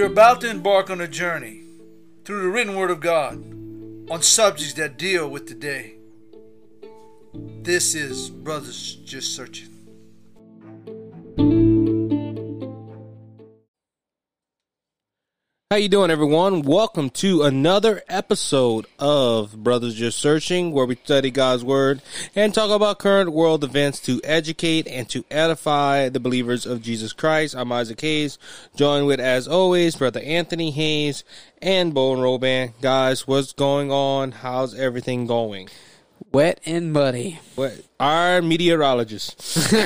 You're 0.00 0.08
about 0.08 0.40
to 0.40 0.48
embark 0.48 0.88
on 0.88 1.02
a 1.02 1.06
journey 1.06 1.60
through 2.24 2.40
the 2.40 2.48
written 2.48 2.74
word 2.74 2.90
of 2.90 3.00
God 3.00 3.34
on 4.10 4.22
subjects 4.22 4.72
that 4.72 4.96
deal 4.96 5.28
with 5.28 5.44
today. 5.44 5.96
This 7.34 7.94
is 7.94 8.30
Brothers 8.30 8.94
Just 9.04 9.36
Searching. 9.36 9.69
How 15.72 15.76
you 15.76 15.88
doing, 15.88 16.10
everyone? 16.10 16.62
Welcome 16.62 17.10
to 17.10 17.44
another 17.44 18.02
episode 18.08 18.86
of 18.98 19.62
Brothers 19.62 19.94
Just 19.94 20.18
Searching, 20.18 20.72
where 20.72 20.84
we 20.84 20.96
study 20.96 21.30
God's 21.30 21.62
Word 21.62 22.02
and 22.34 22.52
talk 22.52 22.72
about 22.72 22.98
current 22.98 23.30
world 23.30 23.62
events 23.62 24.00
to 24.00 24.20
educate 24.24 24.88
and 24.88 25.08
to 25.10 25.24
edify 25.30 26.08
the 26.08 26.18
believers 26.18 26.66
of 26.66 26.82
Jesus 26.82 27.12
Christ. 27.12 27.54
I'm 27.54 27.70
Isaac 27.70 28.00
Hayes, 28.00 28.36
joined 28.74 29.06
with, 29.06 29.20
as 29.20 29.46
always, 29.46 29.94
Brother 29.94 30.18
Anthony 30.18 30.72
Hayes 30.72 31.22
and 31.62 31.94
Bowen 31.94 32.18
Roban. 32.18 32.72
Guys, 32.80 33.28
what's 33.28 33.52
going 33.52 33.92
on? 33.92 34.32
How's 34.32 34.74
everything 34.74 35.28
going? 35.28 35.68
Wet 36.32 36.60
and 36.66 36.92
muddy. 36.92 37.38
What 37.54 37.80
our 38.00 38.42
meteorologist? 38.42 39.68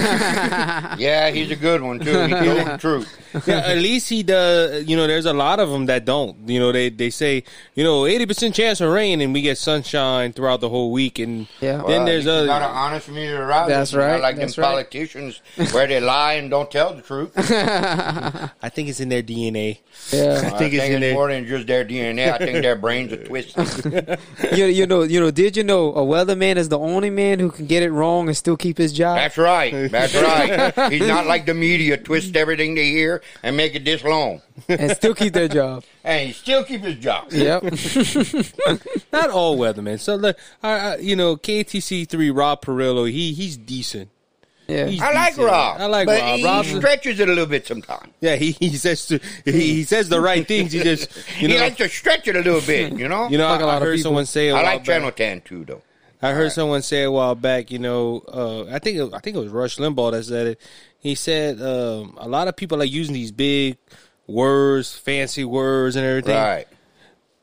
Yeah, 0.97 1.31
he's 1.31 1.51
a 1.51 1.57
good 1.57 1.83
one 1.83 1.98
too. 1.98 2.11
He 2.27 2.31
told 2.33 2.67
the 2.67 2.77
truth. 2.79 3.19
yeah, 3.47 3.59
at 3.67 3.79
least 3.79 4.09
he 4.09 4.23
does. 4.23 4.87
You 4.87 4.97
know, 4.97 5.07
there's 5.07 5.27
a 5.27 5.33
lot 5.33 5.59
of 5.59 5.69
them 5.70 5.87
that 5.87 6.05
don't. 6.05 6.48
You 6.48 6.61
know, 6.61 6.70
they 6.73 6.89
they 6.89 7.11
say 7.11 7.42
you 7.75 7.83
know 7.85 8.07
eighty 8.07 8.27
percent 8.27 8.55
chance 8.55 8.81
of 8.81 8.91
rain, 8.92 9.20
and 9.20 9.33
we 9.35 9.42
get 9.42 9.59
sunshine 9.59 10.33
throughout 10.33 10.61
the 10.61 10.69
whole 10.69 10.92
week. 10.92 11.19
And 11.19 11.48
Yeah. 11.61 11.79
then 11.79 11.85
Well, 11.85 12.05
there's 12.07 12.25
he's 12.25 12.29
other. 12.29 12.47
not 12.47 12.62
an 12.62 12.70
honest 12.70 13.09
meteorologist. 13.09 13.69
That's 13.69 13.92
Not 13.92 14.01
right, 14.01 14.20
like 14.23 14.37
that's 14.37 14.55
them 14.55 14.62
right. 14.62 14.70
politicians 14.70 15.41
where 15.73 15.87
they 15.87 16.01
lie 16.01 16.35
and 16.35 16.48
don't 16.51 16.70
tell 16.70 16.95
the 16.95 17.03
truth. 17.03 17.33
I 17.37 18.51
I 18.62 18.69
think 18.69 18.89
it's 18.89 19.01
in 19.01 19.09
their 19.09 19.23
DNA. 19.23 19.79
Yeah. 20.12 20.51
I 20.55 20.59
think 20.59 20.75
it's 20.75 20.85
in 20.85 21.01
there. 21.01 21.15
more 21.15 21.29
than 21.29 21.47
just 21.47 21.67
their 21.67 21.85
DNA. 21.85 22.33
I 22.33 22.39
think 22.39 22.62
their 22.62 22.77
brains 22.77 23.12
are 23.12 23.25
twisted. 23.25 24.19
you, 24.55 24.67
you 24.67 24.87
know, 24.87 25.03
you 25.03 25.19
know, 25.20 25.31
did 25.31 25.57
you 25.57 25.65
know 25.65 25.92
a 25.95 26.01
weatherman 26.03 26.57
is 26.57 26.69
the 26.69 26.79
only 26.79 27.11
man 27.11 27.41
who 27.41 27.51
can 27.51 27.67
get 27.67 27.83
it 27.83 27.91
wrong 27.91 28.04
and 28.29 28.37
still 28.37 28.57
keep 28.57 28.79
his 28.79 28.93
job? 28.93 29.17
That's 29.19 29.37
right. 29.39 29.91
That's 29.91 30.15
right. 30.15 30.93
He's 30.93 31.07
not 31.07 31.27
like 31.27 31.47
the 31.47 31.55
media, 31.55 31.97
twist 31.97 32.37
everything 32.37 32.75
they 32.75 32.87
hear 32.91 33.23
and 33.43 33.57
make 33.57 33.75
it 33.75 33.85
this 33.85 34.03
long. 34.05 34.43
and 34.69 34.91
still 34.93 35.15
keep 35.15 35.33
their 35.33 35.49
job. 35.49 35.85
And 36.07 36.27
he 36.27 36.33
still 36.35 36.63
keep 36.65 36.83
his 36.83 36.97
job. 36.97 37.33
Yep. 37.33 37.63
Not 39.13 39.31
all 39.31 39.57
weathermen. 39.57 39.99
So, 39.99 40.17
like, 40.17 40.37
I, 40.63 40.71
I, 40.71 40.97
you 40.99 41.17
know, 41.17 41.37
KATC 41.37 42.07
three 42.09 42.31
Rob 42.31 42.61
Perillo, 42.63 43.11
he 43.11 43.33
he's 43.33 43.57
decent. 43.57 44.11
Yeah. 44.69 44.87
He's 44.87 45.01
I 45.01 45.13
like 45.13 45.29
decent. 45.33 45.47
Rob. 45.47 45.81
I 45.81 45.87
like 45.87 46.07
but 46.07 46.21
Rob. 46.21 46.39
He 46.39 46.45
Rob's- 46.45 46.77
stretches 46.77 47.21
it 47.21 47.29
a 47.29 47.33
little 47.33 47.47
bit 47.47 47.67
sometimes. 47.67 48.13
yeah, 48.21 48.37
he, 48.37 48.53
he 48.53 48.77
says 48.77 49.07
to, 49.07 49.19
he, 49.47 49.53
he 49.53 49.85
says 49.85 50.09
the 50.11 50.21
right 50.21 50.47
things. 50.47 50.73
He 50.73 50.81
just 50.83 51.11
you 51.41 51.49
he 51.49 51.55
know 51.55 51.61
likes 51.61 51.77
to 51.77 51.89
stretch 51.89 52.29
it 52.29 52.37
a 52.37 52.41
little 52.41 52.61
bit, 52.61 52.93
you 52.93 53.09
know? 53.09 53.29
you 53.29 53.39
know 53.39 53.48
Like 53.48 53.61
a 53.61 53.64
I, 53.64 53.67
I 53.67 53.73
lot 53.73 53.77
of 53.83 53.89
heard 53.89 53.97
people. 53.97 54.09
someone 54.11 54.27
say 54.27 54.48
a 54.48 54.53
I 54.53 54.55
while 54.57 54.64
like 54.64 54.79
back- 54.81 54.87
Channel 54.87 55.11
10 55.13 55.41
too, 55.43 55.64
though. 55.64 55.83
I 56.23 56.33
heard 56.33 56.52
someone 56.52 56.83
say 56.83 57.02
a 57.02 57.11
while 57.11 57.35
back, 57.35 57.70
you 57.70 57.79
know, 57.79 58.23
uh, 58.29 58.64
I 58.75 58.79
think 58.79 58.98
it, 58.98 59.11
I 59.13 59.19
think 59.19 59.36
it 59.36 59.41
was 59.41 59.48
Rush 59.48 59.77
Limbaugh 59.77 60.13
that 60.13 60.25
said 60.25 60.47
it. 60.47 60.61
He 60.98 61.14
said 61.14 61.61
um, 61.61 62.17
a 62.19 62.29
lot 62.29 62.48
of 62.48 62.57
people 62.57 62.80
are 62.80 62.86
using 62.86 63.13
these 63.14 63.30
big 63.33 63.77
words, 64.27 64.95
fancy 64.97 65.45
words, 65.45 65.97
and 65.97 66.07
everything. 66.07 66.35
Right. 66.36 66.67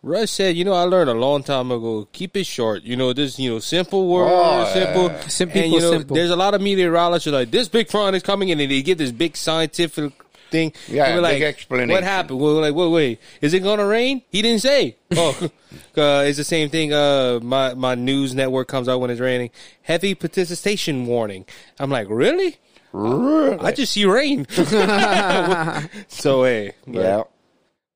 Rush 0.03 0.31
said, 0.31 0.55
you 0.55 0.65
know, 0.65 0.73
I 0.73 0.81
learned 0.83 1.11
a 1.11 1.13
long 1.13 1.43
time 1.43 1.69
ago, 1.69 2.07
keep 2.11 2.35
it 2.35 2.47
short. 2.47 2.81
You 2.81 2.95
know, 2.95 3.13
this, 3.13 3.37
you 3.37 3.51
know, 3.51 3.59
simple 3.59 4.07
words, 4.07 4.31
Oh, 4.33 4.73
simple. 4.73 5.03
yeah. 5.09 5.27
Simple, 5.27 5.61
and, 5.61 5.71
you 5.73 5.79
know, 5.79 5.91
simple. 5.91 6.15
there's 6.15 6.31
a 6.31 6.35
lot 6.35 6.55
of 6.55 6.61
meteorologists 6.61 7.27
like, 7.31 7.51
this 7.51 7.67
big 7.69 7.87
front 7.87 8.15
is 8.15 8.23
coming 8.23 8.49
in, 8.49 8.59
and 8.59 8.71
they 8.71 8.81
get 8.81 8.97
this 8.97 9.11
big 9.11 9.37
scientific 9.37 10.11
thing. 10.51 10.73
Yeah, 10.87 11.05
And 11.05 11.15
we're 11.15 11.29
big 11.29 11.41
like, 11.41 11.49
explanation. 11.55 11.91
What 11.91 12.03
happened? 12.03 12.39
We're 12.39 12.61
like, 12.61 12.75
wait, 12.75 12.89
wait, 12.89 13.19
is 13.41 13.53
it 13.53 13.61
going 13.61 13.79
to 13.79 13.85
rain? 13.85 14.21
He 14.29 14.41
didn't 14.41 14.61
say. 14.61 14.97
Oh, 15.13 15.35
uh, 15.97 16.23
it's 16.25 16.37
the 16.37 16.43
same 16.43 16.69
thing. 16.69 16.93
Uh, 16.93 17.39
my, 17.41 17.73
my 17.73 17.95
news 17.95 18.33
network 18.35 18.67
comes 18.67 18.87
out 18.87 18.99
when 19.01 19.09
it's 19.09 19.19
raining. 19.19 19.49
Heavy 19.81 20.13
precipitation 20.15 21.05
warning. 21.05 21.45
I'm 21.79 21.89
like, 21.89 22.07
really? 22.09 22.57
Really? 22.93 23.57
I 23.59 23.71
just 23.71 23.93
see 23.93 24.05
rain. 24.05 24.45
so, 26.07 26.43
hey. 26.43 26.73
but- 26.85 26.95
Yeah. 26.95 27.23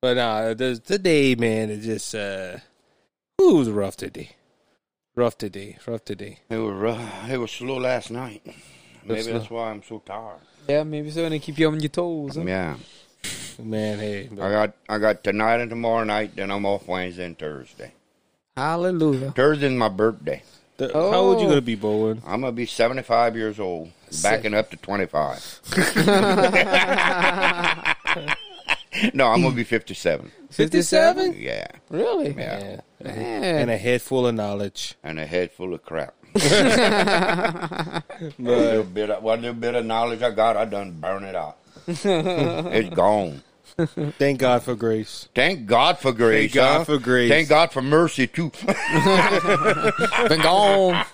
but 0.00 0.16
nah, 0.16 0.54
the 0.54 0.78
today, 0.78 1.34
man, 1.34 1.70
it 1.70 1.80
just 1.80 2.14
uh, 2.14 2.58
it 3.38 3.54
was 3.54 3.70
rough 3.70 3.96
today. 3.96 4.30
Rough 5.14 5.38
today, 5.38 5.78
rough 5.86 6.04
today. 6.04 6.38
It 6.50 6.58
was 6.58 6.74
rough. 6.74 7.30
It 7.30 7.38
was 7.38 7.50
slow 7.50 7.78
last 7.78 8.10
night. 8.10 8.42
Maybe 9.04 9.22
that's 9.32 9.48
why 9.50 9.70
I'm 9.70 9.82
so 9.82 10.00
tired. 10.04 10.40
Yeah, 10.68 10.82
maybe 10.84 11.10
so. 11.10 11.24
And 11.24 11.32
they 11.32 11.38
keep 11.38 11.58
you 11.58 11.68
on 11.68 11.80
your 11.80 11.88
toes. 11.88 12.36
Huh? 12.36 12.42
Yeah. 12.44 12.76
Man, 13.58 13.98
hey, 13.98 14.28
I 14.32 14.36
got 14.50 14.72
I 14.88 14.98
got 14.98 15.24
tonight 15.24 15.60
and 15.60 15.70
tomorrow 15.70 16.04
night, 16.04 16.36
then 16.36 16.50
I'm 16.50 16.66
off 16.66 16.86
Wednesday 16.86 17.24
and 17.24 17.38
Thursday. 17.38 17.92
Hallelujah. 18.56 19.32
Thursday's 19.32 19.72
my 19.72 19.88
birthday. 19.88 20.42
the, 20.76 20.92
how 20.92 21.00
old 21.14 21.40
you 21.40 21.46
Oh. 21.46 21.50
gonna 21.50 21.60
be, 21.62 21.74
Bowen? 21.74 22.22
I'm 22.26 22.40
gonna 22.42 22.52
be 22.52 22.66
75 22.66 23.34
years 23.36 23.58
old, 23.58 23.90
backing 24.22 24.54
up 24.54 24.70
to 24.70 24.76
25. 24.76 25.60
no, 29.14 29.26
I'm 29.28 29.42
gonna 29.42 29.54
be 29.54 29.64
57. 29.64 30.30
57? 30.50 31.34
Yeah, 31.38 31.66
Really? 31.90 32.32
yeah, 32.34 32.80
Yeah, 33.00 33.12
Man. 33.14 33.44
and 33.62 33.70
a 33.70 33.76
head 33.76 34.02
full 34.02 34.26
of 34.26 34.34
knowledge. 34.34 34.94
and 35.02 35.18
a 35.18 35.26
head 35.26 35.52
full 35.52 35.74
of 35.74 35.84
crap. 35.84 36.14
What 38.18 38.38
little 38.38 38.84
bit 38.84 39.10
of, 39.10 39.22
what 39.22 39.40
little 39.40 39.54
bit 39.54 39.74
of 39.74 39.84
knowledge 39.84 40.22
I 40.22 40.30
got, 40.30 40.56
I 40.56 40.64
done 40.64 40.92
burn 40.92 41.24
it 41.24 41.34
out. 41.34 41.58
it's 41.86 42.94
gone. 42.94 43.42
Thank 44.18 44.40
God 44.40 44.62
for 44.62 44.74
grace. 44.74 45.28
Thank 45.34 45.66
God 45.66 45.98
for 45.98 46.12
grace. 46.12 46.52
Thank 46.52 46.54
God 46.54 46.78
huh? 46.78 46.84
for 46.84 46.98
grace. 46.98 47.30
Thank 47.30 47.48
God 47.48 47.72
for 47.72 47.82
mercy 47.82 48.26
too. 48.26 48.50
Been 50.28 50.40
gone. 50.40 51.04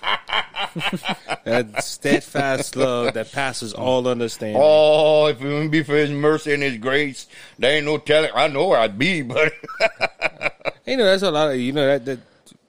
That 1.43 1.83
steadfast 1.83 2.77
love 2.77 3.15
that 3.15 3.33
passes 3.33 3.73
all 3.73 4.07
understanding. 4.07 4.61
oh, 4.63 5.27
if 5.27 5.41
it 5.41 5.45
wouldn't 5.45 5.71
be 5.71 5.83
for 5.83 5.95
His 5.95 6.09
mercy 6.11 6.53
and 6.53 6.63
His 6.63 6.77
grace, 6.77 7.27
there 7.59 7.75
ain't 7.75 7.85
no 7.85 7.97
telling. 7.97 8.31
I 8.33 8.47
know 8.47 8.67
where 8.67 8.79
I'd 8.79 8.97
be, 8.97 9.23
but 9.23 9.53
You 10.85 10.97
know, 10.97 11.05
that's 11.05 11.23
a 11.23 11.31
lot 11.31 11.51
of 11.51 11.57
you 11.57 11.71
know 11.71 11.85
that 11.85 12.05
that 12.05 12.19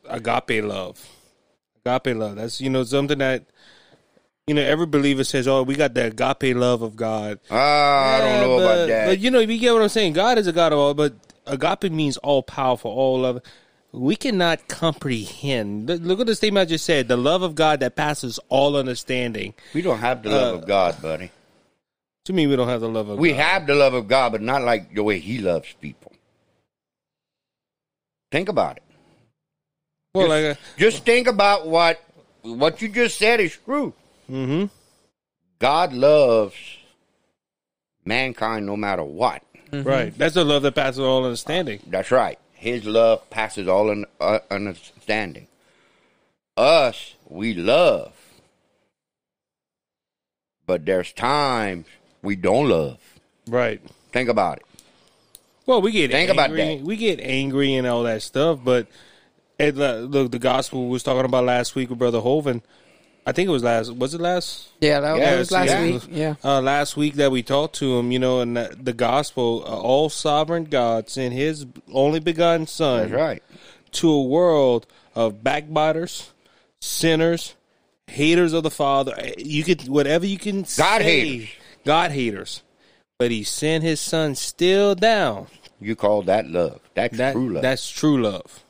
agape 0.08 0.64
love, 0.64 1.04
agape 1.86 2.16
love. 2.16 2.36
That's 2.36 2.60
you 2.60 2.70
know 2.70 2.84
something 2.84 3.18
that 3.18 3.44
you 4.46 4.54
know 4.54 4.62
every 4.62 4.86
believer 4.86 5.24
says, 5.24 5.46
"Oh, 5.46 5.62
we 5.62 5.74
got 5.74 5.94
the 5.94 6.06
agape 6.06 6.56
love 6.56 6.82
of 6.82 6.96
God." 6.96 7.38
Ah, 7.50 8.14
I 8.14 8.18
don't 8.20 8.40
know 8.40 8.56
but, 8.56 8.62
about 8.62 8.88
that. 8.88 9.06
But 9.06 9.18
you 9.18 9.30
know, 9.30 9.40
you 9.40 9.58
get 9.58 9.72
what 9.72 9.82
I'm 9.82 9.88
saying. 9.88 10.14
God 10.14 10.38
is 10.38 10.46
a 10.46 10.52
God 10.52 10.72
of 10.72 10.78
all, 10.78 10.94
but 10.94 11.14
agape 11.46 11.90
means 11.92 12.16
all 12.18 12.42
powerful, 12.42 12.90
all 12.90 13.20
love. 13.20 13.42
We 13.92 14.16
cannot 14.16 14.66
comprehend. 14.66 15.88
Look- 15.88 16.20
at 16.20 16.26
the 16.26 16.34
statement 16.34 16.62
I 16.62 16.70
just 16.70 16.84
said: 16.84 17.08
the 17.08 17.16
love 17.16 17.42
of 17.42 17.54
God 17.54 17.80
that 17.80 17.96
passes 17.96 18.40
all 18.48 18.76
understanding. 18.76 19.54
we 19.72 19.82
don't 19.82 19.98
have 19.98 20.22
the 20.22 20.30
love 20.30 20.54
uh, 20.54 20.58
of 20.58 20.66
God, 20.66 21.02
buddy. 21.02 21.30
To 22.24 22.32
me, 22.32 22.46
we 22.46 22.56
don't 22.56 22.68
have 22.68 22.80
the 22.80 22.88
love 22.88 23.10
of 23.10 23.16
God? 23.16 23.20
We 23.20 23.30
God. 23.30 23.40
have 23.40 23.66
the 23.66 23.74
love 23.74 23.92
of 23.92 24.08
God, 24.08 24.32
but 24.32 24.40
not 24.40 24.62
like 24.62 24.94
the 24.94 25.02
way 25.02 25.18
He 25.18 25.38
loves 25.38 25.74
people. 25.80 26.12
Think 28.32 28.48
about 28.48 28.78
it. 28.78 28.83
Well, 30.14 30.28
like, 30.28 30.44
uh, 30.56 30.60
Just 30.76 31.04
think 31.04 31.26
about 31.26 31.66
what 31.66 32.00
what 32.42 32.80
you 32.82 32.88
just 32.88 33.18
said 33.18 33.40
is 33.40 33.56
true. 33.64 33.92
mm-hmm. 34.30 34.66
God 35.58 35.92
loves 35.92 36.54
mankind 38.04 38.66
no 38.66 38.76
matter 38.76 39.02
what. 39.02 39.42
right. 39.72 40.16
That's 40.16 40.34
the 40.34 40.44
love 40.44 40.62
that 40.62 40.74
passes 40.74 41.00
all 41.00 41.24
understanding. 41.24 41.80
That's 41.86 42.10
right. 42.10 42.38
His 42.52 42.84
love 42.84 43.28
passes 43.30 43.66
all 43.66 43.90
un- 43.90 44.04
uh, 44.20 44.40
understanding. 44.50 45.46
Us, 46.56 47.14
we 47.28 47.54
love. 47.54 48.12
But 50.66 50.84
there's 50.86 51.12
times 51.12 51.86
we 52.22 52.36
don't 52.36 52.68
love. 52.68 52.98
Right. 53.48 53.80
Think 54.12 54.28
about 54.28 54.58
it. 54.58 54.64
Well, 55.66 55.80
we 55.82 55.92
get 55.92 56.10
Think 56.10 56.30
about 56.30 56.50
angry. 56.50 56.76
that. 56.76 56.84
We 56.84 56.96
get 56.96 57.20
angry 57.20 57.74
and 57.74 57.86
all 57.86 58.02
that 58.04 58.22
stuff, 58.22 58.58
but 58.62 58.86
uh, 59.60 59.64
look, 60.00 60.32
the 60.32 60.38
gospel 60.38 60.84
we 60.84 60.90
was 60.90 61.02
talking 61.02 61.24
about 61.24 61.44
last 61.44 61.74
week 61.74 61.90
with 61.90 61.98
Brother 61.98 62.20
Hovind. 62.20 62.62
I 63.26 63.32
think 63.32 63.48
it 63.48 63.52
was 63.52 63.62
last. 63.62 63.90
Was 63.94 64.12
it 64.12 64.20
last? 64.20 64.68
Yeah, 64.80 65.00
that, 65.00 65.16
Yeah, 65.18 65.38
was 65.38 65.50
last 65.50 65.68
yeah. 65.70 65.82
week. 65.82 66.02
Yeah. 66.10 66.34
Uh, 66.44 66.60
last 66.60 66.96
week 66.96 67.14
that 67.14 67.30
we 67.30 67.42
talked 67.42 67.76
to 67.76 67.98
him, 67.98 68.12
you 68.12 68.18
know, 68.18 68.40
and 68.40 68.56
the, 68.56 68.76
the 68.78 68.92
gospel, 68.92 69.64
uh, 69.66 69.70
all 69.80 70.10
sovereign 70.10 70.64
God 70.64 71.08
sent 71.08 71.32
His 71.32 71.64
only 71.90 72.20
begotten 72.20 72.66
Son 72.66 73.08
That's 73.08 73.12
right. 73.12 73.42
to 73.92 74.10
a 74.10 74.22
world 74.22 74.86
of 75.14 75.42
backbiters, 75.42 76.32
sinners, 76.82 77.54
haters 78.08 78.52
of 78.52 78.62
the 78.62 78.70
Father. 78.70 79.16
You 79.38 79.64
could 79.64 79.88
whatever 79.88 80.26
you 80.26 80.36
can 80.38 80.62
God 80.62 80.66
say, 81.00 81.02
haters. 81.02 81.48
God 81.86 82.10
haters. 82.10 82.62
But 83.18 83.30
He 83.30 83.42
sent 83.42 83.84
His 83.84 84.00
Son 84.00 84.34
still 84.34 84.94
down. 84.94 85.46
You 85.80 85.96
call 85.96 86.22
that 86.22 86.46
love. 86.48 86.80
That's 86.94 87.16
That 87.16 87.32
true 87.32 87.48
love. 87.54 87.62
that's 87.62 87.88
true 87.88 88.20
love. 88.20 88.60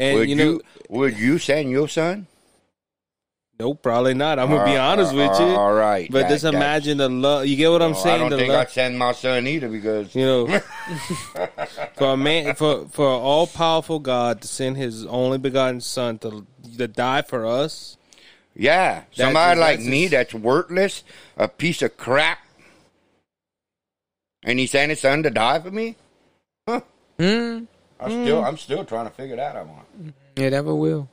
And 0.00 0.18
would 0.18 0.28
you 0.28 0.36
you, 0.36 0.60
would 0.88 1.18
you 1.18 1.38
send 1.38 1.70
your 1.70 1.86
son? 1.88 2.26
No, 3.58 3.74
probably 3.74 4.14
not. 4.14 4.38
I'm 4.38 4.48
gonna 4.48 4.64
be 4.64 4.78
honest 4.78 5.12
uh, 5.12 5.16
with 5.16 5.38
you. 5.38 5.44
all 5.54 5.74
right, 5.74 6.10
but 6.10 6.22
that- 6.22 6.28
just 6.30 6.44
imagine 6.46 6.96
the 6.96 7.10
love. 7.10 7.44
You 7.46 7.56
get 7.56 7.70
what 7.70 7.82
I'm 7.82 7.92
Well, 7.92 8.00
saying? 8.00 8.14
I 8.14 8.18
don't 8.18 8.30
the 8.30 8.36
think 8.38 8.48
love. 8.52 8.60
I'd 8.62 8.70
send 8.70 8.98
my 8.98 9.12
son 9.12 9.46
either 9.46 9.68
because 9.68 10.14
You 10.14 10.24
know, 10.24 10.46
for 11.96 12.12
a 12.14 12.16
man, 12.16 12.54
for 12.54 12.86
for 12.88 13.06
all 13.06 13.46
powerful 13.46 13.98
God 13.98 14.40
to 14.40 14.48
send 14.48 14.78
His 14.78 15.04
only 15.04 15.36
begotten 15.36 15.82
Son 15.82 16.16
to 16.20 16.46
to 16.78 16.88
die 16.88 17.20
for 17.20 17.44
us, 17.46 17.98
yeah, 18.56 19.00
That's- 19.00 19.16
somebody 19.16 19.60
like 19.60 19.80
me 19.80 20.06
that's 20.08 20.32
worthless, 20.32 21.04
a 21.36 21.46
piece 21.46 21.82
of 21.82 21.98
crap, 21.98 22.38
and 24.42 24.58
he 24.58 24.66
sent 24.66 24.88
his 24.88 25.00
son 25.00 25.22
to 25.24 25.30
die 25.30 25.60
for 25.60 25.70
me. 25.70 25.96
Mm. 28.00 28.04
I'm 28.04 28.24
still, 28.24 28.44
I'm 28.44 28.56
still 28.58 28.84
trying 28.84 29.06
to 29.06 29.12
figure 29.12 29.36
that 29.36 29.56
out. 29.56 29.68
Yeah, 30.36 30.48
never 30.48 30.74
will. 30.74 31.08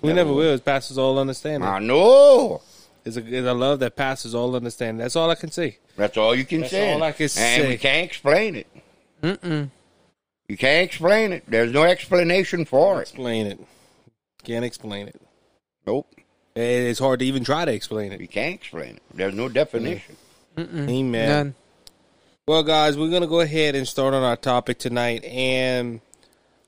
we 0.00 0.12
never 0.12 0.32
will. 0.32 0.54
It 0.54 0.64
passes 0.64 0.98
all 0.98 1.18
understanding. 1.18 1.68
I 1.68 1.78
know. 1.78 2.62
It's 3.04 3.16
a, 3.16 3.20
it's 3.20 3.46
a 3.46 3.54
love 3.54 3.80
that 3.80 3.96
passes 3.96 4.34
all 4.34 4.54
understanding. 4.54 4.98
That's 4.98 5.16
all 5.16 5.30
I 5.30 5.34
can 5.34 5.50
say. 5.50 5.78
That's 5.96 6.16
all 6.16 6.34
you 6.34 6.44
can 6.44 6.60
That's 6.60 6.72
say. 6.72 6.92
all 6.92 7.02
I 7.02 7.12
can 7.12 7.24
and 7.24 7.30
say. 7.30 7.68
we 7.68 7.76
can't 7.78 8.04
explain 8.04 8.56
it. 8.56 8.66
Mm-mm. 9.22 9.70
You 10.48 10.56
can't 10.56 10.84
explain 10.84 11.32
it. 11.32 11.44
There's 11.46 11.72
no 11.72 11.84
explanation 11.84 12.64
for 12.64 12.98
it. 12.98 13.02
Explain 13.02 13.46
it. 13.46 13.60
Can't 14.42 14.64
explain 14.64 15.08
it. 15.08 15.20
Nope. 15.86 16.06
It's 16.56 16.98
hard 16.98 17.20
to 17.20 17.26
even 17.26 17.44
try 17.44 17.64
to 17.64 17.72
explain 17.72 18.12
it. 18.12 18.20
You 18.20 18.28
can't 18.28 18.54
explain 18.54 18.96
it. 18.96 19.02
There's 19.14 19.34
no 19.34 19.48
definition. 19.48 20.16
Amen. 20.58 21.28
None. 21.28 21.54
Well, 22.46 22.62
guys, 22.64 22.98
we're 22.98 23.10
going 23.10 23.22
to 23.22 23.28
go 23.28 23.40
ahead 23.40 23.76
and 23.76 23.86
start 23.86 24.12
on 24.12 24.22
our 24.24 24.36
topic 24.36 24.78
tonight. 24.78 25.24
And 25.24 26.00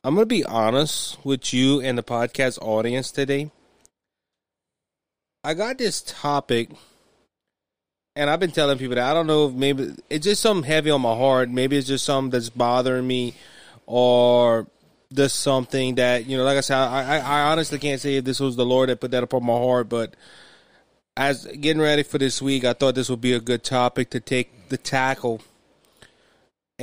I'm 0.04 0.16
going 0.16 0.22
to 0.22 0.34
be 0.34 0.44
honest 0.44 1.25
with 1.25 1.54
you 1.54 1.81
and 1.81 1.96
the 1.96 2.02
podcast 2.02 2.60
audience 2.60 3.12
today. 3.12 3.52
I 5.44 5.54
got 5.54 5.78
this 5.78 6.02
topic, 6.02 6.70
and 8.16 8.28
I've 8.28 8.40
been 8.40 8.50
telling 8.50 8.78
people 8.78 8.96
that 8.96 9.08
I 9.08 9.14
don't 9.14 9.28
know 9.28 9.46
if 9.46 9.54
maybe 9.54 9.94
it's 10.10 10.25
just 10.25 10.43
something 10.43 10.69
heavy 10.69 10.90
on 10.90 11.00
my 11.02 11.14
heart. 11.14 11.50
Maybe 11.50 11.76
it's 11.76 11.87
just 11.87 12.04
something 12.04 12.31
that's 12.31 12.50
bothering 12.50 13.06
me, 13.06 13.34
or 13.87 14.66
just 15.12 15.38
something 15.38 15.94
that, 15.94 16.26
you 16.26 16.37
know, 16.37 16.43
like 16.43 16.58
I 16.58 16.62
said, 16.62 16.78
I, 16.78 17.19
I, 17.19 17.19
I 17.19 17.40
honestly 17.52 17.78
can't 17.78 18.00
say 18.00 18.16
if 18.16 18.25
this 18.25 18.40
was 18.40 18.56
the 18.56 18.66
Lord 18.66 18.88
that 18.88 19.00
put 19.00 19.12
that 19.12 19.22
upon 19.22 19.44
my 19.46 19.52
heart, 19.52 19.88
but 19.88 20.14
as 21.16 21.46
getting 21.46 21.81
ready 21.81 22.02
for 22.02 22.19
this 22.19 22.43
week, 22.43 22.64
I 22.64 22.72
thought 22.72 22.96
this 22.96 23.08
would 23.08 23.20
be 23.20 23.34
a 23.34 23.40
good 23.40 23.62
topic 23.62 24.10
to 24.10 24.19
take 24.19 24.69
the 24.69 24.78
tackle. 24.78 25.43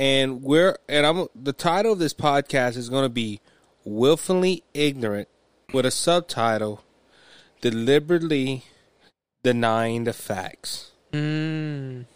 And 0.00 0.42
we're 0.42 0.78
and 0.88 1.04
I'm 1.04 1.28
the 1.34 1.52
title 1.52 1.92
of 1.92 1.98
this 1.98 2.14
podcast 2.14 2.78
is 2.78 2.88
going 2.88 3.02
to 3.02 3.10
be 3.10 3.40
willfully 3.84 4.64
ignorant 4.72 5.28
with 5.74 5.84
a 5.84 5.90
subtitle 5.90 6.82
deliberately 7.60 8.64
denying 9.42 10.04
the 10.04 10.14
facts. 10.14 10.92
Mm. 11.12 12.06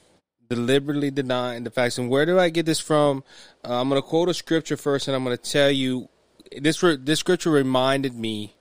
deliberately 0.48 1.10
denying 1.10 1.64
the 1.64 1.70
facts. 1.70 1.98
And 1.98 2.08
where 2.08 2.24
do 2.24 2.38
i 2.38 2.48
get 2.48 2.64
this 2.64 2.80
from? 2.80 3.22
Uh, 3.62 3.78
i'm 3.82 3.90
going 3.90 4.00
to 4.00 4.08
quote 4.08 4.30
a 4.30 4.34
scripture 4.34 4.78
first 4.78 5.06
and 5.06 5.14
i'm 5.14 5.22
going 5.22 5.36
to 5.36 5.50
tell 5.50 5.70
you 5.70 6.08
this 6.56 6.82
re- 6.82 6.96
this 6.96 7.20
scripture 7.20 7.50
reminded 7.50 8.14
me 8.14 8.54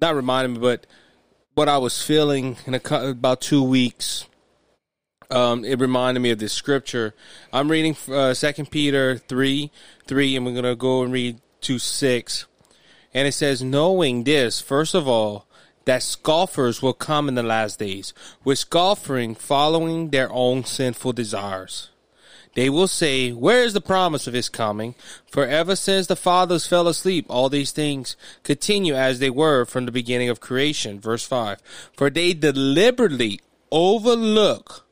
not 0.00 0.16
reminded 0.16 0.48
me 0.54 0.58
but 0.58 0.86
what 1.54 1.68
i 1.68 1.78
was 1.78 2.02
feeling 2.02 2.56
in 2.66 2.74
a, 2.74 2.80
about 3.10 3.40
two 3.40 3.62
weeks 3.62 4.26
um, 5.32 5.64
it 5.64 5.80
reminded 5.80 6.20
me 6.20 6.30
of 6.30 6.38
this 6.38 6.52
scripture. 6.52 7.14
I'm 7.52 7.70
reading 7.70 7.96
uh, 8.12 8.34
2 8.34 8.66
Peter 8.66 9.16
3 9.16 9.70
3, 10.06 10.36
and 10.36 10.46
we're 10.46 10.62
to 10.62 10.76
go 10.76 11.02
and 11.02 11.12
read 11.12 11.40
2 11.62 11.78
6. 11.78 12.46
And 13.14 13.26
it 13.26 13.32
says, 13.32 13.62
Knowing 13.62 14.24
this, 14.24 14.60
first 14.60 14.94
of 14.94 15.08
all, 15.08 15.46
that 15.84 16.02
scoffers 16.02 16.80
will 16.80 16.92
come 16.92 17.28
in 17.28 17.34
the 17.34 17.42
last 17.42 17.78
days, 17.78 18.14
with 18.44 18.58
scoffing 18.58 19.34
following 19.34 20.10
their 20.10 20.30
own 20.32 20.64
sinful 20.64 21.14
desires. 21.14 21.90
They 22.54 22.68
will 22.68 22.88
say, 22.88 23.30
Where 23.30 23.64
is 23.64 23.72
the 23.72 23.80
promise 23.80 24.26
of 24.26 24.34
his 24.34 24.48
coming? 24.48 24.94
For 25.30 25.46
ever 25.46 25.74
since 25.74 26.06
the 26.06 26.16
fathers 26.16 26.66
fell 26.66 26.86
asleep, 26.86 27.26
all 27.28 27.48
these 27.48 27.72
things 27.72 28.16
continue 28.42 28.94
as 28.94 29.18
they 29.18 29.30
were 29.30 29.64
from 29.64 29.86
the 29.86 29.92
beginning 29.92 30.28
of 30.28 30.40
creation. 30.40 31.00
Verse 31.00 31.26
5. 31.26 31.58
For 31.96 32.10
they 32.10 32.34
deliberately 32.34 33.40
overlook 33.70 34.84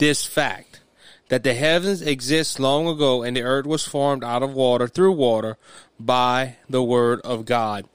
this 0.00 0.26
fact 0.26 0.80
that 1.28 1.44
the 1.44 1.54
heavens 1.54 2.02
exist 2.02 2.58
long 2.58 2.88
ago 2.88 3.22
and 3.22 3.36
the 3.36 3.42
earth 3.42 3.66
was 3.66 3.86
formed 3.86 4.24
out 4.24 4.42
of 4.42 4.52
water 4.52 4.88
through 4.88 5.12
water 5.12 5.56
by 5.98 6.56
the 6.68 6.82
word 6.82 7.20
of 7.20 7.44
God. 7.44 7.86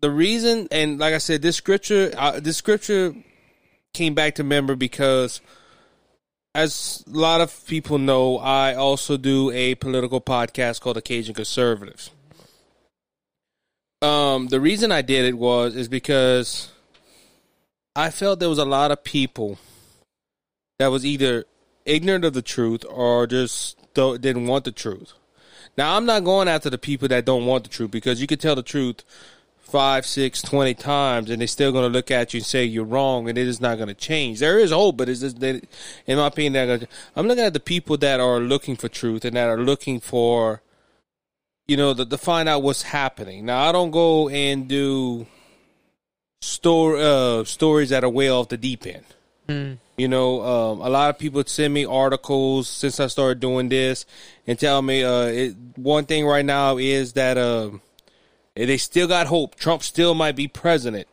The 0.00 0.10
reason, 0.10 0.68
and 0.70 0.98
like 0.98 1.12
I 1.12 1.18
said, 1.18 1.42
this 1.42 1.56
scripture, 1.56 2.12
uh, 2.16 2.40
this 2.40 2.56
scripture 2.56 3.14
came 3.92 4.14
back 4.14 4.36
to 4.36 4.42
remember 4.42 4.76
because, 4.76 5.40
as 6.54 7.04
a 7.06 7.16
lot 7.16 7.40
of 7.40 7.66
people 7.66 7.98
know, 7.98 8.38
I 8.38 8.74
also 8.74 9.16
do 9.16 9.50
a 9.50 9.74
political 9.74 10.20
podcast 10.20 10.80
called 10.80 10.96
Occasion 10.96 11.34
Conservatives. 11.34 12.10
Um, 14.00 14.48
the 14.48 14.60
reason 14.60 14.92
I 14.92 15.02
did 15.02 15.24
it 15.24 15.36
was 15.36 15.74
is 15.74 15.88
because 15.88 16.70
I 17.96 18.10
felt 18.10 18.40
there 18.40 18.48
was 18.48 18.58
a 18.58 18.64
lot 18.64 18.90
of 18.90 19.02
people 19.02 19.58
that 20.78 20.88
was 20.88 21.04
either 21.04 21.44
ignorant 21.84 22.24
of 22.24 22.32
the 22.34 22.42
truth 22.42 22.84
or 22.88 23.26
just 23.26 23.78
didn't 23.94 24.46
want 24.46 24.64
the 24.64 24.72
truth. 24.72 25.12
Now, 25.76 25.96
I'm 25.96 26.06
not 26.06 26.24
going 26.24 26.48
after 26.48 26.70
the 26.70 26.78
people 26.78 27.08
that 27.08 27.24
don't 27.24 27.46
want 27.46 27.64
the 27.64 27.70
truth 27.70 27.90
because 27.90 28.20
you 28.20 28.26
can 28.26 28.38
tell 28.38 28.54
the 28.54 28.62
truth 28.62 29.02
five, 29.58 30.06
six, 30.06 30.40
twenty 30.40 30.74
times 30.74 31.30
and 31.30 31.40
they're 31.40 31.48
still 31.48 31.72
going 31.72 31.90
to 31.90 31.96
look 31.96 32.10
at 32.10 32.32
you 32.32 32.38
and 32.38 32.46
say 32.46 32.64
you're 32.64 32.84
wrong 32.84 33.28
and 33.28 33.36
it 33.36 33.48
is 33.48 33.60
not 33.60 33.76
going 33.76 33.88
to 33.88 33.94
change. 33.94 34.38
There 34.38 34.58
is 34.58 34.70
hope, 34.70 34.96
but 34.96 35.08
it's 35.08 35.20
just, 35.20 35.42
in 35.42 35.66
my 36.06 36.28
opinion, 36.28 36.68
gonna, 36.68 36.86
I'm 37.16 37.26
looking 37.26 37.44
at 37.44 37.54
the 37.54 37.60
people 37.60 37.96
that 37.98 38.20
are 38.20 38.38
looking 38.38 38.76
for 38.76 38.88
truth 38.88 39.24
and 39.24 39.36
that 39.36 39.48
are 39.48 39.58
looking 39.58 39.98
for, 39.98 40.62
you 41.66 41.76
know, 41.76 41.92
to, 41.92 42.06
to 42.06 42.18
find 42.18 42.48
out 42.48 42.62
what's 42.62 42.82
happening. 42.82 43.46
Now, 43.46 43.68
I 43.68 43.72
don't 43.72 43.90
go 43.90 44.28
and 44.28 44.68
do 44.68 45.26
store, 46.40 46.96
uh, 46.96 47.44
stories 47.44 47.90
that 47.90 48.04
are 48.04 48.10
way 48.10 48.28
off 48.28 48.48
the 48.48 48.56
deep 48.56 48.86
end. 48.86 49.04
Mm. 49.48 49.78
You 49.96 50.08
know, 50.08 50.42
um, 50.42 50.80
a 50.80 50.88
lot 50.88 51.10
of 51.10 51.18
people 51.18 51.42
send 51.46 51.72
me 51.72 51.84
articles 51.84 52.68
since 52.68 52.98
I 52.98 53.06
started 53.06 53.40
doing 53.40 53.68
this 53.68 54.06
and 54.46 54.58
tell 54.58 54.82
me 54.82 55.04
uh, 55.04 55.26
it, 55.26 55.56
one 55.76 56.04
thing 56.04 56.26
right 56.26 56.44
now 56.44 56.78
is 56.78 57.12
that 57.12 57.38
um, 57.38 57.80
they 58.54 58.76
still 58.76 59.06
got 59.06 59.26
hope. 59.26 59.54
Trump 59.54 59.82
still 59.82 60.14
might 60.14 60.36
be 60.36 60.48
president. 60.48 61.08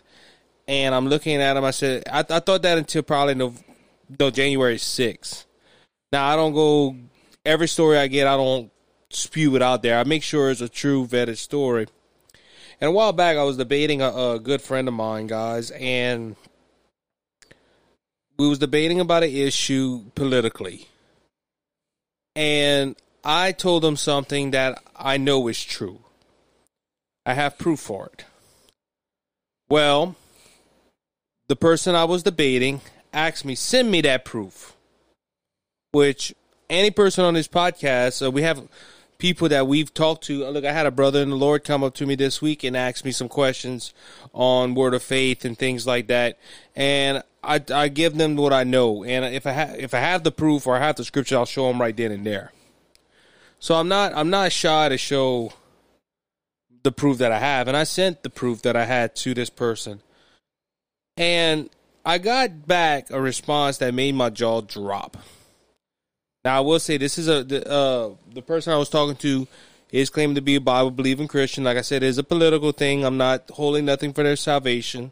And 0.67 0.95
I'm 0.95 1.07
looking 1.07 1.41
at 1.41 1.57
him. 1.57 1.63
I 1.63 1.71
said, 1.71 2.03
I, 2.11 2.19
I 2.19 2.39
thought 2.39 2.61
that 2.61 2.77
until 2.77 3.03
probably 3.03 3.35
no, 3.35 3.53
no 4.19 4.31
January 4.31 4.77
6th. 4.77 5.45
Now, 6.13 6.27
I 6.27 6.35
don't 6.35 6.53
go, 6.53 6.95
every 7.45 7.67
story 7.67 7.97
I 7.97 8.07
get, 8.07 8.27
I 8.27 8.37
don't 8.37 8.71
spew 9.09 9.55
it 9.55 9.61
out 9.61 9.83
there. 9.83 9.99
I 9.99 10.03
make 10.03 10.23
sure 10.23 10.49
it's 10.49 10.61
a 10.61 10.69
true 10.69 11.05
vetted 11.05 11.37
story. 11.37 11.87
And 12.79 12.89
a 12.89 12.91
while 12.91 13.13
back, 13.13 13.37
I 13.37 13.43
was 13.43 13.57
debating 13.57 14.01
a, 14.01 14.09
a 14.09 14.39
good 14.39 14.61
friend 14.61 14.87
of 14.87 14.93
mine, 14.93 15.27
guys, 15.27 15.71
and 15.71 16.35
we 18.37 18.47
was 18.47 18.59
debating 18.59 18.99
about 18.99 19.23
an 19.23 19.29
issue 19.29 20.03
politically. 20.15 20.87
And 22.35 22.95
i 23.23 23.51
told 23.51 23.85
him 23.85 23.95
something 23.95 24.51
that 24.51 24.81
i 24.95 25.17
know 25.17 25.47
is 25.47 25.63
true. 25.63 25.99
I 27.25 27.33
have 27.33 27.57
proof 27.57 27.79
for 27.79 28.09
it. 28.13 28.25
Well 29.69 30.15
the 31.51 31.55
person 31.57 31.95
i 31.95 32.05
was 32.05 32.23
debating 32.23 32.79
asked 33.11 33.43
me 33.43 33.55
send 33.55 33.91
me 33.91 33.99
that 33.99 34.23
proof 34.23 34.73
which 35.91 36.33
any 36.69 36.89
person 36.89 37.25
on 37.25 37.33
this 37.33 37.49
podcast 37.49 38.31
we 38.31 38.41
have 38.41 38.65
people 39.21 39.47
that 39.47 39.67
we've 39.67 39.93
talked 39.93 40.23
to 40.23 40.43
look 40.47 40.65
i 40.65 40.71
had 40.71 40.87
a 40.87 40.91
brother 40.91 41.21
in 41.21 41.29
the 41.29 41.35
lord 41.35 41.63
come 41.63 41.83
up 41.83 41.93
to 41.93 42.07
me 42.07 42.15
this 42.15 42.41
week 42.41 42.63
and 42.63 42.75
ask 42.75 43.05
me 43.05 43.11
some 43.11 43.29
questions 43.29 43.93
on 44.33 44.73
word 44.73 44.95
of 44.95 45.03
faith 45.03 45.45
and 45.45 45.59
things 45.59 45.85
like 45.85 46.07
that 46.07 46.39
and 46.75 47.23
I, 47.43 47.61
I 47.73 47.87
give 47.87 48.17
them 48.17 48.35
what 48.35 48.53
I 48.53 48.63
know, 48.63 49.03
and 49.03 49.25
if 49.25 49.47
I 49.47 49.53
ha- 49.53 49.75
if 49.77 49.93
I 49.93 49.99
have 49.99 50.23
the 50.23 50.31
proof 50.31 50.67
or 50.67 50.75
I 50.75 50.79
have 50.79 50.95
the 50.95 51.03
scripture, 51.03 51.37
I'll 51.37 51.45
show 51.45 51.67
them 51.67 51.81
right 51.81 51.95
then 51.95 52.11
and 52.11 52.25
there. 52.25 52.51
So 53.59 53.75
I'm 53.75 53.87
not 53.87 54.13
I'm 54.15 54.29
not 54.29 54.51
shy 54.51 54.89
to 54.89 54.97
show 54.97 55.53
the 56.83 56.91
proof 56.91 57.17
that 57.17 57.31
I 57.31 57.39
have, 57.39 57.67
and 57.67 57.75
I 57.75 57.83
sent 57.83 58.21
the 58.21 58.29
proof 58.29 58.61
that 58.61 58.75
I 58.75 58.85
had 58.85 59.15
to 59.17 59.33
this 59.33 59.49
person. 59.49 60.01
And 61.17 61.69
I 62.05 62.19
got 62.19 62.67
back 62.67 63.09
a 63.09 63.19
response 63.19 63.79
that 63.79 63.93
made 63.93 64.15
my 64.15 64.29
jaw 64.29 64.61
drop. 64.61 65.17
Now 66.43 66.57
I 66.57 66.59
will 66.61 66.79
say 66.79 66.97
this 66.97 67.17
is 67.17 67.27
a 67.27 67.43
the, 67.43 67.69
uh, 67.69 68.09
the 68.33 68.41
person 68.41 68.73
I 68.73 68.77
was 68.77 68.89
talking 68.89 69.15
to 69.17 69.47
is 69.91 70.09
claiming 70.09 70.35
to 70.35 70.41
be 70.41 70.55
a 70.55 70.61
Bible 70.61 70.91
believing 70.91 71.27
Christian. 71.27 71.63
Like 71.63 71.77
I 71.77 71.81
said, 71.81 72.03
it 72.03 72.07
is 72.07 72.17
a 72.17 72.23
political 72.23 72.71
thing. 72.71 73.03
I'm 73.03 73.17
not 73.17 73.49
holding 73.51 73.85
nothing 73.85 74.13
for 74.13 74.23
their 74.23 74.35
salvation. 74.35 75.11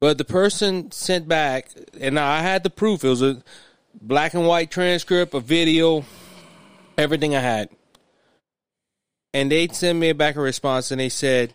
But 0.00 0.18
the 0.18 0.24
person 0.24 0.90
sent 0.90 1.28
back, 1.28 1.70
and 2.00 2.18
I 2.18 2.42
had 2.42 2.64
the 2.64 2.70
proof. 2.70 3.04
It 3.04 3.08
was 3.08 3.22
a 3.22 3.42
black 4.00 4.34
and 4.34 4.46
white 4.46 4.70
transcript, 4.70 5.32
a 5.32 5.40
video, 5.40 6.04
everything 6.98 7.36
I 7.36 7.40
had. 7.40 7.68
And 9.32 9.50
they 9.50 9.68
sent 9.68 9.98
me 9.98 10.12
back 10.12 10.36
a 10.36 10.40
response, 10.40 10.90
and 10.90 11.00
they 11.00 11.08
said, 11.08 11.54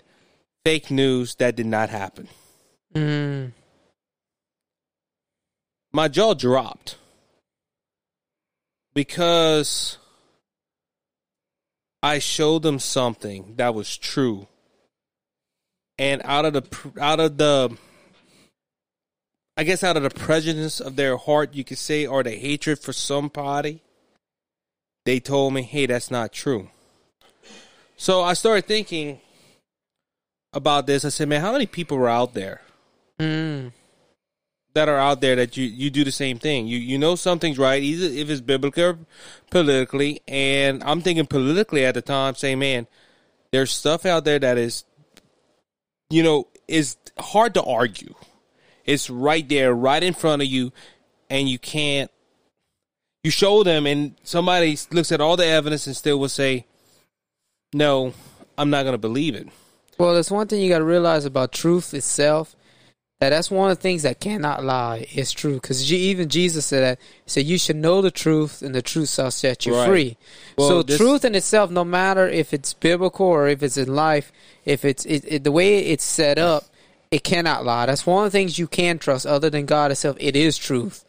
"Fake 0.65 0.89
news. 0.89 1.36
That 1.36 1.56
did 1.56 1.67
not 1.67 1.89
happen." 1.89 2.27
Mm. 2.96 3.51
My 5.91 6.08
jaw 6.08 6.34
dropped 6.34 6.96
because 8.98 10.00
I 12.01 12.18
showed 12.18 12.63
them 12.63 12.80
something 12.80 13.54
that 13.58 13.75
was 13.75 13.96
true, 13.96 14.48
and 16.00 16.20
out 16.25 16.46
of 16.46 16.54
the 16.54 16.63
out 17.00 17.20
of 17.20 17.38
the 17.38 17.77
I 19.56 19.63
guess 19.63 19.84
out 19.84 19.98
of 19.98 20.04
the 20.04 20.10
prejudice 20.10 20.80
of 20.80 20.96
their 20.96 21.16
heart, 21.16 21.54
you 21.54 21.63
could 21.63 21.77
say, 21.77 22.08
or 22.08 22.24
the 22.24 22.32
hatred 22.32 22.80
for 22.80 22.92
somebody, 22.92 23.84
they 25.06 25.20
told 25.20 25.54
me, 25.54 25.62
hey, 25.62 25.86
that's 25.86 26.10
not 26.10 26.34
true. 26.34 26.70
So 27.98 28.24
I 28.24 28.34
started 28.34 28.66
thinking 28.66 29.22
about 30.54 30.88
this. 30.88 31.06
I 31.06 31.10
said, 31.10 31.30
man, 31.30 31.42
how 31.42 31.51
many 31.51 31.68
people 31.68 32.00
are 32.00 32.10
out 32.10 32.34
there 32.34 32.62
Mm. 33.20 33.72
That 34.78 34.88
are 34.88 34.98
out 34.98 35.22
there 35.22 35.36
that 35.36 35.58
you, 35.58 35.66
you 35.66 35.90
do 35.90 36.04
the 36.04 36.12
same 36.12 36.38
thing? 36.38 36.68
You 36.68 36.78
you 36.78 37.00
know 37.00 37.16
something's 37.16 37.58
right, 37.58 37.82
either 37.82 38.06
if 38.06 38.30
it's 38.30 38.42
biblical 38.42 38.84
or 38.84 39.00
politically. 39.50 40.22
And 40.28 40.84
I'm 40.84 41.02
thinking 41.02 41.26
politically 41.26 41.84
at 41.84 41.96
the 41.96 42.02
time, 42.04 42.36
saying, 42.36 42.60
man, 42.60 42.86
there's 43.52 43.72
stuff 43.72 44.06
out 44.06 44.24
there 44.24 44.38
that 44.38 44.58
is, 44.58 44.84
you 46.12 46.22
know, 46.22 46.48
is 46.68 46.98
hard 47.18 47.56
to 47.56 47.64
argue. 47.64 48.14
It's 48.86 49.10
right 49.10 49.48
there, 49.50 49.74
right 49.74 50.02
in 50.02 50.14
front 50.14 50.44
of 50.44 50.48
you, 50.48 50.72
and 51.30 51.50
you 51.50 51.58
can't. 51.58 52.12
You 53.24 53.32
show 53.32 53.64
them, 53.64 53.88
and 53.88 54.16
somebody 54.24 54.78
looks 54.92 55.12
at 55.12 55.20
all 55.20 55.36
the 55.36 55.46
evidence 55.46 55.88
and 55.88 55.96
still 55.96 56.20
will 56.20 56.30
say, 56.30 56.68
"No, 57.74 58.14
I'm 58.58 58.70
not 58.70 58.84
going 58.84 58.94
to 58.94 59.00
believe 59.00 59.34
it." 59.34 59.48
Well, 59.98 60.14
there's 60.14 60.30
one 60.30 60.48
thing 60.48 60.62
you 60.62 60.70
got 60.70 60.80
to 60.80 60.86
realize 60.86 61.26
about 61.26 61.52
truth 61.52 61.96
itself. 61.96 62.56
That 63.20 63.32
that's 63.32 63.50
one 63.50 63.72
of 63.72 63.78
the 63.78 63.82
things 63.82 64.04
that 64.04 64.20
cannot 64.20 64.64
lie. 64.64 65.08
It's 65.12 65.32
true 65.32 65.56
because 65.56 65.92
even 65.92 66.30
Jesus 66.30 66.68
said 66.68 66.84
that. 66.84 67.00
He 67.26 67.30
said, 67.32 67.46
"You 67.46 67.58
should 67.58 67.76
know 67.78 68.02
the 68.02 68.12
truth, 68.12 68.62
and 68.62 68.76
the 68.76 68.82
truth 68.84 69.10
shall 69.10 69.32
set 69.32 69.66
you 69.66 69.76
Right. 69.76 69.88
free." 69.88 70.18
Well, 70.56 70.70
so, 70.70 70.84
this- 70.84 70.98
truth 70.98 71.26
in 71.26 71.34
itself, 71.34 71.72
no 71.72 71.84
matter 71.84 72.28
if 72.28 72.54
it's 72.54 72.74
biblical 72.74 73.26
or 73.26 73.48
if 73.48 73.64
it's 73.64 73.76
in 73.78 73.96
life, 73.96 74.32
if 74.66 74.86
it's 74.86 75.04
it, 75.06 75.24
it, 75.28 75.44
the 75.44 75.52
way 75.52 75.80
it's 75.80 76.04
set 76.04 76.38
up, 76.38 76.66
it 77.10 77.24
cannot 77.24 77.66
lie. 77.66 77.88
That's 77.88 78.06
one 78.06 78.26
of 78.26 78.32
the 78.32 78.38
things 78.38 78.60
you 78.60 78.68
can 78.68 79.00
trust, 79.00 79.26
other 79.26 79.50
than 79.50 79.66
God 79.66 79.90
itself. 79.90 80.16
It 80.20 80.36
is 80.36 80.56
truth. 80.56 81.04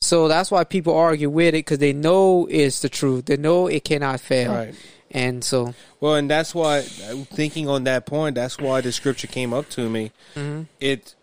So 0.00 0.26
that's 0.26 0.50
why 0.50 0.64
people 0.64 0.96
argue 0.96 1.30
with 1.30 1.54
it 1.54 1.58
because 1.58 1.78
they 1.78 1.92
know 1.92 2.48
it's 2.50 2.80
the 2.80 2.88
truth. 2.88 3.26
They 3.26 3.36
know 3.36 3.68
it 3.68 3.84
cannot 3.84 4.18
fail. 4.20 4.52
Right. 4.52 4.74
And 5.12 5.44
so, 5.44 5.74
Well, 6.00 6.16
and 6.16 6.28
that's 6.28 6.56
why 6.56 6.78
uh, 6.78 7.14
thinking 7.32 7.68
on 7.68 7.84
that 7.84 8.04
point, 8.06 8.34
that's 8.34 8.58
why 8.58 8.80
the 8.80 8.90
scripture 8.90 9.28
came 9.28 9.52
up 9.54 9.68
to 9.70 9.88
me. 9.88 10.10
Mm-hmm. 10.34 10.62
It 10.80 11.14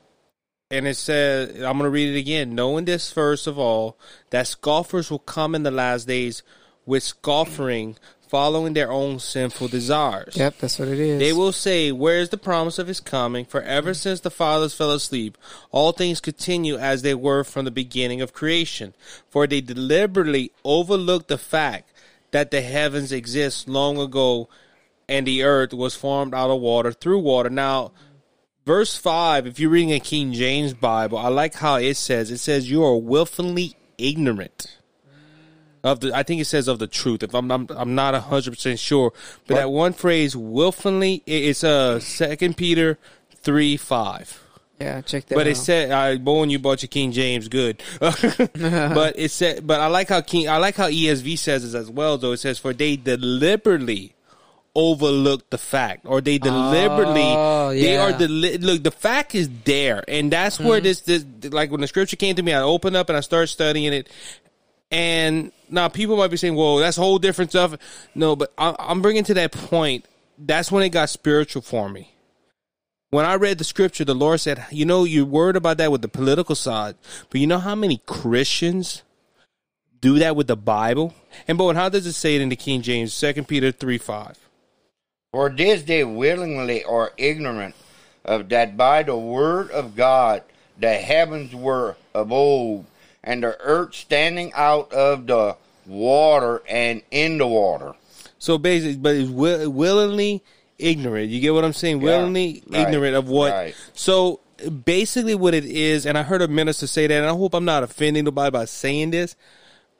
and 0.71 0.88
it 0.88 0.97
says, 0.97 1.55
I'm 1.55 1.77
going 1.77 1.83
to 1.83 1.89
read 1.89 2.15
it 2.15 2.19
again. 2.19 2.55
Knowing 2.55 2.85
this 2.85 3.11
first 3.11 3.47
of 3.47 3.57
all, 3.57 3.97
that 4.29 4.47
scoffers 4.47 5.09
will 5.09 5.19
come 5.19 5.55
in 5.55 5.63
the 5.63 5.71
last 5.71 6.07
days 6.07 6.43
with 6.85 7.03
scoffing, 7.03 7.97
following 8.27 8.73
their 8.73 8.91
own 8.91 9.19
sinful 9.19 9.67
desires. 9.69 10.38
yep, 10.38 10.57
that's 10.59 10.77
what 10.77 10.88
it 10.88 10.99
is. 10.99 11.19
They 11.19 11.33
will 11.33 11.51
say, 11.51 11.91
Where 11.91 12.19
is 12.19 12.29
the 12.29 12.38
promise 12.38 12.77
of 12.77 12.88
his 12.88 12.99
coming? 12.99 13.45
For 13.45 13.61
ever 13.61 13.95
since 13.95 14.19
the 14.19 14.29
fathers 14.29 14.75
fell 14.75 14.91
asleep, 14.91 15.38
all 15.71 15.91
things 15.91 16.21
continue 16.21 16.77
as 16.77 17.01
they 17.01 17.15
were 17.15 17.43
from 17.43 17.65
the 17.65 17.71
beginning 17.71 18.21
of 18.21 18.33
creation. 18.33 18.93
For 19.29 19.47
they 19.47 19.61
deliberately 19.61 20.51
overlooked 20.63 21.29
the 21.29 21.39
fact 21.39 21.91
that 22.31 22.51
the 22.51 22.61
heavens 22.61 23.11
exist 23.11 23.67
long 23.67 23.97
ago 23.97 24.49
and 25.07 25.25
the 25.25 25.41
earth 25.41 25.73
was 25.73 25.95
formed 25.95 26.35
out 26.35 26.51
of 26.51 26.61
water 26.61 26.91
through 26.91 27.17
water. 27.19 27.49
Now, 27.49 27.91
verse 28.69 28.95
5, 28.95 29.47
if 29.47 29.59
you're 29.59 29.71
reading 29.71 29.93
a 29.93 29.99
King 29.99 30.31
James 30.31 30.75
Bible, 30.75 31.17
I 31.17 31.29
like 31.29 31.55
how 31.55 31.77
it 31.77 31.95
says, 31.97 32.29
it 32.29 32.38
says, 32.38 32.69
You 32.69 32.83
are 32.83 32.95
willfully 32.95 33.75
ignorant. 33.97 34.77
Of 35.83 36.01
the, 36.01 36.13
I 36.13 36.21
think 36.21 36.39
it 36.39 36.45
says 36.45 36.67
of 36.67 36.77
the 36.77 36.85
truth. 36.85 37.23
If 37.23 37.33
I'm, 37.33 37.49
I'm, 37.51 37.65
I'm 37.71 37.95
not 37.95 38.13
hundred 38.13 38.51
percent 38.51 38.77
sure, 38.77 39.11
but 39.47 39.55
that 39.55 39.71
one 39.71 39.93
phrase, 39.93 40.35
willfully, 40.35 41.23
it's 41.25 41.63
uh 41.63 41.99
Second 41.99 42.57
Peter 42.57 42.99
three 43.38 43.75
five. 43.77 44.39
yeah, 44.79 44.99
check 45.01 45.25
that 45.27 45.35
But 45.35 45.47
out. 45.47 45.51
it 45.51 45.55
said, 45.57 45.91
"I 45.91 46.17
born 46.17 46.49
you 46.49 46.59
bought 46.59 46.83
your 46.83 46.89
King 46.89 47.13
James, 47.13 47.47
good." 47.47 47.81
but 47.99 49.13
it 49.17 49.31
said, 49.31 49.65
but 49.65 49.79
I 49.79 49.88
like 49.88 50.09
how 50.09 50.19
King, 50.19 50.49
I 50.49 50.57
like 50.57 50.75
how 50.75 50.89
ESV 50.89 51.38
says 51.39 51.73
it 51.73 51.77
as 51.77 51.89
well. 51.89 52.17
Though 52.17 52.33
it 52.33 52.38
says, 52.39 52.59
"For 52.59 52.73
they 52.73 52.97
deliberately 52.97 54.13
overlook 54.75 55.49
the 55.49 55.57
fact 55.57 56.05
or 56.05 56.21
they 56.21 56.38
deliberately 56.38 57.23
oh, 57.25 57.71
yeah. 57.71 57.83
they 57.83 57.97
are 57.97 58.17
deli- 58.17 58.57
look 58.59 58.83
the 58.83 58.91
fact 58.91 59.33
is 59.33 59.49
there 59.65 60.03
and 60.07 60.31
that's 60.31 60.57
mm-hmm. 60.57 60.67
where 60.67 60.79
this 60.79 61.01
this 61.01 61.25
like 61.45 61.71
when 61.71 61.81
the 61.81 61.88
scripture 61.88 62.15
came 62.15 62.35
to 62.35 62.43
me 62.43 62.53
I 62.53 62.61
opened 62.61 62.95
up 62.95 63.09
and 63.09 63.17
I 63.17 63.21
started 63.21 63.47
studying 63.47 63.93
it 63.93 64.09
and 64.91 65.51
now 65.69 65.88
people 65.88 66.17
might 66.17 66.31
be 66.31 66.38
saying 66.38 66.55
"Whoa, 66.55 66.79
that's 66.79 66.97
whole 66.97 67.19
different 67.19 67.51
stuff. 67.51 67.75
No 68.15 68.35
but 68.35 68.53
I, 68.57 68.75
I'm 68.79 69.01
bringing 69.01 69.23
to 69.25 69.33
that 69.35 69.51
point 69.51 70.05
that's 70.38 70.71
when 70.71 70.83
it 70.83 70.89
got 70.89 71.09
spiritual 71.09 71.61
for 71.61 71.89
me. 71.89 72.13
When 73.11 73.25
I 73.25 73.35
read 73.35 73.57
the 73.57 73.63
scripture 73.63 74.05
the 74.05 74.15
Lord 74.15 74.39
said 74.39 74.65
you 74.71 74.85
know 74.85 75.03
you're 75.03 75.25
worried 75.25 75.55
about 75.55 75.77
that 75.77 75.91
with 75.91 76.01
the 76.01 76.07
political 76.07 76.55
side 76.55 76.95
but 77.29 77.41
you 77.41 77.47
know 77.47 77.59
how 77.59 77.75
many 77.75 78.01
Christians 78.05 79.03
do 79.99 80.19
that 80.19 80.35
with 80.35 80.47
the 80.47 80.55
Bible? 80.55 81.13
And 81.47 81.57
but 81.57 81.75
how 81.75 81.89
does 81.89 82.05
it 82.05 82.13
say 82.13 82.35
it 82.35 82.41
in 82.41 82.49
the 82.49 82.55
King 82.55 82.81
James? 82.81 83.19
2 83.19 83.43
Peter 83.43 83.71
3 83.71 83.97
5 83.97 84.49
or 85.31 85.50
did 85.50 85.86
they 85.86 86.03
willingly 86.03 86.83
or 86.83 87.12
ignorant 87.17 87.75
of 88.25 88.50
that 88.50 88.75
by 88.75 89.03
the 89.03 89.15
word 89.15 89.69
of 89.71 89.95
God 89.95 90.43
the 90.79 90.93
heavens 90.93 91.53
were 91.53 91.98
of 92.13 92.31
old, 92.31 92.86
and 93.24 93.43
the 93.43 93.55
earth 93.59 93.93
standing 93.93 94.51
out 94.53 94.91
of 94.93 95.27
the 95.27 95.55
water 95.86 96.63
and 96.67 97.03
in 97.12 97.38
the 97.38 97.45
water? 97.45 97.93
So 98.39 98.57
basically, 98.57 98.98
but 98.98 99.15
it's 99.15 99.29
will, 99.29 99.69
willingly 99.69 100.41
ignorant. 100.79 101.29
You 101.29 101.41
get 101.41 101.53
what 101.53 101.65
I'm 101.65 101.74
saying? 101.74 102.01
Yeah, 102.01 102.05
willingly 102.05 102.63
right, 102.67 102.88
ignorant 102.88 103.15
of 103.15 103.27
what? 103.27 103.51
Right. 103.51 103.75
So 103.93 104.39
basically, 104.86 105.36
what 105.36 105.53
it 105.53 105.65
is, 105.65 106.05
and 106.05 106.17
I 106.17 106.24
heard 106.24 106.41
a 106.41 106.48
minister 106.48 106.88
say 106.88 107.05
that, 107.05 107.13
and 107.13 107.27
I 107.27 107.36
hope 107.36 107.53
I'm 107.53 107.65
not 107.65 107.83
offending 107.83 108.24
nobody 108.24 108.51
by 108.51 108.65
saying 108.65 109.12
this, 109.12 109.36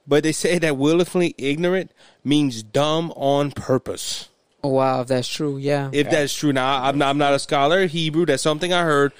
but 0.08 0.24
they 0.24 0.32
say 0.32 0.58
that 0.58 0.76
willfully 0.76 1.34
ignorant 1.38 1.92
means 2.24 2.62
dumb 2.62 3.12
on 3.14 3.52
purpose 3.52 4.29
oh, 4.62 4.68
wow, 4.70 5.00
if 5.02 5.08
that's 5.08 5.28
true, 5.28 5.58
yeah. 5.58 5.90
if 5.92 6.10
that's 6.10 6.34
true. 6.34 6.52
Now, 6.52 6.82
I'm 6.82 6.98
not, 6.98 7.08
I'm 7.10 7.18
not 7.18 7.34
a 7.34 7.38
scholar 7.38 7.86
Hebrew. 7.86 8.26
That's 8.26 8.42
something 8.42 8.72
I 8.72 8.82
heard. 8.82 9.12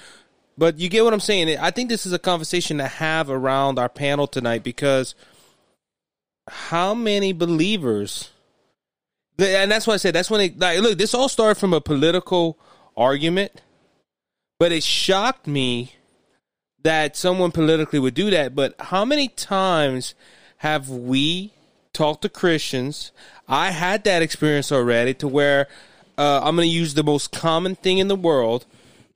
But 0.57 0.79
you 0.79 0.89
get 0.89 1.03
what 1.03 1.13
I'm 1.13 1.19
saying. 1.19 1.57
I 1.57 1.71
think 1.71 1.89
this 1.89 2.05
is 2.05 2.13
a 2.13 2.19
conversation 2.19 2.77
to 2.77 2.87
have 2.87 3.29
around 3.29 3.79
our 3.79 3.89
panel 3.89 4.27
tonight 4.27 4.63
because 4.63 5.15
how 6.47 6.93
many 6.93 7.33
believers, 7.33 8.29
and 9.39 9.71
that's 9.71 9.87
why 9.87 9.95
I 9.95 9.97
said 9.97 10.13
that's 10.13 10.29
when 10.29 10.41
it, 10.41 10.59
like, 10.59 10.79
look, 10.79 10.97
this 10.97 11.13
all 11.13 11.29
started 11.29 11.59
from 11.59 11.73
a 11.73 11.81
political 11.81 12.59
argument, 12.95 13.61
but 14.59 14.71
it 14.71 14.83
shocked 14.83 15.47
me 15.47 15.93
that 16.83 17.15
someone 17.15 17.51
politically 17.51 17.99
would 17.99 18.13
do 18.13 18.29
that. 18.29 18.53
But 18.53 18.75
how 18.79 19.05
many 19.05 19.29
times 19.29 20.13
have 20.57 20.89
we 20.89 21.53
talked 21.93 22.21
to 22.23 22.29
Christians? 22.29 23.11
I 23.47 23.71
had 23.71 24.03
that 24.05 24.21
experience 24.21 24.71
already 24.71 25.13
to 25.15 25.27
where 25.27 25.67
uh, 26.17 26.41
I'm 26.43 26.55
going 26.55 26.67
to 26.67 26.73
use 26.73 26.93
the 26.93 27.03
most 27.03 27.31
common 27.31 27.75
thing 27.75 27.97
in 27.97 28.07
the 28.07 28.15
world. 28.15 28.65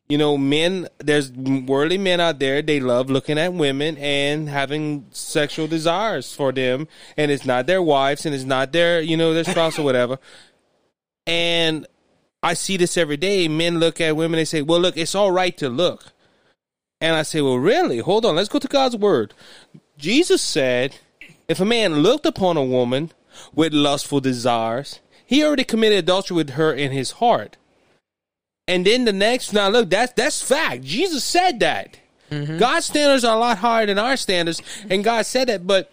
You 0.08 0.18
know, 0.18 0.38
men, 0.38 0.88
there's 1.00 1.32
worldly 1.32 1.98
men 1.98 2.20
out 2.20 2.38
there, 2.40 2.62
they 2.62 2.80
love 2.80 3.10
looking 3.10 3.40
at 3.40 3.54
women 3.54 3.98
and 3.98 4.48
having 4.48 5.08
sexual 5.12 5.68
desires 5.68 6.34
for 6.34 6.52
them. 6.52 6.88
And 7.18 7.32
it's 7.32 7.46
not 7.46 7.66
their 7.66 7.82
wives 7.82 8.26
and 8.26 8.36
it's 8.36 8.44
not 8.44 8.72
their, 8.72 9.02
you 9.02 9.18
know, 9.18 9.34
their 9.34 9.44
spouse 9.44 9.80
or 9.80 9.84
whatever. 9.86 10.20
And 11.26 11.88
I 12.44 12.54
see 12.54 12.78
this 12.78 12.98
every 12.98 13.18
day. 13.18 13.48
Men 13.48 13.80
look 13.80 14.00
at 14.00 14.16
women, 14.16 14.38
they 14.38 14.46
say, 14.46 14.62
well, 14.62 14.80
look, 14.80 14.98
it's 14.98 15.16
all 15.16 15.32
right 15.32 15.58
to 15.58 15.70
look. 15.70 16.12
And 17.02 17.16
I 17.16 17.24
say, 17.24 17.42
well, 17.42 17.58
really? 17.58 18.00
Hold 18.00 18.26
on. 18.26 18.36
Let's 18.36 18.50
go 18.50 18.60
to 18.60 18.68
God's 18.68 18.96
word. 18.96 19.34
Jesus 19.98 20.42
said, 20.42 20.98
if 21.48 21.60
a 21.60 21.66
man 21.66 21.98
looked 22.02 22.26
upon 22.26 22.58
a 22.58 22.64
woman 22.64 23.12
with 23.54 23.74
lustful 23.74 24.20
desires, 24.20 25.00
he 25.26 25.44
already 25.44 25.64
committed 25.64 26.00
adultery 26.00 26.36
with 26.36 26.52
her 26.52 26.74
in 26.74 26.92
his 26.92 27.12
heart. 27.12 27.58
And 28.68 28.86
then 28.86 29.06
the 29.06 29.14
next, 29.14 29.54
now 29.54 29.70
look, 29.70 29.90
that's 29.90 30.14
that's 30.14 30.42
fact. 30.42 30.84
Jesus 30.84 31.24
said 31.24 31.60
that. 31.60 32.00
Mm-hmm. 32.32 32.58
God's 32.58 32.88
standards 32.88 33.24
are 33.24 33.36
a 33.36 33.40
lot 33.40 33.60
higher 33.60 33.86
than 33.86 34.00
our 34.00 34.18
standards, 34.18 34.62
and 34.90 35.04
God 35.04 35.26
said 35.26 35.48
that. 35.50 35.68
But 35.68 35.92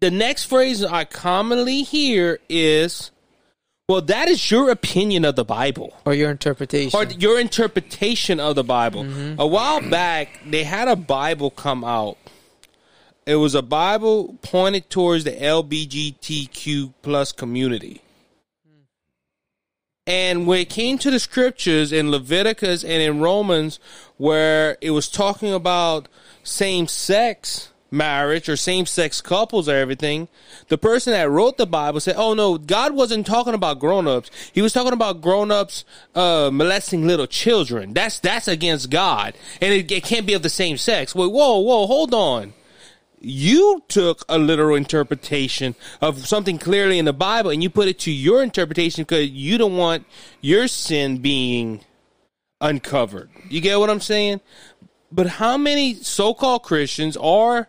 the 0.00 0.10
next 0.10 0.44
phrase 0.44 0.82
I 0.82 1.04
commonly 1.04 1.82
hear 1.82 2.40
is, 2.48 3.12
"Well, 3.88 4.02
that 4.02 4.28
is 4.28 4.50
your 4.50 4.70
opinion 4.70 5.24
of 5.24 5.36
the 5.36 5.44
Bible." 5.44 5.96
Or 6.04 6.14
your 6.14 6.32
interpretation. 6.32 6.98
or 6.98 7.04
your 7.04 7.38
interpretation 7.38 8.40
of 8.40 8.56
the 8.56 8.64
Bible. 8.64 9.04
Mm-hmm. 9.04 9.40
A 9.40 9.46
while 9.46 9.80
back, 9.88 10.40
they 10.44 10.64
had 10.64 10.88
a 10.88 10.96
Bible 10.96 11.50
come 11.50 11.84
out. 11.84 12.18
It 13.26 13.36
was 13.36 13.54
a 13.54 13.62
Bible 13.62 14.38
pointed 14.42 14.90
towards 14.90 15.24
the 15.24 15.32
LBGTQ 15.32 16.92
plus 17.00 17.32
community. 17.32 18.02
And 20.06 20.46
when 20.46 20.58
it 20.58 20.68
came 20.68 20.98
to 20.98 21.10
the 21.10 21.18
scriptures 21.18 21.90
in 21.90 22.10
Leviticus 22.10 22.84
and 22.84 23.02
in 23.02 23.20
Romans, 23.20 23.80
where 24.18 24.76
it 24.82 24.90
was 24.90 25.08
talking 25.08 25.54
about 25.54 26.08
same 26.42 26.86
sex 26.86 27.70
marriage 27.90 28.48
or 28.50 28.56
same 28.56 28.84
sex 28.84 29.22
couples 29.22 29.70
or 29.70 29.76
everything, 29.76 30.28
the 30.68 30.76
person 30.76 31.14
that 31.14 31.30
wrote 31.30 31.56
the 31.56 31.64
Bible 31.64 32.00
said, 32.00 32.16
Oh 32.18 32.34
no, 32.34 32.58
God 32.58 32.92
wasn't 32.92 33.26
talking 33.26 33.54
about 33.54 33.78
grown 33.78 34.06
ups. 34.06 34.30
He 34.52 34.60
was 34.60 34.74
talking 34.74 34.92
about 34.92 35.22
grown 35.22 35.50
ups 35.50 35.86
uh, 36.14 36.50
molesting 36.52 37.06
little 37.06 37.26
children. 37.26 37.94
That's 37.94 38.18
that's 38.18 38.48
against 38.48 38.90
God. 38.90 39.32
And 39.62 39.72
it, 39.72 39.90
it 39.90 40.04
can't 40.04 40.26
be 40.26 40.34
of 40.34 40.42
the 40.42 40.50
same 40.50 40.76
sex. 40.76 41.14
Wait, 41.14 41.32
whoa, 41.32 41.60
whoa, 41.60 41.86
hold 41.86 42.12
on 42.12 42.52
you 43.24 43.82
took 43.88 44.24
a 44.28 44.38
literal 44.38 44.76
interpretation 44.76 45.74
of 46.00 46.26
something 46.26 46.58
clearly 46.58 46.98
in 46.98 47.04
the 47.04 47.12
Bible 47.12 47.50
and 47.50 47.62
you 47.62 47.70
put 47.70 47.88
it 47.88 47.98
to 48.00 48.10
your 48.10 48.42
interpretation 48.42 49.02
because 49.02 49.28
you 49.30 49.58
don't 49.58 49.76
want 49.76 50.06
your 50.40 50.68
sin 50.68 51.18
being 51.18 51.80
uncovered. 52.60 53.30
You 53.48 53.60
get 53.60 53.78
what 53.78 53.90
I'm 53.90 54.00
saying? 54.00 54.40
But 55.12 55.26
how 55.28 55.56
many 55.56 55.94
so-called 55.94 56.62
Christians 56.64 57.16
are, 57.16 57.68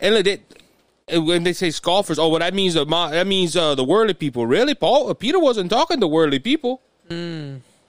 and 0.00 0.14
look, 0.14 0.24
they, 0.24 1.18
when 1.18 1.42
they 1.42 1.52
say 1.52 1.70
scoffers, 1.70 2.18
oh, 2.18 2.28
well, 2.28 2.38
that 2.38 2.54
means 2.54 2.74
the 2.74 2.84
that 2.84 3.26
means 3.26 3.56
uh, 3.56 3.74
the 3.74 3.84
worldly 3.84 4.14
people. 4.14 4.46
Really, 4.46 4.74
Paul 4.74 5.12
Peter 5.14 5.40
wasn't 5.40 5.70
talking 5.70 6.00
to 6.00 6.06
worldly 6.06 6.38
people. 6.38 6.80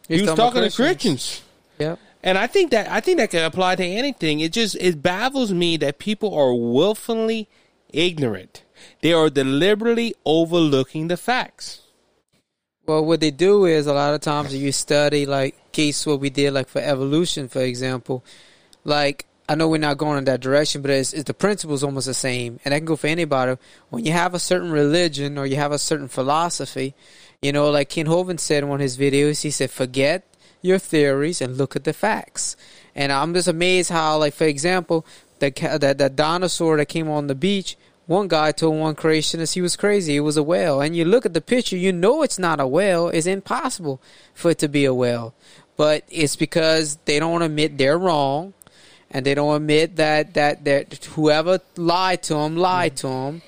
he 0.08 0.22
was 0.22 0.34
talking 0.34 0.64
to 0.64 0.72
Christians. 0.72 0.76
Christians. 0.76 1.42
Yep. 1.78 2.00
And 2.24 2.38
I 2.38 2.48
think 2.48 2.72
that 2.72 2.90
I 2.90 3.00
think 3.00 3.18
that 3.18 3.32
can 3.32 3.44
apply 3.44 3.76
to 3.76 3.84
anything. 3.84 4.40
It 4.40 4.54
just 4.54 4.76
it 4.76 5.02
baffles 5.02 5.52
me 5.52 5.78
that 5.78 6.00
people 6.00 6.34
are 6.36 6.54
willfully 6.54 7.50
ignorant. 7.90 8.64
They 9.02 9.14
are 9.14 9.30
deliberately 9.30 10.14
overlooking 10.26 11.08
the 11.08 11.18
facts. 11.18 11.82
Well, 12.86 13.06
what 13.06 13.20
they 13.20 13.32
do 13.32 13.66
is 13.66 13.88
a 13.88 13.94
lot 13.94 14.14
of 14.14 14.22
times 14.22 14.56
you 14.56 14.72
study, 14.72 15.26
like 15.26 15.72
case 15.72 16.06
what 16.06 16.20
we 16.20 16.30
did, 16.30 16.54
like 16.54 16.68
for 16.68 16.82
evolution, 16.82 17.48
for 17.48 17.62
example. 17.62 18.24
Like 18.84 19.26
I 19.50 19.56
know 19.56 19.68
we're 19.68 19.78
not 19.78 19.98
going 19.98 20.18
in 20.18 20.26
that 20.26 20.42
direction, 20.42 20.82
but 20.82 20.92
it's, 20.92 21.14
it's 21.14 21.26
the 21.26 21.34
principle's 21.34 21.84
almost 21.84 22.08
the 22.08 22.14
same, 22.14 22.60
and 22.64 22.72
that 22.72 22.80
can 22.80 22.86
go 22.86 22.96
for 22.96 23.08
anybody. 23.08 23.58
When 23.90 24.06
you 24.06 24.12
have 24.12 24.34
a 24.34 24.40
certain 24.40 24.72
religion 24.72 25.38
or 25.38 25.46
you 25.46 25.56
have 25.58 25.72
a 25.72 25.80
certain 25.80 26.08
philosophy, 26.08 26.94
you 27.42 27.52
know, 27.52 27.70
like 27.70 27.90
Kent 27.90 28.10
Hovind 28.10 28.40
said 28.40 28.64
in 28.64 28.70
one 28.70 28.80
of 28.80 28.84
his 28.84 28.98
videos, 28.98 29.42
he 29.42 29.52
said, 29.52 29.72
"Forget 29.72 30.31
your 30.62 30.80
theories 30.80 31.42
and 31.42 31.58
look 31.58 31.76
at 31.76 31.84
the 31.84 31.94
facts." 31.94 32.56
And 32.96 33.12
I'm 33.12 33.34
just 33.34 33.48
amazed 33.48 33.90
how, 33.90 34.18
like 34.18 34.34
for 34.34 34.46
example, 34.46 35.06
ca- 35.40 35.78
that 35.78 35.98
that 35.98 36.16
dinosaur 36.16 36.78
that 36.78 36.88
came 36.88 37.10
on 37.10 37.28
the 37.28 37.36
beach. 37.36 37.78
One 38.08 38.28
guy 38.28 38.52
told 38.52 38.78
one 38.78 38.96
creationist 38.96 39.54
he 39.54 39.62
was 39.62 39.78
crazy. 39.78 40.18
It 40.18 40.22
was 40.22 40.36
a 40.36 40.44
whale. 40.44 40.82
And 40.82 40.96
you 40.96 41.06
look 41.06 41.26
at 41.26 41.34
the 41.34 41.40
picture, 41.40 41.78
you 41.78 41.94
know 41.94 42.24
it's 42.24 42.40
not 42.40 42.60
a 42.60 42.68
whale. 42.68 43.08
It's 43.08 43.28
impossible 43.28 44.02
for 44.34 44.52
it 44.52 44.60
to 44.60 44.68
be 44.68 44.84
a 44.86 44.94
whale. 44.94 45.34
But 45.78 46.04
it's 46.10 46.36
because 46.36 46.98
they 47.06 47.20
don't 47.20 47.42
admit 47.42 47.78
they're 47.78 47.98
wrong. 47.98 48.54
And 49.10 49.26
they 49.26 49.34
don't 49.34 49.56
admit 49.56 49.96
that, 49.98 50.34
that, 50.34 50.66
that 50.66 51.06
whoever 51.16 51.60
lied 51.78 52.24
to 52.24 52.34
them, 52.34 52.58
lied 52.58 52.94
mm. 52.94 52.98
to 52.98 53.08
them. 53.08 53.42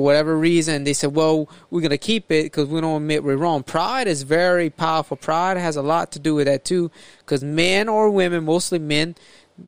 For 0.00 0.04
whatever 0.04 0.38
reason, 0.38 0.84
they 0.84 0.94
said, 0.94 1.14
well, 1.14 1.46
we're 1.68 1.82
going 1.82 1.90
to 1.90 1.98
keep 1.98 2.32
it 2.32 2.44
because 2.44 2.68
we 2.68 2.80
don't 2.80 3.02
admit 3.02 3.22
we're 3.22 3.36
wrong. 3.36 3.62
Pride 3.62 4.06
is 4.06 4.22
very 4.22 4.70
powerful. 4.70 5.14
Pride 5.14 5.58
has 5.58 5.76
a 5.76 5.82
lot 5.82 6.10
to 6.12 6.18
do 6.18 6.36
with 6.36 6.46
that 6.46 6.64
too. 6.64 6.90
Because 7.18 7.44
men 7.44 7.86
or 7.86 8.08
women, 8.08 8.44
mostly 8.44 8.78
men, 8.78 9.14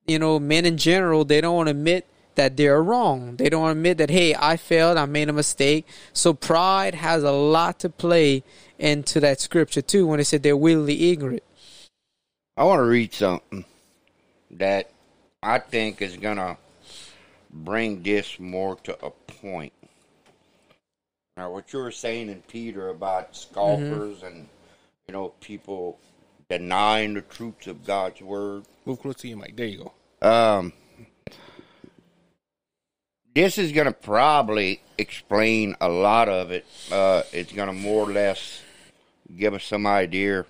you 0.07 0.19
know, 0.19 0.39
men 0.39 0.65
in 0.65 0.79
general, 0.79 1.27
they 1.27 1.43
don't 1.43 1.69
admit 1.69 2.07
that 2.37 2.57
they're 2.57 2.83
wrong. 2.83 3.37
They 3.37 3.51
don't 3.51 3.69
admit 3.69 3.99
that, 3.99 4.09
hey, 4.09 4.35
I 4.35 4.57
failed, 4.57 4.97
I 4.97 5.05
made 5.05 5.29
a 5.29 5.35
mistake. 5.35 5.87
So 6.15 6.33
pride 6.33 6.95
has 6.95 7.23
a 7.25 7.33
lot 7.33 7.79
to 7.81 7.91
play 7.91 8.43
into 8.79 9.21
that 9.21 9.39
scripture 9.39 9.83
too 9.83 10.07
when 10.07 10.17
they 10.17 10.25
said 10.25 10.43
they're 10.43 10.57
willingly 10.57 11.11
ignorant. 11.11 11.43
I 12.57 12.65
want 12.65 12.79
to 12.79 12.85
read 12.85 13.13
something 13.13 13.67
that 14.53 14.91
I 15.43 15.59
think 15.59 16.01
is 16.01 16.17
going 16.17 16.39
to 16.39 16.57
bring 17.51 18.03
this 18.03 18.41
more 18.41 18.77
to 18.85 18.99
a 19.05 19.11
point. 19.11 19.75
Now, 21.37 21.51
what 21.51 21.73
you 21.73 21.79
were 21.79 21.91
saying 21.91 22.29
in 22.29 22.43
Peter 22.43 22.89
about 22.89 23.35
scoffers 23.35 24.23
and, 24.23 24.49
you 25.09 25.13
know, 25.13 25.31
people 25.41 25.99
denying 26.49 27.15
the 27.15 27.23
truths 27.23 27.67
of 27.67 27.85
God's 27.85 28.21
word. 28.21 28.65
Move 28.85 29.01
close 29.01 29.17
to 29.17 29.29
your 29.29 29.39
mic. 29.39 29.57
There 29.57 29.67
you 29.67 29.91
go. 30.21 30.29
Um, 30.29 30.73
this 33.35 33.57
is 33.57 33.73
going 33.73 33.87
to 33.87 33.93
probably 33.93 34.83
explain 34.99 35.75
a 35.81 35.89
lot 35.89 36.29
of 36.29 36.51
it. 36.51 36.67
Uh, 36.91 37.23
it's 37.33 37.53
going 37.53 37.69
to 37.69 37.73
more 37.75 38.09
or 38.09 38.13
less 38.13 38.61
give 39.35 39.55
us 39.55 39.65
some 39.65 39.87
idea. 39.87 40.45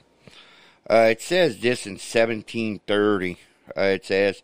Uh, 0.90 1.09
it 1.11 1.23
says 1.23 1.61
this 1.61 1.87
in 1.87 1.92
1730. 1.92 3.38
Uh, 3.77 3.81
it 3.83 4.05
says, 4.05 4.42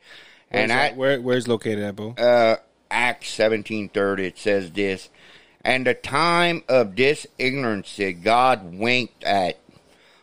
and 0.52 0.70
Where's 0.70 0.92
I, 0.92 0.94
where 0.94 1.20
where's 1.20 1.48
located 1.48 1.80
at, 1.80 1.96
Bo? 1.96 2.10
uh, 2.12 2.56
Acts 2.90 3.36
1730, 3.38 4.24
it 4.24 4.38
says 4.38 4.70
this, 4.70 5.10
and 5.64 5.86
the 5.86 5.94
time 5.94 6.62
of 6.68 6.96
this 6.96 7.26
ignorancy 7.38 8.12
God 8.12 8.74
winked 8.74 9.24
at, 9.24 9.58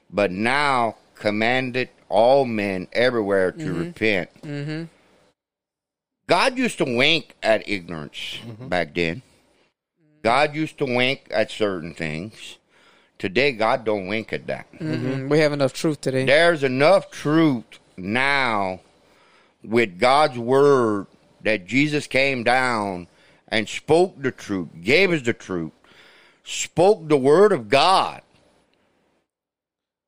but 0.09 0.31
now 0.31 0.95
commanded 1.15 1.89
all 2.09 2.45
men 2.45 2.87
everywhere 2.93 3.51
to 3.51 3.73
repent. 3.73 4.29
Mm-hmm. 4.41 4.83
God 6.27 6.57
used 6.57 6.77
to 6.79 6.85
wink 6.85 7.35
at 7.43 7.67
ignorance 7.69 8.39
back 8.59 8.95
then. 8.95 9.21
God 10.23 10.55
used 10.55 10.77
to 10.79 10.85
wink 10.85 11.27
at 11.29 11.51
certain 11.51 11.93
things. 11.93 12.57
Today, 13.19 13.51
God 13.51 13.85
don't 13.85 14.07
wink 14.07 14.33
at 14.33 14.47
that. 14.47 14.71
Mm-hmm. 14.73 15.29
We 15.29 15.39
have 15.39 15.53
enough 15.53 15.73
truth 15.73 16.01
today. 16.01 16.25
There's 16.25 16.63
enough 16.63 17.11
truth 17.11 17.63
now 17.95 18.81
with 19.63 19.99
God's 19.99 20.37
word 20.37 21.07
that 21.41 21.65
Jesus 21.65 22.07
came 22.07 22.43
down 22.43 23.07
and 23.47 23.67
spoke 23.67 24.21
the 24.21 24.31
truth, 24.31 24.69
gave 24.81 25.11
us 25.11 25.21
the 25.21 25.33
truth, 25.33 25.71
spoke 26.43 27.07
the 27.07 27.17
word 27.17 27.51
of 27.51 27.69
God. 27.69 28.21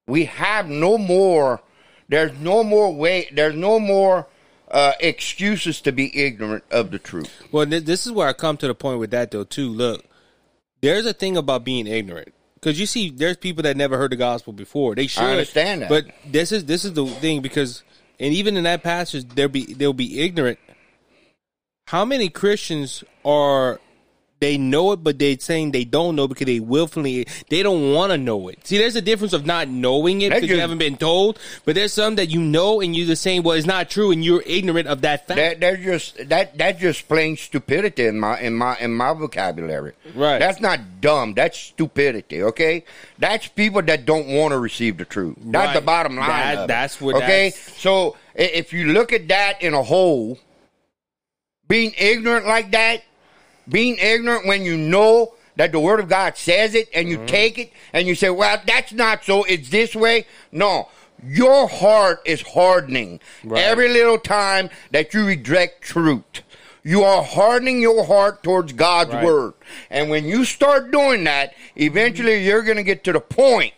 We 0.08 0.26
have 0.26 0.67
no 0.67 0.97
more, 0.97 1.62
there's 2.08 2.38
no 2.39 2.63
more 2.63 2.93
way, 2.93 3.30
there's 3.32 3.56
no 3.56 3.80
more 3.80 4.28
uh, 4.69 4.93
excuses 5.00 5.82
to 5.82 5.91
be 5.91 6.17
ignorant 6.17 6.63
of 6.71 6.91
the 6.91 7.00
truth. 7.00 7.32
Well, 7.52 7.65
this 7.65 8.06
is 8.06 8.12
where 8.12 8.28
I 8.28 8.34
come 8.34 8.58
to 8.58 8.67
the 8.67 8.76
point 8.76 9.00
with 9.00 9.12
that 9.12 9.32
though 9.32 9.43
too. 9.43 9.69
Look, 9.69 10.06
there's 10.82 11.06
a 11.06 11.13
thing 11.13 11.38
about 11.38 11.63
being 11.63 11.88
ignorant 11.88 12.34
because 12.56 12.80
you 12.80 12.86
see, 12.86 13.10
there's 13.12 13.38
people 13.38 13.63
that 13.63 13.78
never 13.78 13.97
heard 13.97 14.12
the 14.12 14.15
gospel 14.15 14.52
before. 14.52 14.95
They 14.95 15.08
should 15.08 15.23
understand 15.23 15.84
that. 15.84 15.89
but 15.89 16.06
this 16.26 16.52
is 16.52 16.65
this 16.65 16.86
is 16.86 16.93
the 16.93 17.06
thing 17.06 17.41
because, 17.41 17.84
and 18.19 18.34
even 18.34 18.58
in 18.58 18.63
that 18.63 18.84
passage, 18.84 19.28
there 19.30 19.47
be 19.47 19.73
they'll 19.73 19.93
be 19.93 20.21
ignorant. 20.21 20.60
How 21.88 22.04
many 22.04 22.28
Christians 22.30 23.04
are? 23.23 23.80
They 24.39 24.60
know 24.60 24.91
it, 24.91 24.97
but 24.97 25.17
they're 25.17 25.39
saying 25.39 25.71
they 25.71 25.84
don't 25.84 26.15
know 26.15 26.28
because 26.28 26.45
they 26.45 26.60
willfully 26.60 27.26
they 27.50 27.63
don't 27.63 27.91
want 27.93 28.12
to 28.12 28.19
know 28.19 28.50
it. 28.50 28.67
See, 28.67 28.78
there's 28.78 28.95
a 28.95 29.02
difference 29.02 29.34
of 29.34 29.47
not 29.47 29.67
knowing 29.67 30.21
it 30.21 30.30
That 30.30 30.41
because 30.41 30.50
you 30.56 30.60
haven't 30.62 30.78
been 30.78 30.95
told, 30.97 31.39
but 31.65 31.73
there's 31.73 31.91
some 31.93 32.17
that 32.17 32.30
you 32.30 32.41
know 32.41 32.80
and 32.80 32.95
you're 32.95 33.08
the 33.08 33.15
same. 33.15 33.41
Well, 33.41 33.56
it's 33.58 33.65
not 33.65 33.89
true, 33.89 34.12
and 34.12 34.23
you're 34.23 34.43
ignorant 34.45 34.88
of 34.89 35.02
that 35.02 35.26
fact. 35.26 35.38
That 35.38 35.60
that's 35.60 35.82
just 35.82 36.30
that 36.30 36.56
that's 36.56 36.80
just 36.80 37.08
plain 37.08 37.36
stupidity 37.36 38.06
in 38.06 38.19
my 38.19 38.39
in 38.39 38.54
my 38.54 38.78
in 38.80 38.93
my 38.93 39.13
vocabulary. 39.13 39.93
Right. 40.13 40.38
That's 40.38 40.60
not 40.62 41.02
dumb. 41.02 41.34
That's 41.34 41.58
stupidity. 41.58 42.43
Okay. 42.43 42.84
That's 43.17 43.47
people 43.47 43.82
that 43.84 44.06
don't 44.06 44.28
want 44.28 44.52
to 44.52 44.60
receive 44.60 44.97
the 44.97 45.06
truth. 45.06 45.38
That's 45.45 45.67
Right. 45.69 45.73
the 45.73 45.82
bottom 45.82 46.15
line. 46.15 46.28
That- 46.28 46.67
that's 46.67 47.02
what 47.02 47.15
Okay. 47.15 47.50
that's- 47.50 47.82
So 47.82 48.15
if 48.36 48.71
you 48.71 48.93
look 48.93 49.13
at 49.13 49.30
that 49.30 49.63
in 49.63 49.73
a 49.73 49.82
whole, 49.82 50.38
being 51.67 51.93
ignorant 51.97 52.45
like 52.45 52.71
that, 52.71 53.03
being 53.67 53.97
ignorant 53.99 54.45
when 54.47 54.63
you 54.63 54.77
know 54.77 55.34
that 55.56 55.71
the 55.71 55.80
word 55.80 55.99
of 55.99 56.08
God 56.08 56.38
says 56.38 56.75
it 56.75 56.88
and 56.93 57.08
Mm-hmm. 57.08 57.21
you 57.21 57.27
take 57.27 57.58
it 57.58 57.73
and 57.93 58.08
you 58.08 58.15
say, 58.15 58.30
well, 58.30 58.62
that's 58.65 58.93
not 58.93 59.23
so. 59.23 59.43
It's 59.43 59.69
this 59.69 59.95
way. 59.95 60.25
No. 60.51 60.89
Your 61.25 61.67
heart 61.67 62.21
is 62.25 62.41
hardening 62.43 63.19
Right. 63.43 63.63
every 63.63 63.89
little 63.89 64.19
time 64.19 64.69
that 64.91 65.13
you 65.15 65.25
reject 65.25 65.82
truth. 65.82 66.43
You 66.84 67.03
are 67.03 67.23
hardening 67.23 67.82
your 67.82 68.06
heart 68.06 68.43
towards 68.43 68.71
God's 68.73 69.13
Right. 69.13 69.25
word. 69.25 69.53
And 69.89 70.10
when 70.12 70.25
you 70.25 70.45
start 70.45 70.91
doing 70.91 71.23
that, 71.23 71.53
eventually 71.75 72.45
you're 72.45 72.62
going 72.62 72.77
to 72.77 72.84
get 72.84 73.03
to 73.06 73.13
the 73.13 73.19
point 73.19 73.73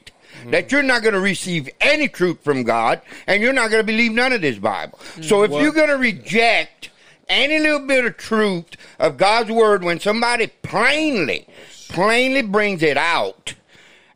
that 0.47 0.71
you're 0.71 0.83
not 0.83 1.01
going 1.01 1.13
to 1.15 1.19
receive 1.19 1.69
any 1.81 2.07
truth 2.07 2.39
from 2.43 2.63
God 2.63 3.01
and 3.25 3.41
you're 3.41 3.53
not 3.53 3.71
going 3.71 3.81
to 3.81 3.85
believe 3.85 4.11
none 4.11 4.31
of 4.33 4.41
this 4.41 4.57
Bible. 4.57 4.99
So 5.21 5.43
if 5.43 5.51
you're 5.51 5.71
going 5.71 5.89
to 5.89 5.97
reject 5.97 6.89
any 7.29 7.59
little 7.59 7.85
bit 7.85 8.05
of 8.05 8.17
truth 8.17 8.65
of 8.99 9.17
God's 9.17 9.51
word 9.51 9.83
when 9.83 9.99
somebody 9.99 10.47
plainly, 10.47 11.47
plainly 11.89 12.41
brings 12.41 12.83
it 12.83 12.97
out 12.97 13.53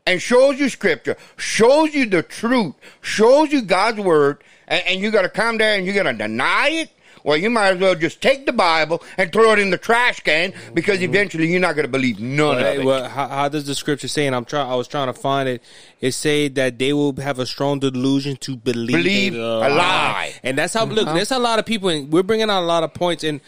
and 0.06 0.20
shows 0.20 0.58
you 0.58 0.68
scripture, 0.68 1.16
shows 1.36 1.94
you 1.94 2.06
the 2.06 2.22
truth, 2.22 2.74
shows 3.00 3.52
you 3.52 3.62
God's 3.62 4.00
word, 4.00 4.42
and, 4.68 4.82
and 4.86 5.00
you 5.00 5.10
got 5.10 5.22
to 5.22 5.28
come 5.28 5.58
there 5.58 5.76
and 5.76 5.86
you're 5.86 5.94
going 5.94 6.06
to 6.06 6.12
deny 6.12 6.68
it, 6.68 6.90
well, 7.24 7.38
you 7.38 7.48
might 7.48 7.70
as 7.70 7.80
well 7.80 7.94
just 7.94 8.20
take 8.20 8.44
the 8.44 8.52
Bible 8.52 9.02
and 9.16 9.32
throw 9.32 9.52
it 9.52 9.58
in 9.58 9.70
the 9.70 9.78
trash 9.78 10.20
can 10.20 10.52
because 10.74 10.96
mm-hmm. 10.96 11.06
eventually 11.12 11.50
you're 11.50 11.60
not 11.60 11.74
going 11.74 11.86
to 11.86 11.90
believe 11.90 12.20
none 12.20 12.58
Hey, 12.58 12.76
of 12.76 12.82
it. 12.82 12.84
well, 12.84 13.08
how, 13.08 13.26
how 13.26 13.48
does 13.48 13.66
the 13.66 13.74
scripture 13.74 14.08
say? 14.08 14.26
And 14.26 14.36
I'm 14.36 14.44
trying. 14.44 14.70
I 14.70 14.74
was 14.74 14.86
trying 14.86 15.06
to 15.06 15.18
find 15.18 15.48
it. 15.48 15.62
It 16.00 16.12
say 16.12 16.48
that 16.48 16.78
they 16.78 16.92
will 16.92 17.16
have 17.16 17.38
a 17.38 17.46
strong 17.46 17.80
delusion 17.80 18.36
to 18.36 18.56
believe, 18.56 18.96
Believe 18.96 19.34
a 19.34 19.38
a 19.38 19.40
lie. 19.40 19.68
lie. 19.70 20.34
and 20.44 20.58
that's 20.58 20.74
how. 20.74 20.84
Look, 20.84 21.06
uh-huh. 21.06 21.14
there's 21.14 21.32
a 21.32 21.38
lot 21.38 21.58
of 21.58 21.66
people, 21.66 21.88
and 21.88 22.12
we're 22.12 22.22
bringing 22.22 22.50
out 22.50 22.62
a 22.62 22.66
lot 22.66 22.84
of 22.84 22.92
points, 22.92 23.24
and 23.24 23.40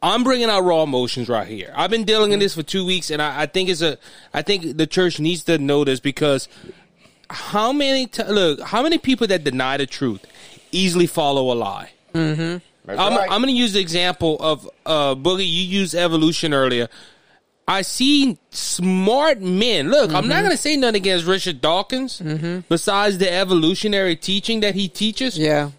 I'm 0.00 0.22
bringing 0.22 0.48
out 0.48 0.62
raw 0.62 0.84
emotions 0.84 1.28
right 1.28 1.48
here. 1.48 1.72
I've 1.76 1.90
been 1.90 2.04
dealing 2.04 2.30
in 2.30 2.38
mm-hmm. 2.38 2.44
this 2.44 2.54
for 2.54 2.62
two 2.62 2.86
weeks, 2.86 3.10
and 3.10 3.20
I, 3.20 3.42
I 3.42 3.46
think 3.46 3.68
it's 3.68 3.82
a. 3.82 3.98
I 4.32 4.42
think 4.42 4.76
the 4.76 4.86
church 4.86 5.18
needs 5.18 5.42
to 5.44 5.58
know 5.58 5.84
this 5.84 5.98
because 5.98 6.48
how 7.28 7.72
many 7.72 8.06
t- 8.06 8.22
look 8.22 8.60
how 8.60 8.84
many 8.84 8.98
people 8.98 9.26
that 9.26 9.42
deny 9.42 9.76
the 9.76 9.86
truth 9.86 10.24
easily 10.70 11.06
follow 11.06 11.52
a 11.52 11.56
lie. 11.56 11.90
Mm-hmm. 12.14 12.58
That's 12.86 13.00
I'm, 13.00 13.12
right. 13.16 13.30
I'm 13.30 13.40
going 13.42 13.52
to 13.54 13.58
use 13.58 13.72
the 13.72 13.80
example 13.80 14.36
of 14.40 14.68
uh, 14.86 15.14
Boogie. 15.14 15.40
You 15.46 15.62
used 15.62 15.94
evolution 15.94 16.54
earlier. 16.54 16.88
I 17.68 17.82
see 17.82 18.38
smart 18.50 19.40
men. 19.40 19.90
Look, 19.90 20.12
I'm 20.14 20.28
not 20.28 20.38
going 20.40 20.52
to 20.52 20.56
say 20.56 20.76
nothing 20.76 20.96
against 20.96 21.26
Richard 21.26 21.60
Dawkins. 21.60 22.20
Besides 22.68 23.18
the 23.18 23.32
evolutionary 23.32 24.14
teaching 24.14 24.60
that 24.60 24.74
he 24.76 24.88
teaches, 24.88 25.36
Yeah. 25.36 25.70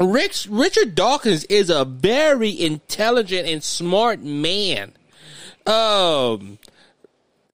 Rich, 0.00 0.48
Richard 0.50 0.94
Dawkins 0.94 1.44
is 1.44 1.68
a 1.68 1.84
very 1.84 2.58
intelligent 2.58 3.46
and 3.46 3.62
smart 3.62 4.20
man. 4.22 4.92
Um, 5.66 6.58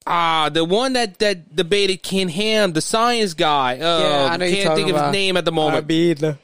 ah, 0.07 0.49
the 0.53 0.65
one 0.65 0.93
that 0.93 1.19
that 1.19 1.55
debated 1.57 2.05
Ken 2.05 2.29
Ham, 2.29 2.73
the 2.73 2.81
science 2.81 3.35
guy. 3.35 3.75
Uh, 3.81 4.01
yeah, 4.01 4.29
I 4.31 4.37
know 4.37 4.49
can't 4.49 4.75
think 4.77 4.89
of 4.91 4.95
about. 4.95 5.07
his 5.07 5.13
name 5.13 5.37
at 5.37 5.45
the 5.45 5.51
moment. 5.53 5.89
the 5.89 6.39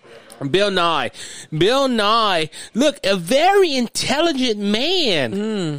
Bill 0.51 0.71
Nye. 0.71 1.11
Bill 1.57 1.89
Nye, 1.89 2.51
look, 2.75 2.99
a 3.05 3.17
very 3.17 3.75
intelligent 3.75 4.59
man. 4.59 5.33
Hmm. 5.33 5.77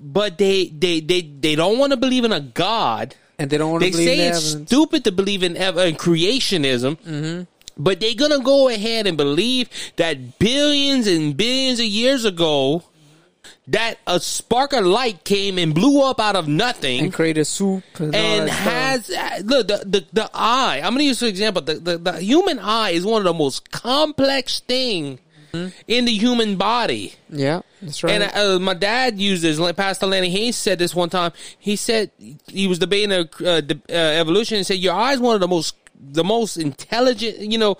But 0.00 0.38
they, 0.38 0.66
they, 0.68 1.00
they, 1.00 1.22
they 1.22 1.54
don't 1.54 1.78
want 1.78 1.92
to 1.92 1.96
believe 1.96 2.24
in 2.24 2.32
a 2.32 2.40
God. 2.40 3.14
and 3.38 3.48
they 3.50 3.56
don't 3.58 3.70
want 3.72 3.82
to 3.84 3.86
They 3.86 3.92
believe 3.92 4.08
say 4.08 4.28
it's 4.28 4.44
evidence. 4.50 4.68
stupid 4.70 5.04
to 5.04 5.12
believe 5.12 5.42
in, 5.42 5.56
ev- 5.56 5.78
in 5.78 5.94
creationism. 5.96 6.96
Mm-hmm. 7.00 7.42
But 7.76 8.00
they're 8.00 8.14
going 8.14 8.30
to 8.32 8.40
go 8.44 8.68
ahead 8.68 9.06
and 9.06 9.16
believe 9.16 9.68
that 9.96 10.38
billions 10.38 11.06
and 11.06 11.36
billions 11.36 11.80
of 11.80 11.86
years 11.86 12.24
ago, 12.24 12.82
that 13.68 13.98
a 14.06 14.20
spark 14.20 14.72
of 14.72 14.84
light 14.84 15.24
came 15.24 15.58
and 15.58 15.74
blew 15.74 16.02
up 16.02 16.20
out 16.20 16.36
of 16.36 16.46
nothing 16.46 17.04
and 17.04 17.12
create 17.12 17.38
a 17.38 17.44
soup 17.44 17.82
and, 17.98 18.14
and 18.14 18.50
has 18.50 19.08
look 19.42 19.68
the, 19.68 19.82
the 19.86 20.04
the 20.12 20.30
eye. 20.34 20.80
I'm 20.84 20.92
gonna 20.92 21.04
use 21.04 21.20
for 21.20 21.26
example 21.26 21.62
the, 21.62 21.74
the 21.74 21.98
the 21.98 22.20
human 22.20 22.58
eye 22.58 22.90
is 22.90 23.06
one 23.06 23.20
of 23.20 23.24
the 23.24 23.32
most 23.34 23.70
complex 23.70 24.60
thing 24.60 25.18
in 25.86 26.04
the 26.04 26.12
human 26.12 26.56
body. 26.56 27.14
Yeah, 27.30 27.62
that's 27.80 28.02
right. 28.02 28.20
And 28.20 28.36
uh, 28.36 28.58
my 28.58 28.74
dad 28.74 29.18
used 29.18 29.42
this. 29.42 29.58
Pastor 29.74 30.06
Lenny 30.06 30.30
Hayes 30.30 30.56
said 30.56 30.78
this 30.78 30.94
one 30.94 31.10
time. 31.10 31.32
He 31.58 31.76
said 31.76 32.10
he 32.46 32.66
was 32.66 32.78
debating 32.78 33.12
uh, 33.12 33.24
the, 33.38 33.80
uh, 33.88 33.92
evolution 33.92 34.58
and 34.58 34.66
said 34.66 34.78
your 34.78 34.94
eye 34.94 35.12
is 35.12 35.20
one 35.20 35.34
of 35.34 35.40
the 35.40 35.48
most 35.48 35.76
the 35.98 36.24
most 36.24 36.56
intelligent. 36.56 37.38
You 37.38 37.58
know, 37.58 37.78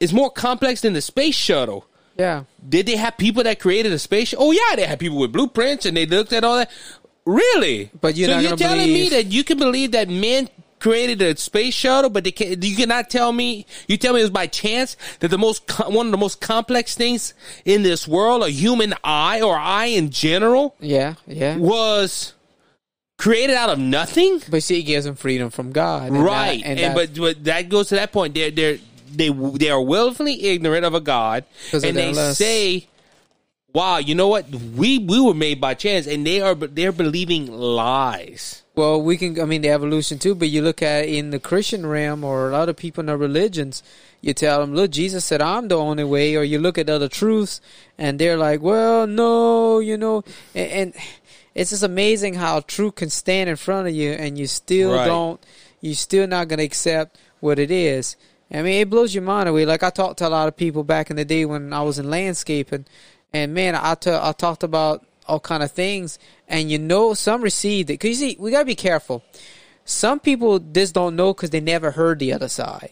it's 0.00 0.12
more 0.12 0.30
complex 0.30 0.80
than 0.80 0.94
the 0.94 1.02
space 1.02 1.34
shuttle. 1.34 1.86
Yeah, 2.18 2.44
Did 2.68 2.86
they 2.86 2.96
have 2.96 3.16
people 3.16 3.42
that 3.44 3.58
created 3.60 3.92
a 3.92 3.98
space? 3.98 4.34
Oh 4.36 4.52
yeah, 4.52 4.76
they 4.76 4.86
had 4.86 4.98
people 4.98 5.18
with 5.18 5.32
blueprints 5.32 5.86
and 5.86 5.96
they 5.96 6.06
looked 6.06 6.32
at 6.32 6.44
all 6.44 6.56
that. 6.56 6.70
Really? 7.24 7.90
But 8.00 8.16
you're 8.16 8.28
so 8.28 8.38
you're 8.40 8.56
telling 8.56 8.92
me 8.92 9.08
that 9.10 9.26
you 9.26 9.44
can 9.44 9.58
believe 9.58 9.92
that 9.92 10.08
men 10.08 10.48
created 10.80 11.22
a 11.22 11.36
space 11.36 11.72
shuttle, 11.74 12.10
but 12.10 12.24
they 12.24 12.32
can, 12.32 12.60
you 12.60 12.74
cannot 12.74 13.08
tell 13.08 13.30
me. 13.30 13.64
You 13.86 13.96
tell 13.96 14.12
me 14.14 14.18
it 14.20 14.24
was 14.24 14.30
by 14.30 14.48
chance 14.48 14.96
that 15.20 15.28
the 15.28 15.38
most 15.38 15.70
one 15.88 16.06
of 16.06 16.10
the 16.12 16.18
most 16.18 16.40
complex 16.40 16.96
things 16.96 17.34
in 17.64 17.82
this 17.84 18.08
world, 18.08 18.42
a 18.42 18.50
human 18.50 18.92
eye 19.04 19.40
or 19.40 19.56
eye 19.56 19.86
in 19.86 20.10
general, 20.10 20.74
yeah, 20.80 21.14
yeah. 21.28 21.56
was 21.56 22.34
created 23.18 23.54
out 23.54 23.70
of 23.70 23.78
nothing. 23.78 24.40
But 24.50 24.64
see, 24.64 24.80
it 24.80 24.82
gives 24.82 25.04
them 25.04 25.14
freedom 25.14 25.50
from 25.50 25.70
God, 25.70 26.08
and 26.10 26.24
right, 26.24 26.60
that- 26.60 26.66
and, 26.68 26.78
that- 26.80 26.94
but, 26.96 27.14
but 27.14 27.44
that 27.44 27.68
goes 27.68 27.88
to 27.90 27.94
that 27.94 28.10
point. 28.12 28.34
They're 28.34 28.50
they're 28.50 28.78
they 29.14 29.28
they 29.28 29.70
are 29.70 29.80
willfully 29.82 30.44
ignorant 30.44 30.84
of 30.84 30.94
a 30.94 31.00
God, 31.00 31.44
and 31.72 31.82
they 31.96 32.12
lust. 32.12 32.38
say, 32.38 32.86
"Wow, 33.72 33.98
you 33.98 34.14
know 34.14 34.28
what? 34.28 34.48
We 34.50 34.98
we 34.98 35.20
were 35.20 35.34
made 35.34 35.60
by 35.60 35.74
chance," 35.74 36.06
and 36.06 36.26
they 36.26 36.40
are 36.40 36.54
they're 36.54 36.92
believing 36.92 37.46
lies. 37.52 38.62
Well, 38.74 39.02
we 39.02 39.18
can. 39.18 39.38
I 39.38 39.44
mean, 39.44 39.60
the 39.62 39.68
evolution 39.68 40.18
too. 40.18 40.34
But 40.34 40.48
you 40.48 40.62
look 40.62 40.82
at 40.82 41.04
it 41.04 41.10
in 41.14 41.30
the 41.30 41.38
Christian 41.38 41.84
realm, 41.84 42.24
or 42.24 42.48
a 42.48 42.52
lot 42.52 42.68
of 42.68 42.76
people 42.76 43.02
in 43.02 43.06
the 43.06 43.16
religions. 43.16 43.82
You 44.22 44.32
tell 44.34 44.60
them, 44.60 44.74
"Look, 44.74 44.90
Jesus 44.92 45.24
said 45.24 45.42
I'm 45.42 45.68
the 45.68 45.76
only 45.76 46.04
way," 46.04 46.36
or 46.36 46.44
you 46.44 46.58
look 46.58 46.78
at 46.78 46.88
other 46.88 47.08
truths, 47.08 47.60
and 47.98 48.18
they're 48.18 48.36
like, 48.38 48.62
"Well, 48.62 49.06
no, 49.06 49.78
you 49.80 49.96
know." 49.98 50.24
And, 50.54 50.70
and 50.70 50.94
it's 51.54 51.70
just 51.70 51.82
amazing 51.82 52.34
how 52.34 52.60
truth 52.60 52.94
can 52.94 53.10
stand 53.10 53.50
in 53.50 53.56
front 53.56 53.88
of 53.88 53.94
you, 53.94 54.12
and 54.12 54.38
you 54.38 54.46
still 54.46 54.94
Right. 54.94 55.04
don't. 55.06 55.38
You're 55.82 55.94
still 55.96 56.26
not 56.26 56.48
going 56.48 56.58
to 56.60 56.64
accept 56.64 57.18
what 57.40 57.58
it 57.58 57.70
is. 57.70 58.16
I 58.52 58.62
mean, 58.62 58.80
it 58.82 58.90
blows 58.90 59.14
your 59.14 59.22
mind 59.22 59.48
away. 59.48 59.64
Like 59.64 59.82
I 59.82 59.90
talked 59.90 60.18
to 60.18 60.28
a 60.28 60.30
lot 60.30 60.48
of 60.48 60.56
people 60.56 60.84
back 60.84 61.10
in 61.10 61.16
the 61.16 61.24
day 61.24 61.44
when 61.44 61.72
I 61.72 61.82
was 61.82 61.98
in 61.98 62.10
landscaping, 62.10 62.86
and 63.32 63.54
man, 63.54 63.74
I 63.74 63.92
I 63.92 64.32
talked 64.32 64.62
about 64.62 65.06
all 65.26 65.40
kind 65.40 65.62
of 65.62 65.70
things, 65.70 66.18
and 66.48 66.70
you 66.70 66.78
know, 66.78 67.14
some 67.14 67.42
received 67.42 67.90
it. 67.90 67.98
Cause 67.98 68.08
you 68.10 68.14
see, 68.14 68.36
we 68.38 68.50
gotta 68.50 68.64
be 68.64 68.74
careful. 68.74 69.22
Some 69.84 70.20
people 70.20 70.58
just 70.58 70.94
don't 70.94 71.16
know 71.16 71.32
because 71.32 71.50
they 71.50 71.60
never 71.60 71.90
heard 71.90 72.18
the 72.18 72.32
other 72.32 72.48
side. 72.48 72.90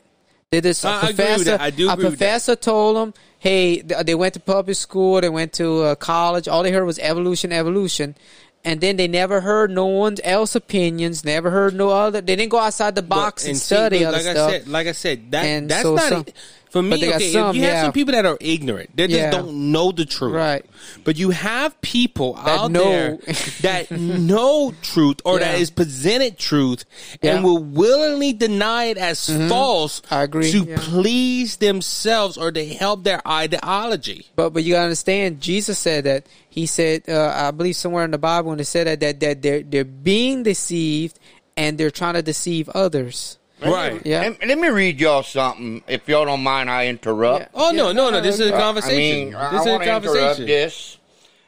They 0.51 0.61
just 0.61 0.85
a 0.85 0.88
I 0.88 0.96
agree 0.96 1.07
with 1.09 1.16
professor. 1.16 1.44
that. 1.44 1.61
I 1.61 1.70
do 1.70 1.88
a 1.88 1.92
agree 1.92 2.05
with 2.07 2.18
that. 2.18 2.18
professor 2.18 2.57
told 2.57 2.96
them, 2.96 3.14
"Hey, 3.38 3.83
they 3.83 4.14
went 4.14 4.35
to 4.35 4.40
public 4.40 4.77
school, 4.77 5.20
they 5.20 5.29
went 5.29 5.53
to 5.55 5.83
uh, 5.83 5.94
college. 5.94 6.49
All 6.49 6.62
they 6.62 6.73
heard 6.73 6.85
was 6.85 6.99
evolution, 6.99 7.53
evolution." 7.53 8.16
And 8.64 8.81
then 8.81 8.96
they 8.96 9.09
never 9.09 9.40
heard 9.40 9.70
no 9.70 9.87
one 9.87 10.16
else 10.23 10.55
opinions. 10.55 11.25
Never 11.25 11.51
heard 11.51 11.75
no 11.75 11.88
other. 11.90 12.20
They 12.20 12.37
didn't 12.37 12.51
go 12.51 12.59
outside 12.59 12.94
the 12.94 13.03
box 13.03 13.44
But- 13.44 13.49
and, 13.51 13.59
see, 13.59 13.64
study 13.64 13.99
look, 14.01 14.09
other 14.09 14.16
like 14.18 14.37
stuff. 14.37 14.49
I 14.51 14.53
said, 14.59 14.68
like 14.68 14.87
I 14.87 14.92
said, 14.92 15.31
that 15.31 15.44
And 15.46 15.70
that's 15.70 15.83
so 15.83 15.94
not 15.94 16.09
some- 16.09 16.27
for 16.70 16.83
me. 16.83 16.90
but 16.90 17.00
they 17.00 17.06
got 17.09 17.16
okay, 17.16 17.33
some, 17.33 17.56
you 17.56 17.62
have 17.62 17.72
yeah. 17.72 17.83
some 17.83 17.92
people 17.92 18.12
that 18.12 18.24
are 18.26 18.38
ignorant, 18.40 18.96
they 18.96 19.06
Yeah. 19.06 19.30
just 19.30 19.38
don't 19.38 19.72
know 19.72 19.92
the 19.92 20.04
truth, 20.04 20.33
Right. 20.35 20.64
But 21.04 21.16
you 21.18 21.30
have 21.30 21.78
people 21.83 22.37
out 22.38 22.70
know. 22.70 22.85
there 22.85 23.18
that 23.62 23.90
know 23.90 24.72
truth 24.83 25.20
or 25.24 25.38
that 25.38 25.56
Yeah. 25.56 25.61
is 25.62 25.70
presented 25.70 26.38
truth 26.38 26.85
and 27.22 27.44
will 27.44 27.59
willingly 27.62 28.33
deny 28.33 28.85
it 28.85 28.96
as 28.98 29.28
false. 29.48 30.00
I 30.11 30.22
agree, 30.22 30.50
to 30.52 30.64
please 30.76 31.56
themselves 31.56 32.37
or 32.38 32.50
to 32.52 32.64
help 32.66 33.04
their 33.04 33.20
ideology. 33.28 34.26
But 34.37 34.50
but 34.50 34.64
you 34.64 34.74
gotta 34.74 34.85
understand, 34.85 35.40
Jesus 35.40 35.78
said 35.78 36.04
that. 36.04 36.26
He 36.48 36.66
said, 36.66 37.04
uh, 37.09 37.33
I 37.35 37.52
believe 37.52 37.76
somewhere 37.76 38.04
in 38.04 38.11
the 38.11 38.18
Bible, 38.18 38.50
when 38.50 38.59
it 38.61 38.64
said 38.64 38.87
that 38.87 39.00
that, 39.00 39.20
that 39.20 39.42
they're 39.42 39.62
they're 39.62 39.85
being 39.85 40.42
deceived 40.42 41.18
and 41.56 41.78
they're 41.78 41.90
trying 41.92 42.14
to 42.14 42.22
deceive 42.22 42.68
others. 42.70 43.38
Right. 43.62 44.01
Yeah. 44.05 44.20
Let, 44.20 44.46
let 44.46 44.59
me 44.59 44.68
read 44.68 45.01
y'all 45.01 45.23
something, 45.23 45.83
if 45.87 46.09
y'all 46.09 46.25
don't 46.25 46.42
mind. 46.42 46.70
I 46.70 46.87
interrupt. 46.87 47.40
Yeah. 47.42 47.49
Oh 47.55 47.70
no, 47.73 47.92
no, 47.92 48.11
no! 48.11 48.20
This 48.20 48.40
is 48.40 48.51
a 48.51 48.55
Uh, 48.55 48.59
conversation. 48.61 48.99
I 48.99 49.25
mean, 49.27 49.35
I, 49.35 49.51
this 49.53 49.61
is 49.61 49.66
a 49.66 49.70
want 49.70 49.83
to 49.83 49.88
interrupt 49.96 50.05
conversation. 50.16 50.46
this, 50.46 50.99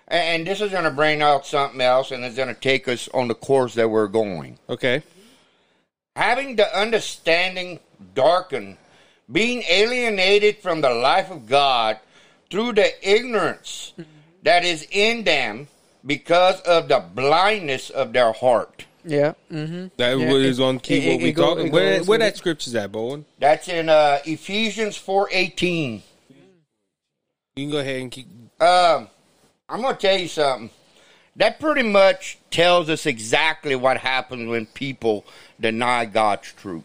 and, 0.09 0.20
and 0.40 0.46
this 0.46 0.61
is 0.61 0.70
going 0.70 0.85
to 0.85 0.90
bring 0.90 1.22
out 1.22 1.46
something 1.46 1.81
else, 1.81 2.11
and 2.11 2.25
it's 2.25 2.37
going 2.37 2.55
to 2.55 2.61
take 2.61 2.88
us 2.88 3.09
on 3.14 3.29
the 3.29 3.35
course 3.35 3.75
that 3.75 3.88
we're 3.88 4.09
going. 4.09 4.59
Okay. 4.68 5.03
Having 6.16 6.57
the 6.57 6.79
understanding 6.79 7.81
darkened, 8.14 8.77
being 9.31 9.62
alienated 9.68 10.59
from 10.59 10.83
the 10.83 10.90
life 10.90 11.31
of 11.31 11.46
God 11.46 11.98
through 12.51 12.75
the 12.75 12.92
ignorance 13.09 13.94
that 14.42 14.64
is 14.64 14.87
in 14.90 15.25
them 15.25 15.68
because 16.05 16.61
of 16.62 16.88
the 16.88 17.03
blindness 17.14 17.88
of 17.88 18.12
their 18.12 18.33
heart. 18.33 18.85
Yeah. 19.04 19.32
Mm-hmm. 19.50 19.86
That 19.96 20.18
Yeah, 20.18 20.30
is 20.34 20.58
it- 20.58 20.62
on 20.62 20.78
key. 20.78 20.98
it- 20.98 21.06
what 21.12 21.20
it 21.20 21.24
we 21.24 21.32
go- 21.32 21.54
talking? 21.54 21.72
Where, 21.72 22.02
where 22.04 22.18
that 22.18 22.34
it. 22.34 22.36
scripture's 22.36 22.74
at, 22.74 22.92
Bowen? 22.92 23.24
That's 23.38 23.68
in 23.68 23.88
uh, 23.88 24.18
Ephesians 24.24 24.96
four 24.96 25.28
eighteen. 25.32 26.02
You 27.56 27.64
can 27.66 27.70
go 27.70 27.78
ahead 27.78 28.00
and 28.02 28.10
keep. 28.10 28.26
Um, 28.60 29.08
I'm 29.68 29.82
going 29.82 29.94
to 29.96 30.00
tell 30.00 30.18
you 30.18 30.28
something. 30.28 30.70
That 31.36 31.58
pretty 31.60 31.82
much 31.82 32.38
tells 32.50 32.88
us 32.90 33.06
exactly 33.06 33.74
what 33.74 33.96
happens 33.98 34.48
when 34.48 34.66
people 34.66 35.24
deny 35.58 36.04
God's 36.04 36.52
truth. 36.52 36.84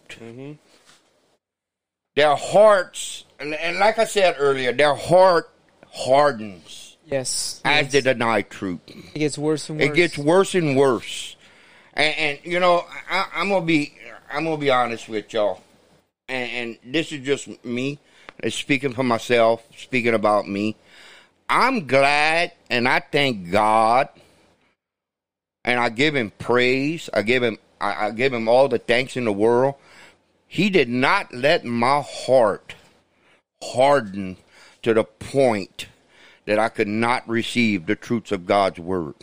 Their 2.15 2.35
hearts, 2.35 3.25
and, 3.39 3.53
and 3.53 3.77
like 3.77 3.99
I 3.99 4.05
said 4.05 4.35
earlier, 4.39 4.73
their 4.73 4.95
heart 4.95 5.49
hardens 5.93 6.97
Yes. 7.05 7.61
as 7.63 7.83
yes. 7.83 7.91
they 7.91 8.01
deny 8.01 8.41
truth. 8.41 8.79
It 8.87 9.13
gets 9.19 9.37
worse 9.37 9.69
and 9.69 9.79
worse. 9.79 9.87
It 9.89 9.95
gets 9.95 10.17
worse 10.17 10.55
and 10.55 10.75
worse. 10.77 11.35
And, 11.97 12.15
and 12.17 12.39
you 12.43 12.59
know, 12.59 12.85
I, 13.09 13.25
I'm 13.33 13.49
gonna 13.49 13.65
be, 13.65 13.93
I'm 14.31 14.45
gonna 14.45 14.57
be 14.57 14.69
honest 14.69 15.09
with 15.09 15.33
y'all. 15.33 15.61
and, 16.29 16.77
and 16.85 16.93
this 16.93 17.11
is 17.11 17.25
just 17.25 17.65
me 17.65 17.99
uh, 18.43 18.49
speaking 18.49 18.93
for 18.93 19.03
myself, 19.03 19.67
speaking 19.75 20.13
about 20.13 20.47
me. 20.47 20.75
I'm 21.49 21.87
glad 21.87 22.51
and 22.69 22.87
I 22.87 22.99
thank 22.99 23.51
God 23.51 24.09
and 25.65 25.79
I 25.79 25.89
give 25.89 26.15
him 26.15 26.31
praise. 26.37 27.09
I 27.13 27.23
give 27.23 27.41
him 27.41 27.57
I, 27.81 28.07
I 28.07 28.11
give 28.11 28.33
him 28.33 28.47
all 28.47 28.67
the 28.67 28.79
thanks 28.79 29.17
in 29.17 29.25
the 29.25 29.33
world. 29.33 29.75
He 30.47 30.69
did 30.69 30.89
not 30.89 31.33
let 31.33 31.65
my 31.65 32.01
heart 32.01 32.75
harden 33.61 34.37
to 34.83 34.93
the 34.93 35.03
point 35.03 35.87
that 36.45 36.59
I 36.59 36.69
could 36.69 36.87
not 36.87 37.27
receive 37.27 37.85
the 37.85 37.95
truths 37.95 38.31
of 38.31 38.45
God's 38.45 38.79
word. 38.79 39.15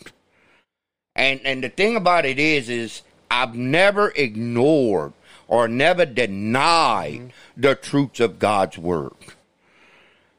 And 1.16 1.40
and 1.44 1.62
the 1.62 1.68
thing 1.68 1.96
about 1.96 2.24
it 2.24 2.38
is 2.38 2.68
is 2.68 3.02
I've 3.30 3.54
never 3.54 4.10
ignored 4.10 5.12
or 5.48 5.68
never 5.68 6.06
denied 6.06 7.14
mm-hmm. 7.14 7.60
the 7.60 7.74
truths 7.74 8.20
of 8.20 8.38
God's 8.38 8.78
word. 8.78 9.12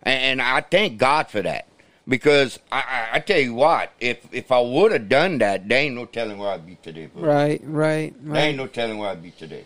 And 0.03 0.41
I 0.41 0.61
thank 0.61 0.97
God 0.97 1.29
for 1.29 1.41
that. 1.41 1.67
Because 2.07 2.59
I, 2.71 2.77
I, 2.77 3.15
I 3.15 3.19
tell 3.19 3.39
you 3.39 3.55
what, 3.55 3.91
if 3.99 4.27
if 4.31 4.51
I 4.51 4.59
would 4.59 4.91
have 4.91 5.09
done 5.09 5.39
that, 5.39 5.67
there 5.67 5.79
ain't 5.79 5.95
no 5.95 6.05
telling 6.05 6.37
where 6.37 6.51
I'd 6.51 6.65
be 6.65 6.77
today. 6.83 7.07
Bro. 7.07 7.23
Right, 7.23 7.61
right, 7.63 8.13
right. 8.21 8.33
There 8.33 8.47
ain't 8.47 8.57
no 8.57 8.67
telling 8.67 8.99
where 8.99 9.09
I'd 9.09 9.23
be 9.23 9.31
today. 9.31 9.65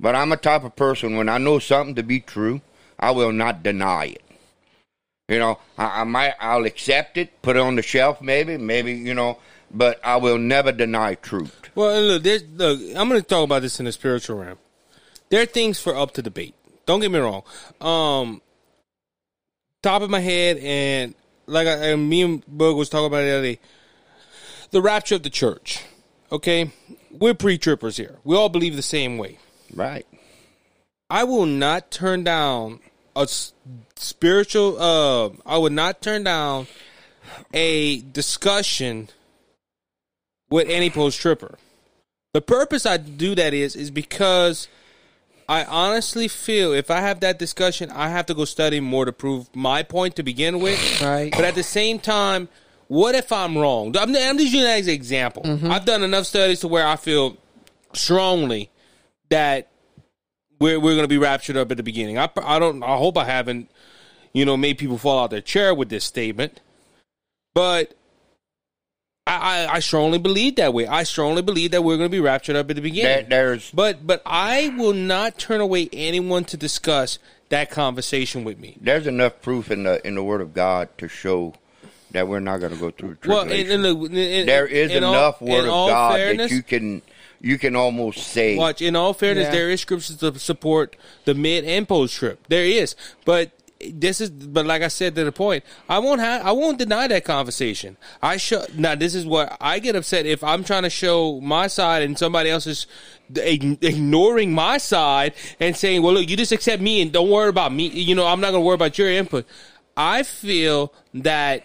But 0.00 0.14
I'm 0.14 0.32
a 0.32 0.36
type 0.36 0.64
of 0.64 0.76
person 0.76 1.16
when 1.16 1.28
I 1.28 1.38
know 1.38 1.58
something 1.58 1.94
to 1.96 2.02
be 2.02 2.20
true, 2.20 2.60
I 2.98 3.10
will 3.10 3.32
not 3.32 3.62
deny 3.62 4.06
it. 4.06 4.22
You 5.28 5.38
know, 5.38 5.58
I, 5.76 6.00
I 6.00 6.04
might 6.04 6.34
I'll 6.40 6.64
accept 6.64 7.18
it, 7.18 7.42
put 7.42 7.56
it 7.56 7.60
on 7.60 7.76
the 7.76 7.82
shelf, 7.82 8.22
maybe, 8.22 8.56
maybe 8.56 8.94
you 8.94 9.12
know, 9.12 9.38
but 9.70 10.00
I 10.04 10.16
will 10.16 10.38
never 10.38 10.72
deny 10.72 11.14
truth. 11.14 11.70
Well, 11.74 12.00
look, 12.02 12.24
look 12.24 12.80
I'm 12.96 13.08
going 13.08 13.20
to 13.20 13.26
talk 13.26 13.44
about 13.44 13.62
this 13.62 13.78
in 13.78 13.86
the 13.86 13.92
spiritual 13.92 14.38
realm. 14.38 14.58
There 15.30 15.42
are 15.42 15.46
things 15.46 15.80
for 15.80 15.94
up 15.94 16.12
to 16.14 16.22
debate. 16.22 16.54
Don't 16.86 17.00
get 17.00 17.10
me 17.10 17.18
wrong. 17.18 17.42
Um, 17.80 18.40
top 19.82 20.02
of 20.02 20.10
my 20.10 20.20
head, 20.20 20.56
and 20.58 21.14
like 21.46 21.66
I, 21.66 21.90
and 21.90 22.08
me 22.08 22.22
and 22.22 22.44
Bug 22.46 22.76
was 22.76 22.88
talking 22.88 23.06
about 23.06 23.22
it 23.22 23.26
the 23.26 23.32
other 23.32 23.42
day, 23.42 23.60
the 24.70 24.82
rapture 24.82 25.16
of 25.16 25.22
the 25.22 25.30
church. 25.30 25.82
Okay, 26.30 26.70
we're 27.10 27.34
pre-trippers 27.34 27.96
here. 27.96 28.18
We 28.24 28.36
all 28.36 28.48
believe 28.48 28.76
the 28.76 28.82
same 28.82 29.18
way. 29.18 29.38
Right. 29.74 30.06
I 31.10 31.24
will 31.24 31.46
not 31.46 31.90
turn 31.90 32.24
down 32.24 32.80
a 33.16 33.26
spiritual. 33.96 34.80
Uh, 34.80 35.30
I 35.46 35.58
would 35.58 35.72
not 35.72 36.02
turn 36.02 36.24
down 36.24 36.66
a 37.52 38.00
discussion 38.00 39.08
with 40.50 40.68
any 40.68 40.90
post 40.90 41.20
tripper. 41.20 41.58
The 42.34 42.40
purpose 42.40 42.86
I 42.86 42.96
do 42.96 43.34
that 43.34 43.54
is 43.54 43.74
is 43.74 43.90
because 43.90 44.68
I 45.48 45.64
honestly 45.64 46.28
feel 46.28 46.72
if 46.72 46.90
I 46.90 47.00
have 47.00 47.20
that 47.20 47.38
discussion, 47.38 47.90
I 47.90 48.10
have 48.10 48.26
to 48.26 48.34
go 48.34 48.44
study 48.44 48.80
more 48.80 49.06
to 49.06 49.12
prove 49.12 49.54
my 49.56 49.82
point 49.82 50.16
to 50.16 50.22
begin 50.22 50.60
with. 50.60 51.00
Right. 51.00 51.32
But 51.32 51.44
at 51.44 51.54
the 51.54 51.62
same 51.62 51.98
time, 51.98 52.48
what 52.88 53.14
if 53.14 53.32
I'm 53.32 53.56
wrong? 53.56 53.96
I'm, 53.96 54.14
I'm 54.14 54.38
just 54.38 54.52
using 54.52 54.60
that 54.60 54.80
as 54.80 54.88
an 54.88 54.94
example. 54.94 55.42
Mm-hmm. 55.42 55.70
I've 55.70 55.86
done 55.86 56.02
enough 56.02 56.26
studies 56.26 56.60
to 56.60 56.68
where 56.68 56.86
I 56.86 56.96
feel 56.96 57.38
strongly 57.94 58.70
that 59.30 59.68
we're 60.60 60.78
we're 60.78 60.94
going 60.94 61.04
to 61.04 61.08
be 61.08 61.18
raptured 61.18 61.56
up 61.56 61.70
at 61.70 61.76
the 61.76 61.82
beginning. 61.82 62.18
I 62.18 62.28
I 62.42 62.58
don't. 62.58 62.82
I 62.82 62.96
hope 62.96 63.16
I 63.16 63.24
haven't, 63.24 63.70
you 64.32 64.44
know, 64.44 64.56
made 64.56 64.76
people 64.76 64.98
fall 64.98 65.20
out 65.20 65.24
of 65.24 65.30
their 65.30 65.40
chair 65.40 65.74
with 65.74 65.88
this 65.88 66.04
statement. 66.04 66.60
But 67.54 67.94
I, 69.28 69.64
I, 69.64 69.74
I 69.74 69.78
strongly 69.80 70.18
believe 70.18 70.56
that 70.56 70.72
way. 70.72 70.86
I 70.86 71.02
strongly 71.02 71.42
believe 71.42 71.72
that 71.72 71.82
we're 71.82 71.96
going 71.96 72.08
to 72.08 72.16
be 72.16 72.20
raptured 72.20 72.56
up 72.56 72.70
at 72.70 72.76
the 72.76 72.82
beginning. 72.82 73.28
There, 73.28 73.46
there's, 73.46 73.70
but 73.70 74.06
but 74.06 74.22
I 74.24 74.74
will 74.76 74.94
not 74.94 75.38
turn 75.38 75.60
away 75.60 75.88
anyone 75.92 76.44
to 76.46 76.56
discuss 76.56 77.18
that 77.50 77.70
conversation 77.70 78.44
with 78.44 78.58
me. 78.58 78.76
There's 78.80 79.06
enough 79.06 79.40
proof 79.42 79.70
in 79.70 79.84
the 79.84 80.06
in 80.06 80.14
the 80.14 80.22
Word 80.22 80.40
of 80.40 80.54
God 80.54 80.88
to 80.98 81.08
show 81.08 81.54
that 82.12 82.26
we're 82.26 82.40
not 82.40 82.58
going 82.60 82.72
to 82.72 82.78
go 82.78 82.90
through 82.90 83.16
tribulation. 83.16 83.82
Well, 83.82 83.82
in, 83.82 83.84
in 83.84 84.12
the, 84.12 84.40
in, 84.40 84.46
there 84.46 84.66
is 84.66 84.92
enough 84.92 85.42
all, 85.42 85.48
Word 85.48 85.60
of 85.60 85.66
God 85.66 86.14
fairness, 86.14 86.50
that 86.50 86.56
you 86.56 86.62
can 86.62 87.02
you 87.40 87.58
can 87.58 87.76
almost 87.76 88.26
say. 88.28 88.56
Watch. 88.56 88.82
In 88.82 88.96
all 88.96 89.14
fairness, 89.14 89.44
yeah. 89.44 89.52
there 89.52 89.70
is 89.70 89.80
scriptures 89.80 90.16
to 90.16 90.38
support 90.38 90.96
the 91.24 91.34
mid 91.34 91.64
and 91.64 91.86
post 91.86 92.14
trip. 92.14 92.46
There 92.48 92.64
is, 92.64 92.96
but 93.24 93.52
this 93.94 94.20
is 94.20 94.30
but 94.30 94.66
like 94.66 94.82
I 94.82 94.88
said 94.88 95.14
to 95.14 95.24
the 95.24 95.32
point, 95.32 95.64
I 95.88 95.98
won't 95.98 96.20
have 96.20 96.44
I 96.44 96.52
won't 96.52 96.78
deny 96.78 97.06
that 97.08 97.24
conversation. 97.24 97.96
I 98.22 98.36
show 98.36 98.64
now 98.74 98.94
this 98.94 99.14
is 99.14 99.26
what 99.26 99.56
I 99.60 99.78
get 99.78 99.96
upset 99.96 100.26
if 100.26 100.42
I'm 100.42 100.64
trying 100.64 100.82
to 100.82 100.90
show 100.90 101.40
my 101.40 101.66
side 101.68 102.02
and 102.02 102.18
somebody 102.18 102.50
else 102.50 102.66
is 102.66 102.86
ignoring 103.36 104.52
my 104.52 104.78
side 104.78 105.34
and 105.60 105.76
saying, 105.76 106.02
"Well, 106.02 106.14
look, 106.14 106.28
you 106.28 106.36
just 106.36 106.52
accept 106.52 106.82
me 106.82 107.02
and 107.02 107.12
don't 107.12 107.30
worry 107.30 107.48
about 107.48 107.72
me. 107.72 107.88
You 107.88 108.14
know, 108.14 108.26
I'm 108.26 108.40
not 108.40 108.50
going 108.50 108.62
to 108.62 108.66
worry 108.66 108.74
about 108.74 108.98
your 108.98 109.10
input." 109.10 109.46
I 109.96 110.22
feel 110.22 110.92
that 111.14 111.64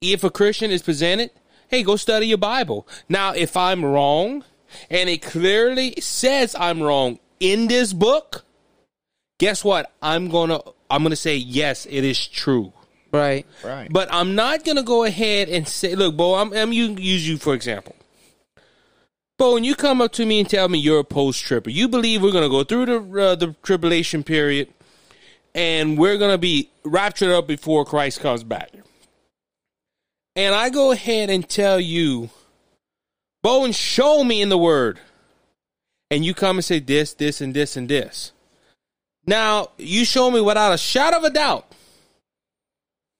if 0.00 0.24
a 0.24 0.30
Christian 0.30 0.70
is 0.70 0.82
presented, 0.82 1.30
hey, 1.68 1.82
go 1.82 1.96
study 1.96 2.26
your 2.26 2.38
Bible. 2.38 2.86
Now, 3.08 3.32
if 3.32 3.56
I'm 3.56 3.84
wrong 3.84 4.44
and 4.90 5.08
it 5.08 5.22
clearly 5.22 5.94
says 6.00 6.54
I'm 6.58 6.82
wrong 6.82 7.18
in 7.40 7.68
this 7.68 7.92
book, 7.92 8.44
guess 9.38 9.64
what? 9.64 9.92
I'm 10.02 10.28
going 10.28 10.50
to 10.50 10.62
I'm 10.90 11.02
going 11.02 11.10
to 11.10 11.16
say 11.16 11.36
yes, 11.36 11.86
it 11.86 12.04
is 12.04 12.26
true. 12.26 12.72
Right. 13.12 13.46
Right. 13.64 13.88
But 13.90 14.08
I'm 14.12 14.34
not 14.34 14.64
going 14.64 14.76
to 14.76 14.82
go 14.82 15.04
ahead 15.04 15.48
and 15.48 15.66
say, 15.66 15.94
look, 15.94 16.16
Bo, 16.16 16.34
I'm, 16.34 16.52
I'm 16.52 16.72
you 16.72 16.96
use 16.98 17.28
you 17.28 17.38
for 17.38 17.54
example. 17.54 17.94
Bo, 19.38 19.54
when 19.54 19.64
you 19.64 19.74
come 19.74 20.00
up 20.00 20.12
to 20.12 20.24
me 20.24 20.40
and 20.40 20.48
tell 20.48 20.68
me 20.68 20.78
you're 20.78 21.00
a 21.00 21.04
post 21.04 21.42
tripper, 21.44 21.70
you 21.70 21.88
believe 21.88 22.22
we're 22.22 22.32
going 22.32 22.44
to 22.44 22.50
go 22.50 22.64
through 22.64 22.86
the 22.86 23.22
uh, 23.22 23.34
the 23.34 23.54
tribulation 23.62 24.22
period, 24.22 24.68
and 25.54 25.98
we're 25.98 26.16
going 26.16 26.30
to 26.32 26.38
be 26.38 26.70
raptured 26.84 27.30
up 27.30 27.46
before 27.46 27.84
Christ 27.84 28.20
comes 28.20 28.42
back. 28.42 28.70
And 30.34 30.54
I 30.54 30.70
go 30.70 30.90
ahead 30.90 31.28
and 31.28 31.46
tell 31.46 31.78
you, 31.78 32.30
Bo, 33.42 33.64
and 33.64 33.74
show 33.74 34.24
me 34.24 34.40
in 34.40 34.48
the 34.48 34.58
Word, 34.58 35.00
and 36.10 36.24
you 36.24 36.32
come 36.32 36.56
and 36.56 36.64
say 36.64 36.78
this, 36.78 37.12
this, 37.12 37.42
and 37.42 37.52
this, 37.52 37.76
and 37.76 37.88
this. 37.88 38.32
Now, 39.26 39.70
you 39.76 40.04
show 40.04 40.30
me 40.30 40.40
without 40.40 40.72
a 40.72 40.78
shadow 40.78 41.18
of 41.18 41.24
a 41.24 41.30
doubt. 41.30 41.66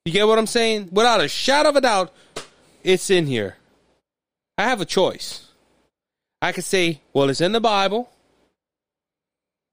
You 0.05 0.13
get 0.13 0.27
what 0.27 0.39
I'm 0.39 0.47
saying? 0.47 0.91
Without 0.93 1.21
a 1.21 1.29
shadow 1.29 1.71
of 1.71 1.77
a 1.77 1.81
doubt, 1.81 2.13
it's 2.85 3.11
in 3.11 3.27
here. 3.27 3.57
I 4.57 4.65
have 4.65 4.81
a 4.81 4.85
choice. 4.85 5.47
I 6.41 6.53
could 6.53 6.65
say, 6.65 7.01
well, 7.13 7.29
it's 7.29 7.41
in 7.41 7.53
the 7.53 7.61
Bible, 7.61 8.09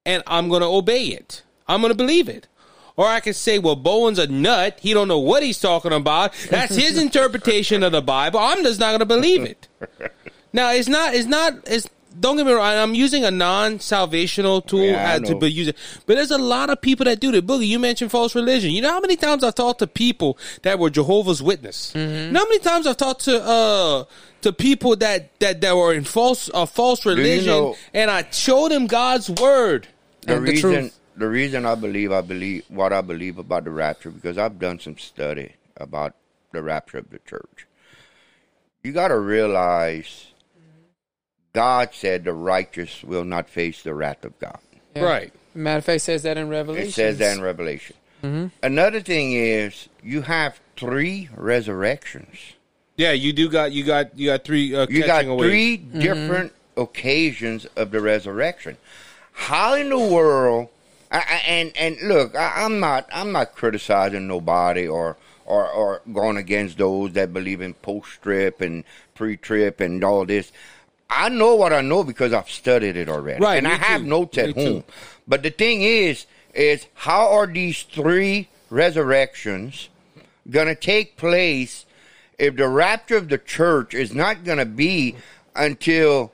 and 0.06 0.24
I'm 0.26 0.50
going 0.50 0.62
to 0.62 0.67
obey 0.67 1.06
it. 1.06 1.43
I'm 1.67 1.82
going 1.82 1.91
to 1.91 1.98
believe 1.98 2.30
it. 2.30 2.48
Or 2.96 3.08
I 3.08 3.19
could 3.19 3.36
say, 3.36 3.60
well, 3.60 3.76
Bowen's 3.76 4.19
a 4.19 4.28
nut. 4.28 4.80
He 4.82 4.93
don't 4.93 5.08
know 5.08 5.19
what 5.19 5.43
he's 5.43 5.60
talking 5.60 5.93
about. 5.93 6.34
That's 6.50 6.76
his 6.76 6.98
interpretation 7.02 7.84
of 7.84 7.91
the 7.91 8.02
Bible. 8.02 8.39
I'm 8.39 8.63
just 8.63 8.80
not 8.80 8.89
going 8.89 9.00
to 9.00 9.06
believe 9.06 9.43
it. 9.43 9.67
Now, 10.52 10.72
it's 10.72 10.88
not, 10.88 11.15
it's 11.15 11.28
not, 11.28 11.54
it's, 11.65 11.88
don't 12.19 12.38
get 12.38 12.45
me 12.45 12.52
wrong. 12.54 12.78
I'm 12.78 12.93
using 12.93 13.23
a 13.23 13.32
non-salvational 13.32 14.65
tool 14.65 14.84
yeah, 14.84 15.19
to 15.19 15.36
but 15.36 15.52
use 15.52 15.67
it. 15.67 15.78
But 16.06 16.15
there's 16.15 16.32
a 16.32 16.38
lot 16.38 16.69
of 16.69 16.82
people 16.82 17.06
that 17.06 17.19
do 17.19 17.32
that. 17.32 17.45
Boogie, 17.45 17.67
you 17.67 17.80
mentioned 17.80 18.12
false 18.12 18.36
religion. 18.36 18.71
You 18.71 18.82
know 18.82 18.91
how 18.91 18.99
many 18.99 19.15
times 19.15 19.43
I've 19.43 19.56
talked 19.56 19.80
to 19.80 19.88
people 19.88 20.38
that 20.62 20.80
were 20.80 20.89
Jehovah's 20.89 21.41
Witness. 21.41 21.93
Mm-hmm. 21.93 22.26
You 22.26 22.32
know 22.32 22.39
how 22.39 22.47
many 22.47 22.60
times 22.60 22.88
I've 22.88 22.97
talked 22.97 23.26
to 23.26 23.43
uh 23.43 24.04
to 24.41 24.54
people 24.54 24.95
that 24.97 25.38
that 25.39 25.62
that 25.62 25.76
were 25.76 25.93
in 25.93 26.04
false 26.04 26.49
uh, 26.54 26.65
false 26.65 27.06
religion, 27.06 27.45
you 27.45 27.49
know, 27.49 27.76
and 27.93 28.12
I 28.12 28.30
showed 28.32 28.71
them 28.71 28.88
God's 28.88 29.30
word. 29.30 29.88
The 30.21 30.39
reason 30.39 30.71
the, 30.71 30.91
the 31.17 31.28
reason 31.28 31.65
I 31.65 31.76
believe 31.76 32.12
I 32.12 32.21
believe 32.21 32.65
what 32.69 32.93
I 32.93 33.02
believe 33.02 33.38
about 33.38 33.63
the 33.63 33.71
rapture 33.71 34.12
because 34.12 34.38
I've 34.38 34.60
done 34.60 34.80
some 34.80 34.97
study 34.97 35.54
about 35.78 36.13
the 36.52 36.62
rapture 36.62 36.99
of 36.99 37.10
the 37.10 37.19
church. 37.19 37.67
You 38.84 38.91
got 38.91 39.08
to 39.10 39.17
realize 39.17 40.33
God 41.54 41.89
said 41.94 42.24
the 42.24 42.34
righteous 42.34 43.04
will 43.04 43.24
not 43.24 43.50
face 43.50 43.84
the 43.84 43.94
wrath 43.94 44.26
of 44.26 44.38
God. 44.39 44.60
Yeah. 44.96 45.04
Right. 45.04 45.34
Matter 45.56 45.78
of 45.78 45.86
fact, 45.86 46.02
says 46.02 46.24
that 46.24 46.38
in 46.38 46.50
Revelation. 46.50 46.89
It 46.89 46.94
says 46.94 47.20
that 47.20 47.38
in 47.38 47.44
Revelation. 47.44 47.96
Mm-hmm. 48.24 48.48
Another 48.63 49.02
thing 49.02 49.34
is 49.34 49.89
you 50.02 50.24
have 50.24 50.60
three 50.76 51.30
resurrections. 51.36 52.38
Yeah, 52.96 53.12
you 53.12 53.34
do 53.34 53.50
got 53.50 53.72
you 53.72 53.84
got 53.84 54.18
you 54.18 54.28
got 54.28 54.44
three. 54.44 54.76
Uh, 54.76 54.88
you 54.89 55.06
got 55.06 55.26
away. 55.26 55.48
three 55.48 55.78
mm-hmm. 55.78 56.00
different 56.00 56.54
occasions 56.78 57.66
of 57.76 57.92
the 57.92 58.02
resurrection. 58.02 58.78
How 59.34 59.74
in 59.74 59.89
the 59.89 60.00
world? 60.00 60.70
I, 61.12 61.18
I, 61.18 61.44
and 61.48 61.78
and 61.78 61.98
look, 62.04 62.36
I, 62.36 62.63
I'm 62.63 62.80
not 62.80 63.08
I'm 63.13 63.32
not 63.32 63.56
criticizing 63.56 64.28
nobody 64.28 64.88
or 64.88 65.18
or 65.46 65.70
or 65.70 66.02
going 66.12 66.38
against 66.38 66.78
those 66.78 67.13
that 67.13 67.34
believe 67.34 67.62
in 67.62 67.74
post 67.76 68.22
trip 68.22 68.62
and 68.62 68.84
pre 69.16 69.38
trip 69.38 69.80
and 69.82 70.04
all 70.04 70.26
this. 70.26 70.52
I 71.10 71.30
know 71.30 71.56
what 71.56 71.74
I 71.74 71.82
know 71.82 72.04
because 72.04 72.34
I've 72.34 72.50
studied 72.50 72.98
it 72.98 73.08
already. 73.10 73.39
Right. 73.44 73.58
And 73.58 73.68
I 73.68 73.78
too. 73.78 73.84
have 73.84 74.04
notes 74.04 74.38
me 74.38 74.44
at 74.44 74.56
home. 74.56 74.82
Too. 74.82 74.84
But 75.28 75.44
the 75.44 75.50
thing 75.52 75.82
is, 75.82 76.26
is 76.54 76.88
how 76.94 77.30
are 77.32 77.48
these 77.48 77.84
three 77.84 78.50
resurrections 78.70 79.89
going 80.50 80.68
to 80.68 80.76
take 80.76 81.16
place 81.18 81.86
if 82.38 82.56
the 82.56 82.68
rapture 82.68 83.16
of 83.18 83.30
the 83.30 83.38
church 83.38 83.94
is 83.94 84.13
not 84.13 84.44
going 84.44 84.58
to 84.58 84.66
be 84.66 85.16
until 85.56 86.32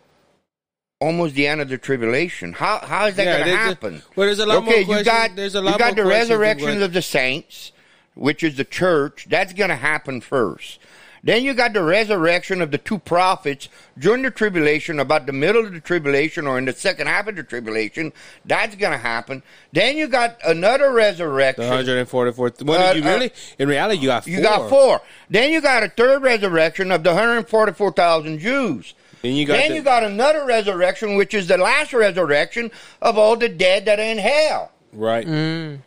almost 1.01 1.35
the 1.35 1.47
end 1.47 1.61
of 1.61 1.69
the 1.69 1.77
tribulation. 1.77 2.53
How 2.53 2.79
how 2.79 3.05
is 3.07 3.15
that 3.17 3.25
Yeah, 3.25 3.31
going 3.37 3.43
to 3.45 3.49
there's 3.51 3.59
a- 3.59 3.67
happen? 3.69 4.01
well, 4.15 4.27
there's 4.27 4.39
a 4.39 4.45
lot 4.45 4.63
more 4.63 4.73
okay, 4.73 4.79
you 4.81 4.85
questions- 4.85 5.07
got 5.07 5.35
there's 5.35 5.55
a 5.55 5.59
you 5.59 5.63
got 5.65 5.79
more 5.79 5.79
the 5.79 6.01
questions 6.03 6.29
than 6.29 6.39
resurrection 6.39 6.83
of 6.83 6.93
the 6.93 7.01
saints, 7.01 7.71
which 8.15 8.43
is 8.43 8.55
the 8.57 8.65
church. 8.65 9.27
That's 9.29 9.53
going 9.53 9.69
to 9.69 9.75
happen 9.75 10.19
first. 10.21 10.79
Then 11.23 11.43
you 11.43 11.53
got 11.53 11.73
the 11.73 11.83
resurrection 11.83 12.61
of 12.61 12.71
the 12.71 12.77
two 12.77 12.97
prophets 12.99 13.67
during 13.97 14.21
the 14.23 14.31
tribulation, 14.31 14.99
about 14.99 15.25
the 15.25 15.33
middle 15.33 15.65
of 15.65 15.73
the 15.73 15.79
tribulation 15.79 16.47
or 16.47 16.57
in 16.57 16.65
the 16.65 16.73
second 16.73 17.07
half 17.07 17.27
of 17.27 17.35
the 17.35 17.43
tribulation. 17.43 18.13
That's 18.45 18.75
going 18.75 18.93
to 18.93 18.97
happen. 18.97 19.43
Then 19.73 19.97
you 19.97 20.07
got 20.07 20.37
another 20.45 20.87
The 20.89 20.91
resurrection. 20.91 21.65
144. 21.67 22.53
What 22.61 22.79
Uh, 22.79 22.93
did 22.93 23.03
you 23.03 23.09
uh, 23.09 23.13
really? 23.13 23.31
In 23.57 23.67
reality, 23.69 24.01
you 24.01 24.07
got 24.07 24.23
four. 24.23 24.33
You 24.33 24.41
got 24.41 24.69
four. 24.69 25.01
Then 25.29 25.51
you 25.51 25.61
got 25.61 25.83
a 25.83 25.89
third 25.89 26.21
resurrection 26.21 26.91
of 26.91 27.03
the 27.03 27.11
144,000 27.13 28.39
Jews. 28.39 28.93
Then 29.21 29.33
you 29.33 29.45
got 29.45 29.57
then 29.57 29.69
the- 29.71 29.75
you 29.75 29.81
got 29.81 30.03
another 30.03 30.45
resurrection, 30.45 31.15
which 31.15 31.33
is 31.33 31.47
the 31.47 31.57
last 31.57 31.93
resurrection 31.93 32.71
of 33.01 33.17
all 33.17 33.35
the 33.35 33.49
dead 33.49 33.85
that 33.85 33.99
are 33.99 34.03
in 34.03 34.17
hell. 34.17 34.71
Right. 34.91 35.25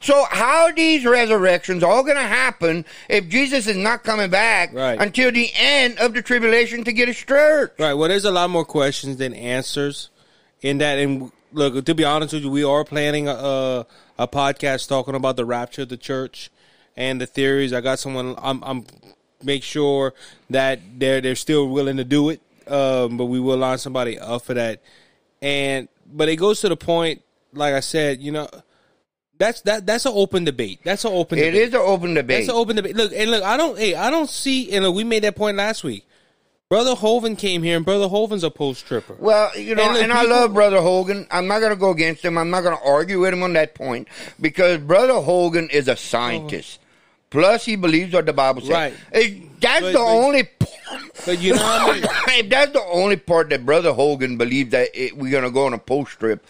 So 0.00 0.24
how 0.30 0.64
are 0.66 0.72
these 0.72 1.04
resurrections 1.04 1.82
all 1.82 2.02
going 2.04 2.16
to 2.16 2.22
happen 2.22 2.84
if 3.08 3.28
Jesus 3.28 3.66
is 3.66 3.76
not 3.76 4.04
coming 4.04 4.30
back 4.30 4.72
Right. 4.72 5.00
until 5.00 5.32
the 5.32 5.50
end 5.54 5.98
of 5.98 6.14
the 6.14 6.22
tribulation 6.22 6.84
to 6.84 6.92
get 6.92 7.08
his 7.08 7.16
church? 7.16 7.72
Right. 7.78 7.94
Well, 7.94 8.08
there's 8.08 8.24
a 8.24 8.30
lot 8.30 8.50
more 8.50 8.64
questions 8.64 9.16
than 9.16 9.34
answers 9.34 10.10
in 10.60 10.78
that. 10.78 10.98
And 10.98 11.32
look, 11.52 11.84
to 11.84 11.94
be 11.94 12.04
honest 12.04 12.32
with 12.34 12.44
you, 12.44 12.50
we 12.50 12.62
are 12.64 12.84
planning 12.84 13.26
a, 13.28 13.32
a, 13.32 13.86
a 14.18 14.28
podcast 14.28 14.88
talking 14.88 15.14
about 15.16 15.36
the 15.36 15.44
rapture 15.44 15.82
of 15.82 15.88
the 15.88 15.96
church 15.96 16.50
and 16.96 17.20
the 17.20 17.26
theories. 17.26 17.72
I 17.72 17.80
got 17.80 17.98
someone. 17.98 18.34
I'm. 18.38 18.62
I'm 18.62 18.84
make 19.44 19.64
sure 19.64 20.14
that 20.50 20.78
they're 21.00 21.20
they're 21.20 21.34
still 21.34 21.68
willing 21.68 21.96
to 21.96 22.04
do 22.04 22.28
it. 22.28 22.40
Um, 22.68 23.16
but 23.16 23.24
we 23.24 23.40
will 23.40 23.56
line 23.56 23.78
somebody 23.78 24.16
up 24.18 24.42
for 24.42 24.54
that. 24.54 24.80
And 25.40 25.88
but 26.06 26.28
it 26.28 26.36
goes 26.36 26.60
to 26.60 26.68
the 26.68 26.76
point, 26.76 27.22
like 27.52 27.74
I 27.74 27.80
said, 27.80 28.20
you 28.22 28.30
know, 28.30 28.48
that's 29.42 29.60
that 29.62 29.86
that's 29.86 30.06
an 30.06 30.12
open 30.14 30.44
debate. 30.44 30.78
That's 30.84 31.04
an 31.04 31.12
open. 31.12 31.36
It 31.38 31.46
debate. 31.46 31.62
is 31.62 31.74
an 31.74 31.80
open 31.80 32.14
debate. 32.14 32.38
That's 32.46 32.48
an 32.48 32.54
open 32.54 32.76
debate. 32.76 32.94
Look, 32.94 33.12
and 33.12 33.28
look, 33.30 33.42
I 33.42 33.56
don't, 33.56 33.76
hey, 33.76 33.96
I 33.96 34.08
don't 34.08 34.30
see, 34.30 34.70
and 34.72 34.84
look, 34.84 34.94
we 34.94 35.02
made 35.02 35.24
that 35.24 35.34
point 35.34 35.56
last 35.56 35.82
week. 35.82 36.06
Brother 36.68 36.94
Hovind 36.94 37.38
came 37.38 37.62
here, 37.64 37.76
and 37.76 37.84
Brother 37.84 38.06
Hovind's 38.06 38.44
a 38.44 38.50
post 38.50 38.86
tripper. 38.86 39.16
Well, 39.18 39.50
you 39.58 39.74
know, 39.74 39.82
And 39.82 39.98
and, 39.98 40.08
look, 40.08 40.16
I 40.16 40.22
love 40.22 40.54
Brother 40.54 40.80
Hogan. 40.80 41.26
I'm 41.30 41.46
not 41.48 41.58
going 41.58 41.72
to 41.72 41.76
go 41.76 41.90
against 41.90 42.24
him. 42.24 42.38
I'm 42.38 42.50
not 42.50 42.62
going 42.62 42.76
to 42.76 42.82
argue 42.82 43.20
with 43.20 43.34
him 43.34 43.42
on 43.42 43.52
that 43.54 43.74
point 43.74 44.06
because 44.40 44.78
Brother 44.78 45.20
Hogan 45.20 45.68
is 45.70 45.88
a 45.88 45.96
scientist. 45.96 46.78
Plus, 47.28 47.64
he 47.64 47.76
believes 47.76 48.14
what 48.14 48.26
the 48.26 48.32
Bible 48.32 48.60
says. 48.62 48.70
Right. 48.70 48.94
That's 49.60 49.80
But- 49.80 49.92
the 49.92 49.98
but- 49.98 50.06
only 50.06 50.42
part. 50.44 50.70
But 51.26 51.40
you 51.40 51.54
know 51.54 51.62
I 51.62 51.92
mean? 51.94 52.04
if 52.44 52.48
that's 52.50 52.72
the 52.72 52.82
only 52.84 53.16
part 53.16 53.50
that 53.50 53.66
Brother 53.66 53.92
Hogan 53.92 54.36
believes 54.38 54.70
that 54.70 54.88
it, 54.94 55.16
we're 55.16 55.30
going 55.30 55.44
to 55.44 55.50
go 55.50 55.66
on 55.66 55.72
a 55.74 55.78
post 55.78 56.18
trip. 56.20 56.44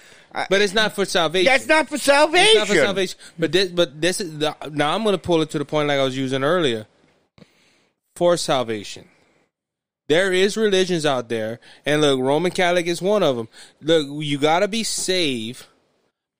But 0.49 0.63
it's 0.63 0.73
not 0.75 0.93
for 0.95 1.05
salvation. 1.05 1.47
That's 1.53 1.67
not 1.67 1.89
for 1.89 1.99
salvation. 1.99 2.47
It's 2.49 2.59
not 2.59 2.69
for 2.69 2.75
salvation. 2.75 3.19
But 3.39 3.53
this, 3.53 3.69
but 3.71 4.01
this 4.01 4.21
is 4.21 4.39
the, 4.39 4.57
now. 4.71 4.95
I'm 4.95 5.03
going 5.03 5.15
to 5.15 5.21
pull 5.21 5.43
it 5.43 5.51
to 5.51 5.59
the 5.59 5.65
point 5.65 5.89
like 5.89 5.99
I 6.01 6.05
was 6.05 6.17
using 6.17 6.43
earlier. 6.43 6.87
For 8.15 8.37
salvation, 8.37 9.09
there 10.09 10.33
is 10.33 10.57
religions 10.57 11.07
out 11.07 11.29
there, 11.31 11.61
and 11.87 12.01
look, 12.03 12.21
Roman 12.21 12.51
Catholic 12.51 12.87
is 12.87 13.01
one 13.01 13.23
of 13.23 13.37
them. 13.37 13.49
Look, 13.81 14.07
you 14.25 14.37
got 14.39 14.61
to 14.61 14.69
be 14.69 14.83
saved, 14.85 15.65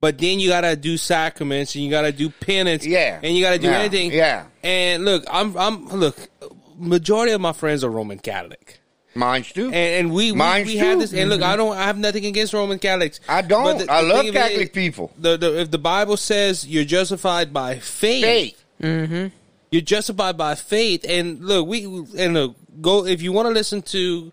but 0.01 0.19
then 0.19 0.39
you 0.39 0.51
got 0.51 0.61
to 0.63 0.77
do 0.77 0.99
sacraments 0.99 1.75
and 1.75 1.83
you 1.85 1.91
got 1.91 2.03
to 2.03 2.13
do 2.13 2.29
penance, 2.29 2.85
Yeah. 2.87 3.19
and 3.23 3.35
you 3.35 3.43
got 3.43 3.53
to 3.53 3.59
do 3.59 3.69
Yeah. 3.69 3.79
anything, 3.79 4.13
Yeah. 4.13 4.45
And 4.63 5.05
look, 5.07 5.25
I'm, 5.31 5.57
I'm 5.57 5.89
look. 5.89 6.29
Majority 6.77 7.33
of 7.33 7.41
my 7.41 7.53
friends 7.53 7.83
are 7.85 7.91
Roman 7.91 8.19
Catholic. 8.19 8.81
Mine's 9.15 9.53
too. 9.53 9.67
And, 9.67 9.75
and 9.75 10.13
we 10.13 10.33
we, 10.33 10.39
Mine's 10.39 10.67
we 10.67 10.77
have 10.79 10.99
this. 10.99 11.13
And 11.13 11.29
look, 11.29 11.43
I 11.43 11.57
don't. 11.57 11.77
I 11.77 11.85
have 11.85 11.99
nothing 11.99 12.25
against 12.27 12.53
Roman 12.53 12.79
Catholics. 12.79 13.21
I 13.29 13.43
don't. 13.43 13.65
But 13.65 13.87
the- 13.87 13.93
I 13.93 14.03
the 14.03 14.09
love 14.09 14.19
thing 14.21 14.29
of 14.31 14.35
it 14.37 14.39
Catholic 14.39 14.73
people. 14.73 15.13
The, 15.19 15.37
the, 15.37 15.61
if 15.61 15.71
the 15.71 15.79
Bible 15.79 16.17
says 16.17 16.67
you're 16.67 16.85
justified 16.85 17.53
by 17.53 17.79
faith, 17.79 18.25
Faith. 18.25 18.65
Mm-hmm. 18.81 19.27
you're 19.71 19.83
justified 19.83 20.37
by 20.39 20.55
faith. 20.55 21.05
And 21.09 21.41
look, 21.45 21.67
we 21.67 21.85
and 22.17 22.35
look, 22.35 22.57
go 22.81 23.05
if 23.07 23.21
you 23.23 23.33
want 23.33 23.47
to 23.47 23.53
listen 23.53 23.83
to 23.83 24.33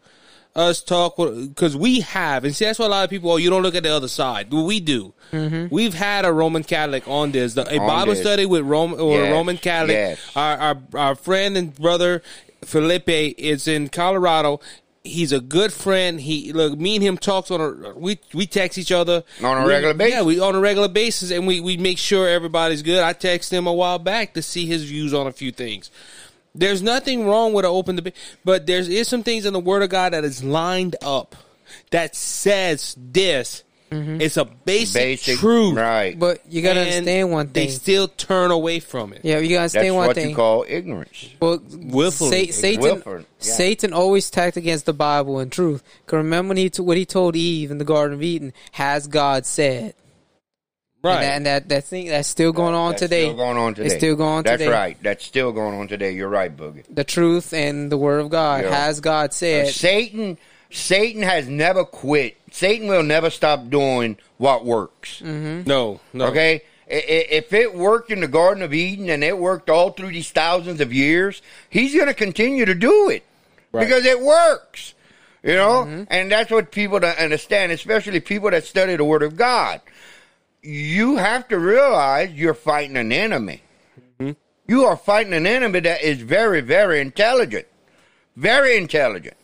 us 0.56 0.82
talk 0.84 1.16
because 1.18 1.78
we 1.78 2.02
have, 2.02 2.44
and 2.44 2.56
see 2.56 2.66
that's 2.66 2.80
why 2.80 2.86
a 2.86 2.90
lot 2.90 3.04
of 3.04 3.10
people. 3.10 3.32
Oh, 3.32 3.38
you 3.38 3.50
don't 3.50 3.62
look 3.64 3.76
at 3.76 3.84
the 3.84 3.94
other 3.96 4.08
side. 4.08 4.52
We 4.52 4.80
do. 4.80 5.14
Mm-hmm. 5.32 5.68
We've 5.74 5.94
had 5.94 6.26
a 6.26 6.34
Roman 6.34 6.64
Catholic 6.64 7.08
on 7.08 7.32
this, 7.32 7.54
the, 7.54 7.62
a 7.72 7.80
On 7.80 7.88
Bible 7.88 8.14
this. 8.14 8.22
study 8.22 8.46
with 8.46 8.64
Rome 8.66 8.94
or 8.96 9.20
a 9.20 9.24
Yes, 9.26 9.32
Roman 9.32 9.58
Catholic. 9.58 9.94
yes. 9.96 10.32
Our, 10.36 10.58
our 10.58 10.78
our 10.96 11.16
friend 11.16 11.56
and 11.56 11.74
brother 11.76 12.24
Felipe 12.66 13.08
is 13.10 13.68
in 13.68 13.90
Colorado. 13.90 14.60
He's 15.04 15.32
a 15.32 15.40
good 15.40 15.72
friend. 15.72 16.20
He 16.20 16.52
look 16.52 16.78
me 16.78 16.96
and 16.96 17.04
him 17.04 17.18
talks 17.18 17.52
on 17.52 17.62
a 17.62 17.94
we 17.98 18.20
we 18.34 18.46
text 18.48 18.78
each 18.78 18.92
other 18.92 19.24
On 19.44 19.58
a 19.60 19.64
We- 19.64 19.70
regular 19.70 19.94
basis? 19.94 20.14
Yeah, 20.16 20.24
we 20.24 20.40
on 20.42 20.56
a 20.56 20.60
regular 20.60 20.90
basis, 20.90 21.32
and 21.32 21.48
we 21.48 21.62
we 21.62 21.78
make 21.78 21.98
sure 22.00 22.28
everybody's 22.28 22.82
good. 22.82 23.02
I 23.02 23.14
texted 23.14 23.52
him 23.54 23.68
a 23.68 23.74
while 23.74 24.00
back 24.00 24.34
to 24.34 24.42
see 24.42 24.66
his 24.66 24.84
views 24.84 25.14
on 25.14 25.26
a 25.28 25.32
few 25.32 25.52
things. 25.52 25.90
There's 26.56 26.82
nothing 26.82 27.26
wrong 27.28 27.54
with 27.54 27.66
an 27.66 27.72
open 27.72 27.96
debate, 27.96 28.16
but 28.44 28.66
there 28.66 28.80
is 28.80 29.08
some 29.08 29.24
things 29.24 29.46
in 29.46 29.54
the 29.54 29.60
Word 29.60 29.84
of 29.84 29.90
God 29.90 30.14
that 30.14 30.24
is 30.24 30.44
lined 30.44 30.96
up 31.02 31.36
that 31.92 32.16
says 32.16 32.96
this. 32.98 33.64
Mm-hmm. 33.92 34.22
It's 34.22 34.38
a 34.38 34.46
basic, 34.46 35.02
Basic 35.02 35.40
truth, 35.40 35.76
Right. 35.76 36.18
But 36.18 36.42
you 36.48 36.62
gotta 36.62 36.82
and 36.82 36.90
understand 36.90 37.32
one 37.32 37.48
thing. 37.48 37.66
They 37.66 37.72
still 37.72 38.08
turn 38.08 38.52
away 38.52 38.80
from 38.80 39.14
it. 39.14 39.22
yeah, 39.24 39.40
you 39.40 39.50
gotta 39.50 39.62
That's 39.64 39.76
understand 39.78 39.96
one 39.96 40.06
thing. 40.06 40.08
That's 40.08 40.16
what 40.16 40.16
thing. 40.16 40.30
you 40.30 40.36
call 40.36 40.66
ignorance. 40.68 41.30
Well, 41.40 41.60
Willfully. 41.92 42.52
Sa- 42.52 42.54
Satan, 42.54 42.82
Willful, 42.84 43.18
yeah. 43.20 43.24
Satan 43.40 43.94
always 43.94 44.30
tacked 44.30 44.58
against 44.58 44.86
the 44.86 44.94
Bible 44.94 45.40
and 45.40 45.52
truth. 45.52 45.82
Cause 46.06 46.18
remember 46.18 46.50
when 46.50 46.58
he 46.58 46.70
t- 46.70 46.84
what 46.84 46.98
he 46.98 47.06
told 47.06 47.36
Eve 47.36 47.72
in 47.72 47.80
the 47.80 47.84
Garden 47.84 48.14
of 48.14 48.22
Eden? 48.22 48.54
Has 48.74 49.08
God 49.08 49.48
said? 49.48 49.96
Right. 51.02 51.24
And 51.24 51.24
that, 51.24 51.36
and 51.36 51.46
that 51.46 51.70
that 51.70 51.84
thing 51.86 52.08
that's 52.08 52.28
still 52.28 52.52
going 52.52 52.76
on 52.76 52.92
That's 52.92 53.04
today. 53.04 53.26
Still 53.26 53.36
going 53.38 53.58
on 53.58 53.74
today. 53.74 53.86
It's 53.88 53.96
still 53.96 54.16
going 54.16 54.30
on 54.40 54.44
That's 54.44 54.60
today. 54.62 54.72
right. 54.72 54.98
That's 55.02 55.24
still 55.26 55.52
going 55.54 55.80
on 55.80 55.88
today. 55.88 56.12
You're 56.12 56.28
right, 56.30 56.56
Boogie. 56.56 56.84
The 56.94 57.04
truth 57.06 57.54
and 57.54 57.90
the 57.92 57.98
Word 57.98 58.20
of 58.20 58.30
God. 58.30 58.64
Yeah. 58.66 58.72
Has 58.86 59.00
God 59.00 59.34
said? 59.34 59.68
Satan, 59.70 60.38
Satan 60.72 61.22
has 61.22 61.48
never 61.48 61.86
quit. 61.86 62.36
Satan 62.52 62.88
will 62.90 63.04
never 63.04 63.30
stop 63.30 63.70
doing 63.70 64.18
what 64.38 64.66
works. 64.66 65.22
Mm-hmm. 65.22 65.68
no, 65.70 66.00
no. 66.14 66.26
Okay. 66.28 66.64
I- 66.90 66.94
i- 66.96 67.28
If 67.32 67.54
it 67.54 67.74
worked 67.76 68.12
in 68.12 68.20
the 68.20 68.28
Garden 68.28 68.64
of 68.64 68.74
Eden 68.74 69.10
and 69.10 69.24
it 69.24 69.38
worked 69.38 69.70
all 69.70 69.92
through 69.92 70.10
these 70.12 70.32
thousands 70.32 70.82
of 70.82 70.92
years, 70.92 71.42
he's 71.70 71.94
going 71.94 72.08
to 72.08 72.14
continue 72.14 72.66
to 72.66 72.76
do 72.76 73.10
it 73.10 73.24
Right. 73.72 73.88
because 73.88 74.06
it 74.06 74.20
works. 74.20 74.96
You 75.44 75.56
know, 75.56 75.86
mm-hmm. 75.86 76.04
and 76.10 76.30
that's 76.30 76.52
what 76.52 76.70
people 76.72 77.00
don't 77.00 77.18
understand, 77.18 77.72
especially 77.72 78.20
people 78.20 78.52
that 78.52 78.66
study 78.66 78.98
the 78.98 79.06
Word 79.06 79.24
of 79.24 79.38
God. 79.38 79.80
You 80.62 81.18
have 81.18 81.48
to 81.50 81.60
realize 81.60 82.32
you're 82.34 82.54
fighting 82.54 82.98
an 82.98 83.12
enemy. 83.12 83.62
Mm-hmm. 84.20 84.32
You 84.68 84.86
are 84.86 84.98
fighting 84.98 85.34
an 85.34 85.48
enemy 85.48 85.80
that 85.82 86.04
is 86.04 86.22
very, 86.22 86.62
very 86.62 87.00
intelligent. 87.02 87.68
Very 88.36 88.78
intelligent. 88.78 89.38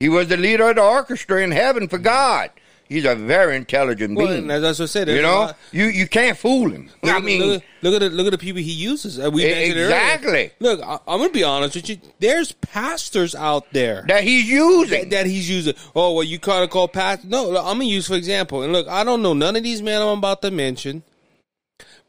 He 0.00 0.08
was 0.08 0.28
the 0.28 0.36
leader 0.36 0.68
of 0.68 0.76
the 0.76 0.82
orchestra 0.82 1.42
in 1.42 1.50
heaven 1.50 1.88
for 1.88 1.98
God. 1.98 2.50
He's 2.88 3.06
a 3.06 3.14
very 3.14 3.56
intelligent 3.56 4.14
Well, 4.14 4.26
being. 4.28 4.46
what 4.46 4.62
I 4.62 4.72
said. 4.72 5.08
You 5.08 5.22
know, 5.22 5.40
lot- 5.40 5.56
you 5.72 5.86
you 5.86 6.06
can't 6.06 6.36
fool 6.36 6.70
him. 6.70 6.90
Look, 7.02 7.12
I 7.12 7.16
at- 7.16 7.24
mean, 7.24 7.40
look, 7.42 7.62
at- 7.62 7.82
look 7.82 7.94
at 7.94 8.00
the 8.00 8.10
look 8.10 8.26
at 8.26 8.30
the 8.32 8.38
people 8.38 8.60
he 8.60 8.72
uses. 8.72 9.18
Uh, 9.18 9.30
We 9.30 9.44
exactly. 9.44 10.50
Look, 10.60 10.82
I, 10.82 10.98
I'm 11.08 11.18
gonna 11.18 11.30
be 11.30 11.42
honest 11.42 11.76
with 11.76 11.88
you. 11.88 11.98
There's 12.20 12.52
pastors 12.52 13.34
out 13.34 13.72
there 13.72 14.04
that 14.08 14.22
he's 14.22 14.44
using. 14.48 15.00
that, 15.00 15.10
that 15.10 15.26
he's 15.26 15.48
using. 15.48 15.74
Oh 15.96 16.12
well, 16.12 16.24
you 16.24 16.38
kind 16.38 16.62
of 16.62 16.68
call 16.70 16.86
pastor. 16.88 17.26
No, 17.26 17.44
look, 17.48 17.64
I'm 17.64 17.74
gonna 17.78 17.84
use 17.86 18.06
for 18.06 18.14
example. 18.16 18.62
And 18.62 18.72
look, 18.72 18.86
I 18.86 19.02
don't 19.02 19.22
know 19.22 19.32
none 19.32 19.56
of 19.56 19.62
these 19.62 19.80
men 19.80 20.02
I'm 20.02 20.18
about 20.18 20.42
to 20.42 20.50
mention, 20.50 21.02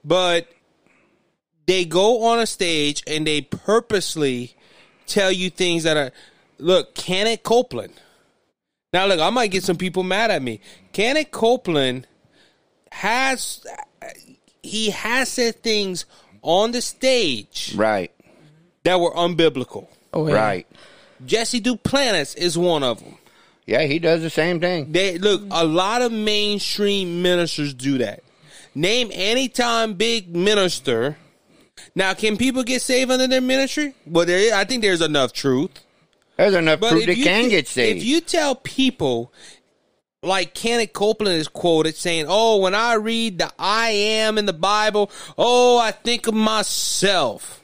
but 0.03 0.47
they 1.67 1.85
go 1.85 2.23
on 2.25 2.39
a 2.39 2.45
stage 2.45 3.01
and 3.07 3.25
they 3.25 3.41
purposely 3.41 4.55
tell 5.07 5.31
you 5.31 5.49
things 5.49 5.83
that 5.83 5.95
are. 5.97 6.11
Look, 6.57 6.95
Kenneth 6.95 7.43
Copeland. 7.43 7.93
Now, 8.95 9.08
look, 9.08 9.19
I 9.19 9.29
might 9.29 9.51
get 9.51 9.65
some 9.65 9.75
people 9.75 10.03
mad 10.03 10.31
at 10.31 10.41
me. 10.41 10.62
Kenneth 10.93 11.29
Copeland 11.31 12.08
has 12.93 13.67
he 14.63 14.91
has 14.91 15.27
said 15.27 15.62
things 15.62 16.06
on 16.41 16.71
the 16.71 16.81
stage 16.81 17.73
right, 17.75 18.10
that 18.85 19.02
were 19.02 19.12
unbiblical. 19.12 19.89
Oh, 20.13 20.29
yeah. 20.29 20.35
right. 20.35 20.67
Jesse 21.25 21.60
Duplantis 21.60 22.37
is 22.37 22.58
one 22.58 22.83
of 22.83 23.04
them. 23.04 23.17
Yeah, 23.65 23.83
he 23.83 24.00
does 24.00 24.21
the 24.21 24.29
same 24.29 24.62
thing. 24.62 24.93
They 24.93 25.17
look. 25.17 25.41
A 25.52 25.65
lot 25.65 26.02
of 26.02 26.13
mainstream 26.13 27.21
ministers 27.21 27.73
do 27.73 27.98
that. 27.98 28.23
Name 28.75 29.10
any 29.12 29.50
time 29.50 29.96
big 29.96 30.33
minister. 30.33 31.17
Now, 31.96 32.13
can 32.13 32.37
people 32.37 32.63
get 32.63 32.81
saved 32.81 33.12
under 33.12 33.27
their 33.27 33.41
ministry? 33.41 33.93
Well, 34.08 34.25
there. 34.25 34.37
Is, 34.37 34.54
I 34.54 34.63
think 34.63 34.83
there's 34.83 35.02
enough 35.02 35.33
truth. 35.33 35.81
There's 36.38 36.54
enough 36.54 36.79
But 36.79 36.92
proof 36.92 37.06
they 37.06 37.15
can 37.15 37.50
get 37.50 37.67
saved. 37.67 38.00
If 38.00 38.06
you 38.06 38.21
tell 38.21 38.56
people, 38.56 39.31
like 40.21 40.54
Kenneth 40.54 40.94
Copeland 40.94 41.38
is 41.38 41.48
quoted 41.48 41.96
saying, 41.96 42.25
"Oh, 42.27 42.58
when 42.58 42.75
I 42.75 42.96
read 42.96 43.40
the 43.40 43.52
I 43.58 43.90
am 43.90 44.38
in 44.38 44.46
the 44.46 44.54
Bible, 44.54 45.12
oh, 45.38 45.77
I 45.77 45.92
think 45.92 46.27
of 46.27 46.33
myself." 46.33 47.62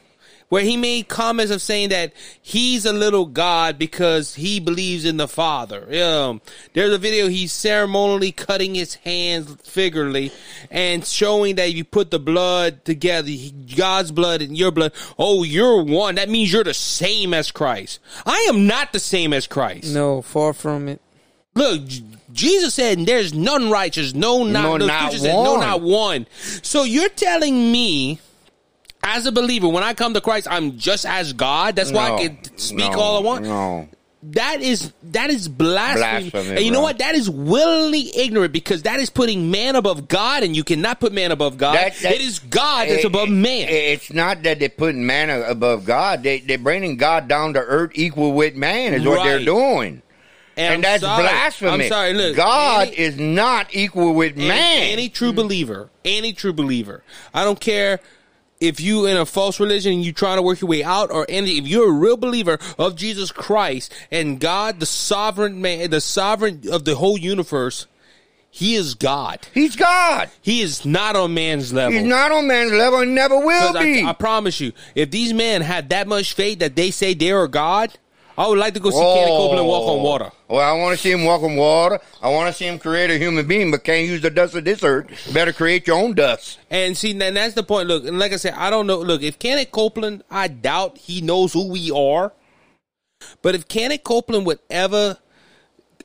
Where 0.52 0.64
he 0.64 0.76
made 0.76 1.08
comments 1.08 1.50
of 1.50 1.62
saying 1.62 1.88
that 1.88 2.12
he's 2.42 2.86
a 2.86 2.92
little 2.92 3.26
God 3.26 3.80
because 3.80 4.36
he 4.36 4.60
believes 4.60 5.06
in 5.06 5.16
the 5.16 5.28
Father. 5.30 5.88
Um, 6.04 6.42
there's 6.74 6.94
a 6.94 6.98
video 6.98 7.30
he's 7.30 7.54
ceremonially 7.54 8.34
cutting 8.34 8.76
his 8.76 8.96
hands 8.96 9.56
figuratively 9.64 10.30
and 10.70 11.06
showing 11.06 11.56
that 11.56 11.70
if 11.70 11.76
you 11.76 11.86
put 11.86 12.12
the 12.12 12.20
blood 12.20 12.84
together, 12.84 13.32
God's 13.78 14.12
blood 14.12 14.42
and 14.42 14.58
your 14.58 14.72
blood, 14.72 14.92
oh, 15.18 15.44
you're 15.44 15.82
one. 15.82 16.16
That 16.16 16.28
means 16.28 16.52
you're 16.52 16.66
the 16.66 16.74
same 16.74 17.34
as 17.34 17.50
Christ. 17.50 18.02
I 18.26 18.48
am 18.50 18.68
not 18.68 18.92
the 18.92 19.00
same 19.00 19.32
as 19.32 19.48
Christ. 19.48 19.94
No, 19.94 20.22
far 20.22 20.52
from 20.52 20.90
it. 20.90 21.00
Look, 21.56 21.82
Jesus 22.34 22.74
said, 22.74 23.06
"There's 23.06 23.34
none 23.34 23.70
righteous, 23.70 24.14
no, 24.14 24.44
not, 24.44 24.64
No, 24.64 24.78
no, 24.78 24.86
not 24.86 25.00
scripture 25.00 25.28
said, 25.28 25.34
no, 25.34 25.56
not 25.56 25.82
one." 25.82 26.28
So 26.62 26.84
you're 26.84 27.08
telling 27.08 27.72
me, 27.72 28.20
as 29.04 29.26
a 29.26 29.32
believer, 29.32 29.68
when 29.68 29.84
I 29.84 29.94
come 29.94 30.14
to 30.14 30.22
Christ, 30.22 30.48
I'm 30.50 30.78
just 30.78 31.06
as 31.06 31.34
God. 31.34 31.76
That's 31.76 31.92
why 31.92 32.12
I 32.12 32.28
can 32.28 32.58
speak 32.58 32.92
no, 32.92 33.00
all 33.00 33.18
I 33.18 33.22
want. 33.22 33.46
No. 33.46 33.88
That 34.24 34.62
is 34.62 34.94
that 35.02 35.32
is 35.32 35.48
blasphemy. 35.48 36.30
Blasphemy, 36.30 36.56
and 36.58 36.64
you 36.66 36.70
know 36.72 36.78
bro. 36.78 36.84
what? 36.84 37.00
That 37.00 37.16
is 37.16 37.28
willingly 37.28 38.16
ignorant 38.16 38.54
because 38.54 38.84
that 38.84 39.00
is 39.00 39.10
putting 39.10 39.50
man 39.50 39.76
above 39.76 40.08
God, 40.08 40.44
and 40.44 40.56
you 40.56 40.64
cannot 40.64 41.00
put 41.00 41.12
man 41.12 41.32
above 41.32 41.58
God. 41.58 41.74
That- 41.76 41.96
that- 42.04 42.14
it 42.14 42.22
is 42.22 42.38
God 42.38 42.88
that's 42.88 43.00
It- 43.04 43.08
above 43.08 43.30
it- 43.30 43.32
man. 43.32 43.68
It's 43.68 44.14
not 44.14 44.44
that 44.44 44.60
they're 44.60 44.70
putting 44.70 45.08
man 45.08 45.32
above 45.32 45.86
God. 45.86 46.22
They, 46.22 46.38
they're 46.40 46.60
bringing 46.60 46.98
God 46.98 47.28
down 47.28 47.56
to 47.56 47.60
earth 47.62 47.94
equal 47.96 48.34
with 48.34 48.54
man, 48.54 48.94
is 48.94 49.04
what 49.04 49.24
they're 49.24 49.44
doing. 49.44 50.04
and 50.56 50.76
And, 50.76 50.84
that's 50.84 51.02
sorry. 51.02 51.24
blasphemy. 51.24 51.72
I'm 51.86 51.90
sorry. 51.90 52.14
Look, 52.14 52.36
God 52.36 52.90
any- 52.90 52.98
is 53.00 53.18
not 53.18 53.68
equal 53.72 54.14
with 54.14 54.34
Any- 54.38 54.48
man. 54.50 54.84
Any, 54.92 55.10
true 55.10 55.34
believer, 55.34 55.90
any 56.06 56.32
true 56.34 56.54
believer. 56.54 57.02
I 57.34 57.44
don't 57.44 57.60
care 57.60 58.02
if 58.62 58.80
you 58.80 59.08
in 59.08 59.18
a 59.18 59.26
false 59.26 59.60
religion 59.60 59.92
and 59.92 60.06
you 60.06 60.14
trying 60.14 60.38
to 60.38 60.42
work 60.42 60.62
your 60.62 60.70
way 60.70 60.84
out, 60.84 61.12
or 61.12 61.26
any. 61.28 61.58
If 61.58 61.68
you're 61.68 61.90
a 61.90 61.92
real 61.92 62.16
believer 62.16 62.60
of 62.78 62.96
Jesus 62.96 63.32
Christ 63.32 63.94
and 64.12 64.40
God, 64.40 64.80
the 64.80 64.86
sovereign 64.86 65.62
man, 65.62 65.90
the 65.90 66.00
sovereign 66.00 66.62
of 66.72 66.86
the 66.86 66.96
whole 66.96 67.18
universe, 67.18 67.88
He 68.52 68.76
is 68.76 68.94
God. 68.94 69.40
He's 69.54 69.76
God. 69.76 70.30
He 70.42 70.62
is 70.62 70.86
not 70.86 71.16
on 71.16 71.34
man's 71.34 71.74
level. 71.74 71.98
He's 71.98 72.08
not 72.08 72.32
on 72.32 72.48
man's 72.48 72.72
level 72.72 73.00
and 73.00 73.16
never 73.16 73.38
will 73.38 73.74
be. 73.74 74.04
I, 74.04 74.12
I 74.12 74.14
promise 74.14 74.62
you, 74.62 74.72
if 74.96 75.12
these 75.12 75.34
men 75.34 75.62
had 75.62 75.90
that 75.90 76.08
much 76.08 76.34
faith 76.34 76.60
that 76.60 76.76
they 76.76 76.92
say 76.92 77.14
they 77.14 77.32
are 77.32 77.48
God, 77.48 77.98
I 78.38 78.48
would 78.48 78.58
like 78.58 78.74
to 78.76 78.80
go 78.80 78.90
see 78.90 78.98
Kenny 78.98 79.32
Copeland 79.32 79.68
walk 79.68 79.88
on 79.88 80.02
water. 80.02 80.32
Well, 80.48 80.62
I 80.62 80.78
want 80.78 80.96
to 80.96 81.02
see 81.02 81.12
him 81.12 81.26
walk 81.26 81.44
on 81.44 81.56
water. 81.56 82.00
I 82.22 82.30
want 82.30 82.48
to 82.48 82.54
see 82.54 82.68
him 82.68 82.80
create 82.80 83.10
a 83.10 83.18
human 83.18 83.48
being, 83.48 83.72
but 83.72 83.84
can't 83.84 84.08
use 84.08 84.22
the 84.22 84.30
dust 84.30 84.56
of 84.56 84.64
this 84.64 84.84
earth. 84.84 85.08
Better 85.34 85.54
create 85.54 85.88
your 85.88 85.98
own 85.98 86.14
dust. 86.14 86.60
And 86.70 86.98
see, 86.98 87.12
and 87.12 87.36
that's 87.36 87.54
the 87.56 87.64
point. 87.64 87.88
Look, 87.88 88.06
and 88.06 88.20
like 88.20 88.34
I 88.34 88.38
said, 88.38 88.54
I 88.54 88.70
don't 88.70 88.88
know. 88.88 89.00
Look, 89.00 89.22
if 89.22 89.40
Kenneth 89.40 89.72
Copeland, 89.72 90.24
I 90.30 90.48
doubt 90.48 90.98
he 90.98 91.22
knows 91.22 91.54
who 91.54 91.68
we 91.70 91.92
are. 91.92 92.34
But 93.42 93.56
if 93.56 93.68
Kenneth 93.68 94.04
Copeland 94.04 94.46
would 94.46 94.60
ever, 94.70 95.18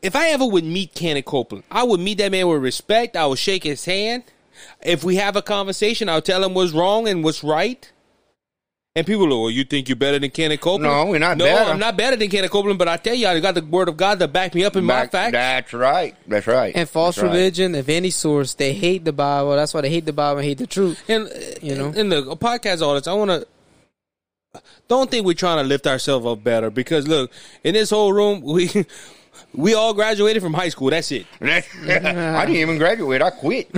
if 0.03 0.14
I 0.14 0.29
ever 0.29 0.47
would 0.47 0.64
meet 0.64 0.95
Kenneth 0.95 1.24
Copeland, 1.24 1.64
I 1.70 1.85
would 1.85 2.01
meet 2.01 2.18
that 2.18 2.33
man 2.33 2.49
with 2.49 2.62
respect. 2.62 3.16
I 3.16 3.27
would 3.27 3.39
shake 3.39 3.64
his 3.64 3.85
hand. 3.85 4.24
If 4.83 5.05
we 5.05 5.16
have 5.16 5.37
a 5.37 5.43
conversation, 5.43 6.09
I'll 6.09 6.22
tell 6.22 6.45
him 6.45 6.55
what's 6.55 6.72
wrong 6.72 7.09
and 7.09 7.22
what's 7.22 7.45
right. 7.45 7.91
And 8.97 9.07
people 9.07 9.26
are, 9.26 9.38
well, 9.42 9.51
you 9.51 9.62
think 9.64 9.88
you're 9.90 9.94
better 9.97 10.18
than 10.18 10.30
Kenneth 10.30 10.61
Copeland? 10.62 10.84
No, 10.92 11.05
we're 11.05 11.18
not 11.18 11.36
No, 11.36 11.44
better. 11.44 11.70
I'm 11.70 11.78
not 11.78 11.99
better 11.99 12.16
than 12.16 12.30
Kenneth 12.30 12.51
Copeland, 12.51 12.78
but 12.78 12.88
I 12.88 12.97
tell 12.97 13.14
you, 13.14 13.28
I 13.28 13.38
got 13.40 13.55
the 13.55 13.62
word 13.62 13.90
of 13.90 13.97
God 13.99 14.18
to 14.20 14.26
back 14.26 14.55
me 14.55 14.64
up 14.64 14.74
in 14.74 14.84
my 14.84 15.03
Back- 15.03 15.12
facts. 15.12 15.32
That's 15.32 15.72
right. 15.74 16.16
That's 16.26 16.47
right. 16.47 16.74
And 16.74 16.88
false 16.88 17.16
That's 17.16 17.24
right. 17.28 17.32
religion 17.34 17.74
of 17.74 17.90
any 17.90 18.09
source, 18.09 18.55
they 18.55 18.72
hate 18.72 19.05
the 19.05 19.12
Bible. 19.12 19.55
That's 19.55 19.74
why 19.74 19.82
they 19.82 19.90
hate 19.90 20.07
the 20.07 20.14
Bible 20.14 20.38
and 20.38 20.47
hate 20.49 20.57
the 20.59 20.66
truth. 20.66 20.99
And 21.09 21.30
You 21.62 21.74
know? 21.76 21.88
in 21.92 22.09
the 22.09 22.22
podcast 22.36 22.80
audience, 22.80 23.07
I 23.07 23.12
want 23.12 23.30
to 23.32 23.47
don't 24.88 25.11
think 25.11 25.26
we're 25.26 25.34
trying 25.34 25.59
to 25.62 25.64
lift 25.68 25.86
ourselves 25.86 26.24
up 26.24 26.42
better 26.42 26.70
because 26.70 27.07
look, 27.07 27.30
in 27.64 27.74
this 27.74 27.90
whole 27.90 28.14
room, 28.14 28.40
we 28.40 28.70
we 29.53 29.74
all 29.74 29.92
graduated 29.92 30.42
from 30.42 30.55
high 30.55 30.70
school. 30.70 30.88
That's 30.88 31.12
it. 31.12 31.26
I 31.42 31.61
didn't 32.47 32.57
even 32.57 32.78
graduate. 32.78 33.20
I 33.20 33.28
quit. 33.28 33.68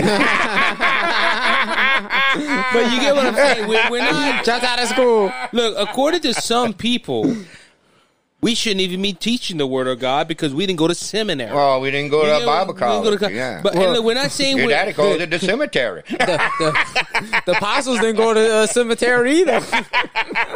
But 2.73 2.93
you 2.93 3.01
get 3.01 3.15
what 3.15 3.27
I'm 3.27 3.35
saying? 3.35 3.69
We're, 3.69 3.91
we're 3.91 3.99
not. 4.11 4.45
Just 4.45 4.65
out 4.65 4.81
of 4.81 4.89
school. 4.89 5.33
Look, 5.53 5.75
according 5.79 6.21
to 6.23 6.35
some 6.35 6.73
people, 6.73 7.37
we 8.41 8.55
shouldn't 8.55 8.81
even 8.83 9.03
be 9.03 9.13
teaching 9.13 9.57
the 9.57 9.67
word 9.67 9.89
of 9.89 9.99
God 9.99 10.29
because 10.29 10.55
we 10.55 10.65
didn't 10.65 10.79
go 10.79 10.87
to 10.87 10.95
seminary. 10.95 11.51
oh, 11.53 11.81
we 11.81 11.91
didn't 11.91 12.11
go 12.11 12.23
You 12.23 12.33
to 12.35 12.39
get 12.39 12.47
Bible 12.47 12.75
what- 12.75 12.81
we 12.83 12.89
didn't 12.89 13.03
go 13.05 13.11
to 13.11 13.19
college. 13.19 13.35
yeah. 13.35 13.61
But 13.63 13.75
and 13.75 13.93
look, 13.95 14.05
we're 14.05 14.15
not 14.15 14.31
saying 14.31 14.59
Your 14.59 14.69
daddy 14.69 14.93
called 14.93 15.21
it 15.21 15.31
the 15.31 15.39
cemetery. 15.39 16.03
The, 16.09 16.51
the, 16.59 17.43
the 17.47 17.53
apostles 17.57 17.99
didn't 18.01 18.17
go 18.17 18.33
to 18.35 18.55
uh, 18.59 18.67
cemetery 18.67 19.41
either. 19.41 19.61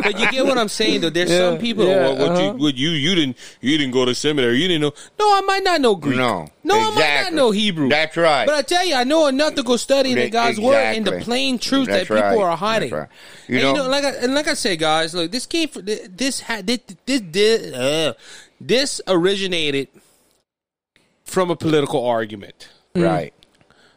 But 0.02 0.18
you 0.18 0.30
get 0.30 0.44
what 0.44 0.58
I'm 0.58 0.68
saying, 0.68 1.00
though. 1.00 1.10
There's 1.10 1.30
Yeah, 1.30 1.50
some 1.50 1.58
people. 1.58 1.86
yeah, 1.86 1.96
well, 2.00 2.16
what 2.18 2.28
uh-huh. 2.32 2.42
you, 2.42 2.52
what 2.54 2.74
you, 2.76 2.90
you 2.90 3.14
didn't, 3.14 3.36
you 3.60 3.78
didn't 3.78 3.92
go 3.92 4.04
to 4.04 4.14
seminary. 4.14 4.56
You 4.60 4.66
didn't 4.68 4.82
know. 4.82 4.92
No, 5.18 5.26
I 5.36 5.40
might 5.42 5.62
not 5.62 5.80
know 5.80 5.94
Greek. 5.94 6.16
No, 6.16 6.48
no, 6.64 6.74
I 6.78 6.94
might 6.94 7.20
not 7.24 7.32
know 7.34 7.50
Hebrew. 7.52 7.88
That's 7.88 8.16
right. 8.16 8.44
But 8.46 8.54
I 8.56 8.62
tell 8.62 8.84
you, 8.84 8.94
I 8.96 9.04
know 9.04 9.26
enough 9.28 9.54
to 9.56 9.62
go 9.62 9.76
study 9.76 10.12
in 10.12 10.30
God's 10.30 10.58
word 10.60 10.74
and 10.76 11.04
the 11.06 11.20
plain 11.20 11.58
truth 11.58 11.86
That's 11.86 12.08
that 12.08 12.14
people 12.14 12.42
right. 12.42 12.50
are 12.52 12.56
hiding. 12.56 12.90
That's 12.90 13.00
right. 13.00 13.48
You 13.48 13.54
and 13.58 13.66
you 13.68 13.72
know- 13.74 13.84
know, 13.84 13.90
like 13.90 14.04
I, 14.04 14.10
and 14.10 14.34
like 14.34 14.48
I 14.48 14.54
said, 14.54 14.78
guys, 14.78 15.14
look, 15.14 15.30
this 15.30 15.46
came 15.46 15.68
from 15.68 15.84
this 15.84 16.40
had 16.40 16.66
this 16.66 16.80
this 17.06 17.20
this, 17.72 17.80
uh, 17.80 18.12
this 18.60 19.00
originated 19.08 19.88
from 21.24 21.50
a 21.50 21.56
political 21.56 22.04
argument. 22.06 22.68
right. 22.94 23.32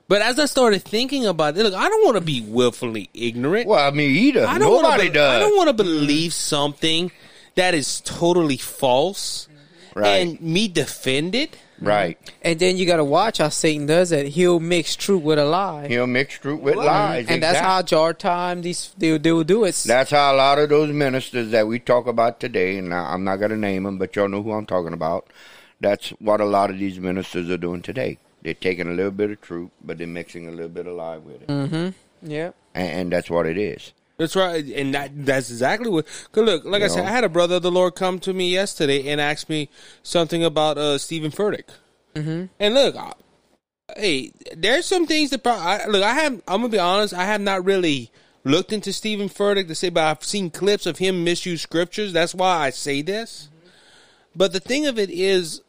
But 0.08 0.22
as 0.22 0.38
I 0.38 0.46
started 0.46 0.84
thinking 0.84 1.26
about 1.26 1.58
it, 1.58 1.64
look, 1.64 1.74
I 1.74 1.90
don't 1.90 2.06
want 2.06 2.16
to 2.18 2.22
be 2.22 2.40
willfully 2.42 3.10
ignorant. 3.16 3.68
Well, 3.68 3.80
I 3.80 3.90
mean, 3.90 4.12
either. 4.12 4.46
I 4.46 4.60
don't 4.60 4.72
Nobody 4.72 4.84
wanna, 4.88 5.04
be- 5.04 5.10
does. 5.10 5.36
I 5.36 5.40
don't 5.40 5.58
want 5.58 5.68
to 5.70 5.74
believe 5.74 6.32
something 6.32 7.12
that 7.56 7.74
is 7.74 8.02
totally 8.02 8.58
false 8.58 9.48
Right. 9.96 10.08
and 10.20 10.40
me 10.42 10.68
defend 10.68 11.34
it. 11.34 11.58
Right. 11.80 12.18
And 12.42 12.60
then 12.60 12.78
you 12.78 12.86
got 12.86 12.98
to 12.98 13.04
watch 13.04 13.40
how 13.40 13.50
Satan 13.50 13.86
does 13.86 14.12
it. 14.12 14.28
He'll 14.28 14.60
mix 14.60 14.96
truth 14.96 15.24
with 15.24 15.40
a 15.40 15.46
lie. 15.46 15.88
He'll 15.88 16.08
mix 16.08 16.38
truth 16.40 16.62
with 16.62 16.76
lies. 16.76 17.28
and 17.28 17.42
that's 17.42 17.60
how 17.60 17.80
exactly. 17.80 17.96
jar 17.96 18.14
time 18.14 18.62
these 18.62 18.94
they, 18.98 19.18
they 19.18 19.32
will 19.32 19.44
do 19.44 19.64
it. 19.64 19.76
That's 19.86 20.12
how 20.12 20.34
a 20.34 20.38
lot 20.38 20.60
of 20.60 20.70
those 20.70 20.92
ministers 20.92 21.52
that 21.52 21.68
we 21.68 21.80
talk 21.80 22.08
about 22.08 22.40
today, 22.40 22.78
and 22.78 22.94
I- 22.94 23.14
I'm 23.14 23.24
not 23.24 23.38
going 23.38 23.52
to 23.52 23.58
name 23.58 23.84
them, 23.84 23.98
but 23.98 24.16
y'all 24.16 24.28
know 24.28 24.44
who 24.44 24.52
I'm 24.52 24.66
talking 24.66 24.94
about. 24.94 25.28
That's 25.82 26.10
what 26.20 26.42
a 26.42 26.46
lot 26.46 26.70
of 26.70 26.80
these 26.80 27.00
ministers 27.00 27.50
are 27.50 27.58
doing 27.58 27.82
today. 27.82 28.18
They're 28.42 28.54
taking 28.54 28.88
a 28.88 28.94
little 28.94 29.12
bit 29.12 29.32
of 29.32 29.42
truth, 29.42 29.72
but 29.84 29.98
they're 29.98 30.08
mixing 30.08 30.48
a 30.48 30.52
little 30.52 30.70
bit 30.70 30.88
of 30.88 30.96
lie 30.96 31.18
with 31.18 31.42
it, 31.42 31.48
mm-hmm. 31.48 32.30
yeah. 32.30 32.52
and, 32.74 32.90
and 32.90 33.12
that's 33.12 33.30
what 33.30 33.46
it 33.46 33.58
is. 33.58 33.92
That's 34.18 34.36
right, 34.36 34.64
and 34.66 34.94
that 34.94 35.26
that's 35.26 35.50
exactly 35.50 35.90
what. 35.90 36.06
Cause 36.32 36.46
look, 36.46 36.64
like 36.64 36.82
I 36.82 36.86
You 36.86 36.90
said. 36.90 37.06
I 37.06 37.10
had 37.10 37.26
a 37.26 37.30
brother 37.30 37.56
of 37.56 37.64
the 37.64 37.72
Lord 37.72 37.96
come 37.96 38.20
to 38.20 38.34
me 38.34 38.50
yesterday 38.50 39.10
and 39.10 39.20
ask 39.20 39.50
me 39.50 39.70
something 40.04 40.44
about 40.44 40.78
uh, 40.78 40.98
Stephen 40.98 41.32
Furtick. 41.32 41.66
Mm-hmm. 42.16 42.46
And 42.58 42.74
look, 42.74 42.96
I, 42.96 43.12
hey, 43.98 44.32
there's 44.56 44.86
some 44.86 45.06
things 45.06 45.32
that 45.32 45.44
pro- 45.44 45.54
I, 45.54 45.86
look. 45.88 46.02
I 46.02 46.14
have. 46.14 46.34
I'm 46.48 46.62
gonna 46.62 46.70
be 46.70 46.80
honest. 46.80 47.14
I 47.14 47.26
have 47.26 47.42
not 47.42 47.66
really 47.66 48.10
looked 48.46 48.72
into 48.72 48.94
Stephen 48.94 49.28
Furtick 49.28 49.68
to 49.68 49.76
say, 49.76 49.90
but 49.90 50.04
I've 50.06 50.24
seen 50.24 50.50
clips 50.50 50.86
of 50.86 51.00
him 51.00 51.26
misuse 51.26 51.62
scriptures. 51.62 52.14
That's 52.14 52.34
why 52.34 52.58
I 52.58 52.70
say 52.70 53.02
this. 53.02 53.50
But 54.34 54.54
the 54.54 54.60
thing 54.62 54.86
of 54.86 54.98
it 54.98 55.10
is, 55.10 55.62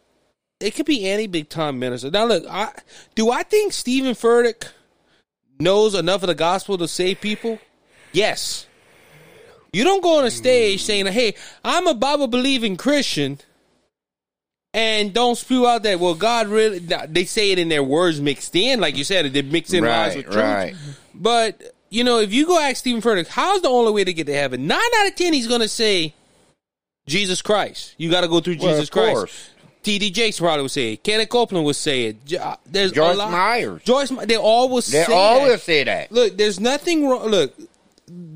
it 0.60 0.74
could 0.74 0.86
be 0.86 1.08
any 1.08 1.26
big 1.26 1.48
time 1.48 1.80
minister. 1.80 2.12
Now, 2.12 2.26
look, 2.26 2.44
I 2.48 2.70
do 3.16 3.30
I 3.32 3.42
think 3.42 3.72
Stephen 3.72 4.14
Furtick 4.14 4.68
knows 5.58 5.96
enough 5.96 6.22
of 6.22 6.28
the 6.28 6.34
gospel 6.34 6.78
to 6.78 6.86
save 6.86 7.20
people? 7.20 7.58
Yes. 8.16 8.66
You 9.72 9.84
don't 9.84 10.02
go 10.02 10.18
on 10.18 10.24
a 10.24 10.30
stage 10.30 10.82
saying, 10.82 11.06
"Hey, 11.06 11.34
I'm 11.64 11.86
a 11.86 11.94
Bible 11.94 12.28
believing 12.28 12.76
Christian," 12.78 13.38
and 14.72 15.12
don't 15.12 15.36
spew 15.36 15.66
out 15.66 15.82
that. 15.82 16.00
Well, 16.00 16.14
God 16.14 16.48
really. 16.48 16.78
They 16.78 17.24
say 17.24 17.50
it 17.52 17.58
in 17.58 17.68
their 17.68 17.82
words 17.82 18.20
mixed 18.20 18.56
in, 18.56 18.80
like 18.80 18.96
you 18.96 19.04
said, 19.04 19.30
they 19.32 19.42
mix 19.42 19.72
in 19.72 19.84
lies 19.84 20.14
Right, 20.14 20.16
with 20.16 20.24
truth. 20.26 20.36
right. 20.36 20.74
But 21.14 21.74
you 21.90 22.04
know, 22.04 22.18
if 22.20 22.32
you 22.32 22.46
go 22.46 22.58
ask 22.58 22.76
Stephen 22.78 23.02
Furtick, 23.02 23.26
how's 23.28 23.62
the 23.62 23.68
only 23.68 23.92
way 23.92 24.04
to 24.04 24.12
get 24.12 24.26
to 24.26 24.34
heaven? 24.34 24.66
Nine 24.66 24.80
out 24.98 25.08
of 25.08 25.14
ten, 25.14 25.32
he's 25.32 25.46
going 25.46 25.60
to 25.60 25.68
say 25.68 26.14
Jesus 27.06 27.42
Christ. 27.42 27.94
You 27.98 28.10
got 28.10 28.22
to 28.22 28.28
go 28.28 28.40
through 28.40 28.56
Well, 28.60 28.68
Jesus 28.70 28.88
of 28.88 28.92
Christ. 28.92 29.14
course. 29.14 29.50
T.D. 29.82 30.10
Jakes 30.10 30.40
probably 30.40 30.62
would 30.62 30.72
say 30.72 30.94
it. 30.94 31.04
Kenneth 31.04 31.28
Copeland 31.28 31.64
would 31.64 31.76
say 31.76 32.06
it. 32.06 32.34
Uh, 32.34 32.56
There's 32.66 32.90
Joyce 32.90 33.14
a 33.14 33.18
lot. 33.18 33.30
Myers. 33.30 33.82
Joyce, 33.84 34.08
they 34.24 34.36
all 34.36 34.68
will 34.68 34.76
They 34.78 35.04
say 35.04 35.12
all 35.12 35.38
that. 35.44 35.48
will 35.48 35.58
say 35.58 35.84
that. 35.84 36.10
Look, 36.10 36.36
there's 36.36 36.58
nothing 36.58 37.08
wrong. 37.08 37.28
Look, 37.28 37.54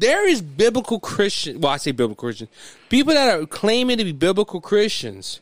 there 0.01 0.28
is 0.28 0.40
biblical 0.42 0.98
Christian. 0.98 1.61
Well, 1.61 1.72
I 1.72 1.76
say 1.76 1.92
biblical 1.92 2.26
Christian. 2.28 2.48
People 2.88 3.14
that 3.14 3.38
are 3.38 3.46
claiming 3.46 3.98
to 3.98 4.05
be 4.05 4.12
biblical 4.12 4.61
Christians 4.61 5.40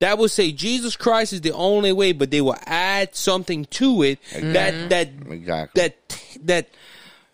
that 0.00 0.18
will 0.18 0.28
say 0.28 0.50
Jesus 0.50 0.96
Christ 0.96 1.32
is 1.32 1.42
the 1.42 1.52
only 1.52 1.92
way, 1.92 2.10
but 2.10 2.30
they 2.32 2.40
will 2.40 2.56
add 2.66 3.14
something 3.14 3.66
to 3.66 4.02
it 4.02 4.18
that 4.32 4.90
that 4.90 5.08
Exactly. 5.30 5.80
that 5.80 5.96
that 6.44 6.68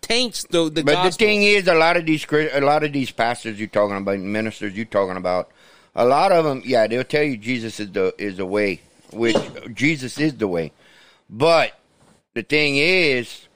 taints 0.01 0.43
the 0.43 0.69
the 0.69 0.83
But 0.83 0.93
gospel. 0.93 1.09
the 1.11 1.17
thing 1.17 1.43
is, 1.43 1.67
a 1.67 1.73
lot 1.73 1.97
of 1.97 2.05
these 2.05 2.25
a 2.31 2.61
lot 2.61 2.83
of 2.83 2.93
these 2.93 3.09
pastors 3.09 3.57
you're 3.57 3.69
talking 3.69 3.97
about, 3.97 4.19
ministers 4.19 4.75
you're 4.75 4.85
talking 4.85 5.17
about, 5.17 5.49
a 5.95 6.05
lot 6.05 6.31
of 6.31 6.45
them, 6.45 6.61
yeah, 6.63 6.85
they'll 6.85 7.03
tell 7.03 7.23
you 7.23 7.37
Jesus 7.37 7.79
is 7.79 7.91
the 7.91 8.13
is 8.19 8.37
the 8.37 8.45
way, 8.45 8.81
which 9.11 9.37
Jesus 9.73 10.19
is 10.19 10.35
the 10.35 10.47
way. 10.47 10.71
But 11.29 11.73
the 12.35 12.43
thing 12.43 12.75
is, 12.77 13.47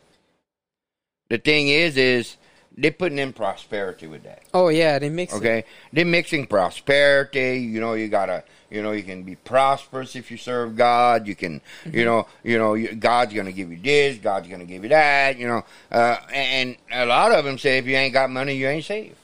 the 1.30 1.38
thing 1.38 1.68
is, 1.68 1.98
is 1.98 2.38
they're 2.78 2.92
putting 2.92 3.20
in 3.20 3.34
prosperity 3.34 4.08
with 4.08 4.24
that. 4.24 4.44
Oh 4.54 4.70
yeah, 4.70 5.00
they 5.00 5.10
mix 5.10 5.34
it. 5.34 5.38
Okay, 5.38 5.64
they're 5.92 6.06
mixing 6.06 6.48
prosperity. 6.48 7.60
You 7.60 7.80
know, 7.80 7.94
you 7.94 8.08
gotta, 8.08 8.44
you 8.70 8.82
know, 8.82 8.92
you 8.92 9.04
can 9.04 9.24
be 9.24 9.36
prosperous 9.36 10.16
if 10.16 10.32
you 10.32 10.38
serve 10.38 10.76
God. 10.76 11.28
You 11.28 11.36
can, 11.36 11.62
Mm-hmm. 11.86 11.98
you 11.98 12.06
know, 12.06 12.28
you 12.44 12.58
know, 12.58 12.76
God's 12.96 13.34
gonna 13.34 13.52
give 13.52 13.72
you 13.72 13.80
this. 13.80 14.18
God's 14.18 14.48
gonna 14.48 14.66
give 14.66 14.84
you 14.84 14.90
that. 14.90 15.38
You 15.38 15.48
know, 15.48 15.62
uh, 15.92 16.18
and 16.34 16.76
a 16.92 17.06
lot 17.06 17.32
of 17.32 17.46
them 17.46 17.58
say 17.58 17.78
if 17.78 17.86
you 17.86 17.96
ain't 17.96 18.14
got 18.14 18.30
money, 18.30 18.56
you 18.56 18.68
ain't 18.68 18.86
saved. 18.86 19.16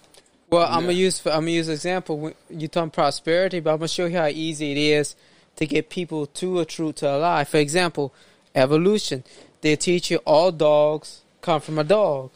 Well, 0.51 0.67
I'm 0.67 0.81
gonna 0.81 0.93
use 0.93 1.25
I'm 1.25 1.41
gonna 1.41 1.51
use 1.51 1.67
an 1.67 1.73
example. 1.75 2.17
When 2.19 2.33
You 2.49 2.67
talk 2.67 2.91
prosperity, 2.93 3.59
but 3.59 3.71
I'm 3.71 3.77
gonna 3.77 3.87
show 3.87 4.05
you 4.05 4.17
how 4.17 4.27
easy 4.27 4.71
it 4.71 4.77
is 4.77 5.15
to 5.57 5.65
get 5.65 5.89
people 5.89 6.25
to 6.25 6.59
a 6.59 6.65
truth 6.65 6.95
to 6.95 7.09
a 7.11 7.17
lie. 7.17 7.43
For 7.43 7.57
example, 7.57 8.13
evolution. 8.55 9.23
They 9.61 9.75
teach 9.75 10.09
you 10.09 10.17
all 10.19 10.51
dogs 10.51 11.21
come 11.41 11.61
from 11.61 11.77
a 11.79 11.83
dog. 11.83 12.31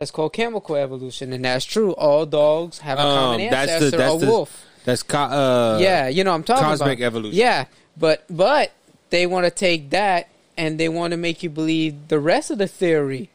That's 0.00 0.10
called 0.10 0.32
chemical 0.32 0.76
evolution, 0.76 1.30
and 1.34 1.44
that's 1.44 1.66
true. 1.66 1.92
All 1.92 2.24
dogs 2.24 2.78
have 2.78 2.98
a 2.98 3.02
common 3.02 3.42
Um, 3.42 3.50
that's 3.50 3.70
ancestor, 3.72 3.90
the 3.90 3.96
that's 3.98 4.14
a 4.14 4.18
the 4.24 4.26
wolf. 4.32 4.64
that's 4.86 5.02
co- 5.02 5.18
uh, 5.18 5.78
yeah, 5.78 6.08
you 6.08 6.24
know 6.24 6.32
I'm 6.32 6.42
talking 6.42 6.64
cosmic 6.64 7.00
about. 7.00 7.06
evolution. 7.06 7.38
Yeah, 7.38 7.66
but 7.98 8.24
but 8.30 8.72
they 9.10 9.26
want 9.26 9.44
to 9.44 9.50
take 9.50 9.90
that 9.90 10.28
and 10.56 10.80
they 10.80 10.88
want 10.88 11.10
to 11.10 11.18
make 11.18 11.42
you 11.42 11.50
believe 11.50 12.08
the 12.08 12.18
rest 12.18 12.50
of 12.50 12.56
the 12.56 12.66
theory 12.66 13.28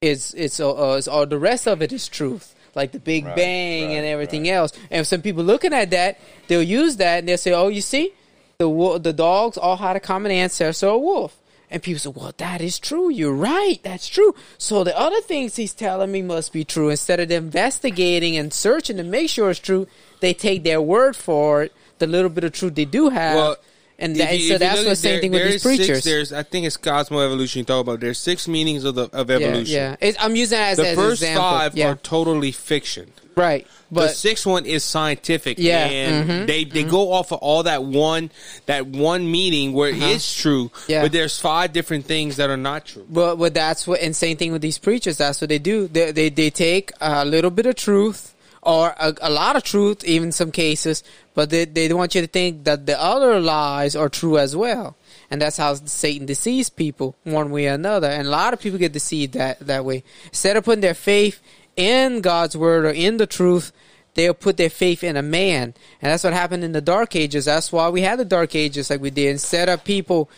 is 0.00 0.32
is 0.32 0.58
uh, 0.58 0.92
uh, 0.92 0.94
is 0.96 1.06
or 1.06 1.26
the 1.26 1.36
rest 1.38 1.68
of 1.68 1.82
it 1.82 1.92
is 1.92 2.08
truth, 2.08 2.54
like 2.74 2.92
the 2.92 2.98
Big 2.98 3.26
Right, 3.26 3.36
Bang 3.36 3.92
and 3.94 4.06
everything 4.06 4.44
right. 4.44 4.52
else. 4.52 4.72
And 4.90 5.06
some 5.06 5.20
people 5.20 5.44
looking 5.44 5.74
at 5.74 5.90
that, 5.90 6.18
they'll 6.48 6.62
use 6.62 6.96
that 6.96 7.18
and 7.18 7.28
they'll 7.28 7.36
say, 7.36 7.52
"Oh, 7.52 7.68
you 7.68 7.82
see, 7.82 8.14
the 8.56 8.98
the 9.02 9.12
dogs 9.12 9.58
all 9.58 9.76
had 9.76 9.96
a 9.96 10.00
common 10.00 10.32
ancestor, 10.32 10.86
a 10.88 10.96
wolf." 10.96 11.36
And 11.70 11.82
people 11.82 11.98
say, 11.98 12.10
"Well, 12.14 12.32
that 12.36 12.60
is 12.60 12.78
true. 12.78 13.10
You're 13.10 13.32
right. 13.34 13.80
That's 13.82 14.08
true." 14.08 14.34
So 14.58 14.84
the 14.84 14.96
other 14.98 15.20
things 15.20 15.56
he's 15.56 15.74
telling 15.74 16.12
me 16.12 16.22
must 16.22 16.52
be 16.52 16.64
true. 16.64 16.90
Instead 16.90 17.20
of 17.20 17.30
investigating 17.30 18.36
and 18.36 18.52
searching 18.52 18.96
to 18.98 19.02
make 19.02 19.30
sure 19.30 19.50
it's 19.50 19.58
true, 19.58 19.86
they 20.20 20.32
take 20.32 20.62
their 20.64 20.80
word 20.80 21.16
for 21.16 21.62
it. 21.64 21.72
The 21.98 22.06
little 22.06 22.30
bit 22.30 22.44
of 22.44 22.52
truth 22.52 22.74
they 22.74 22.84
do 22.84 23.08
have, 23.08 23.36
Well, 23.36 23.56
and, 23.98 24.12
If 24.12 24.18
that, 24.18 24.38
you- 24.38 24.48
so 24.48 24.58
that's 24.58 24.84
the 24.84 24.96
same 24.96 25.12
there- 25.12 25.20
thing 25.20 25.30
with 25.32 25.42
these 25.44 25.54
is 25.56 25.62
six- 25.62 25.76
preachers. 25.76 26.04
there's, 26.04 26.32
I 26.32 26.42
think 26.42 26.66
it's 26.66 26.76
cosmo 26.76 27.20
evolution. 27.20 27.60
You 27.60 27.64
talk 27.64 27.80
about. 27.80 28.00
There's 28.00 28.18
six 28.18 28.46
meanings 28.48 28.84
of 28.84 28.94
the 28.94 29.08
of 29.12 29.30
evolution. 29.30 29.74
yeah. 29.74 29.96
It's, 30.00 30.16
I'm 30.20 30.36
using 30.36 30.58
that 30.58 30.70
as, 30.72 30.76
The 30.78 30.88
as 30.88 30.96
first 30.96 31.22
example. 31.22 31.42
five 31.42 31.76
yeah, 31.76 31.88
are 31.90 31.94
totally 31.96 32.52
fiction. 32.52 33.10
right. 33.36 33.66
But 33.88 34.08
the 34.08 34.14
sixth 34.14 34.44
one 34.46 34.66
is 34.66 34.82
scientific. 34.82 35.58
Yeah, 35.60 35.84
and 35.86 36.28
mhm, 36.28 36.46
they 36.48 36.64
they 36.64 36.82
go 36.82 37.12
off 37.12 37.30
of 37.30 37.38
all 37.38 37.62
that 37.62 37.84
one 37.84 38.32
that 38.66 38.84
one 38.88 39.30
meaning 39.30 39.72
where 39.74 39.92
it's 39.94 40.34
true. 40.34 40.72
Uh-huh. 40.74 40.84
Yeah. 40.88 41.02
but 41.02 41.12
there's 41.12 41.38
five 41.38 41.72
different 41.72 42.04
things 42.04 42.34
that 42.38 42.50
are 42.50 42.56
not 42.56 42.84
true. 42.86 43.06
But 43.08 43.36
but 43.36 43.54
that's 43.54 43.86
what 43.86 44.00
and 44.00 44.14
same 44.16 44.38
thing 44.38 44.50
with 44.50 44.60
these 44.60 44.78
preachers. 44.78 45.18
That's 45.18 45.40
what 45.40 45.50
they 45.50 45.60
do. 45.60 45.86
They 45.86 46.10
they, 46.10 46.28
they 46.30 46.50
take 46.50 46.90
a 47.00 47.24
little 47.24 47.52
bit 47.52 47.66
of 47.66 47.76
truth 47.76 48.34
or 48.66 48.94
a, 48.98 49.14
a 49.22 49.30
lot 49.30 49.54
of 49.54 49.62
truth, 49.62 50.04
even 50.04 50.32
some 50.32 50.50
cases, 50.50 51.04
but 51.34 51.50
they 51.50 51.64
they 51.64 51.90
want 51.92 52.16
you 52.16 52.20
to 52.20 52.26
think 52.26 52.64
that 52.64 52.84
the 52.84 53.00
other 53.00 53.40
lies 53.40 53.94
are 53.94 54.08
true 54.08 54.38
as 54.38 54.56
well. 54.56 54.96
And 55.30 55.40
that's 55.40 55.56
how 55.56 55.74
Satan 55.74 56.26
deceives 56.26 56.68
people 56.68 57.14
one 57.22 57.50
way 57.52 57.68
or 57.68 57.74
another. 57.74 58.08
And 58.08 58.26
a 58.26 58.30
lot 58.30 58.52
of 58.52 58.60
people 58.60 58.78
get 58.78 58.92
deceived 58.92 59.34
that 59.34 59.60
that 59.60 59.84
way. 59.84 60.02
Instead 60.26 60.56
of 60.56 60.64
putting 60.64 60.80
their 60.80 60.94
faith 60.94 61.40
in 61.76 62.20
God's 62.20 62.56
word 62.56 62.84
or 62.84 62.90
in 62.90 63.18
the 63.18 63.26
truth, 63.26 63.70
they'll 64.14 64.34
put 64.34 64.56
their 64.56 64.70
faith 64.70 65.04
in 65.04 65.16
a 65.16 65.22
man. 65.22 65.72
And 66.02 66.10
that's 66.10 66.24
what 66.24 66.32
happened 66.32 66.64
in 66.64 66.72
the 66.72 66.80
dark 66.80 67.14
ages. 67.14 67.44
That's 67.44 67.70
why 67.70 67.88
we 67.88 68.00
had 68.00 68.18
the 68.18 68.24
dark 68.24 68.56
ages 68.56 68.90
like 68.90 69.00
we 69.00 69.10
did. 69.10 69.30
Instead 69.30 69.68
of 69.68 69.84
people 69.84 70.28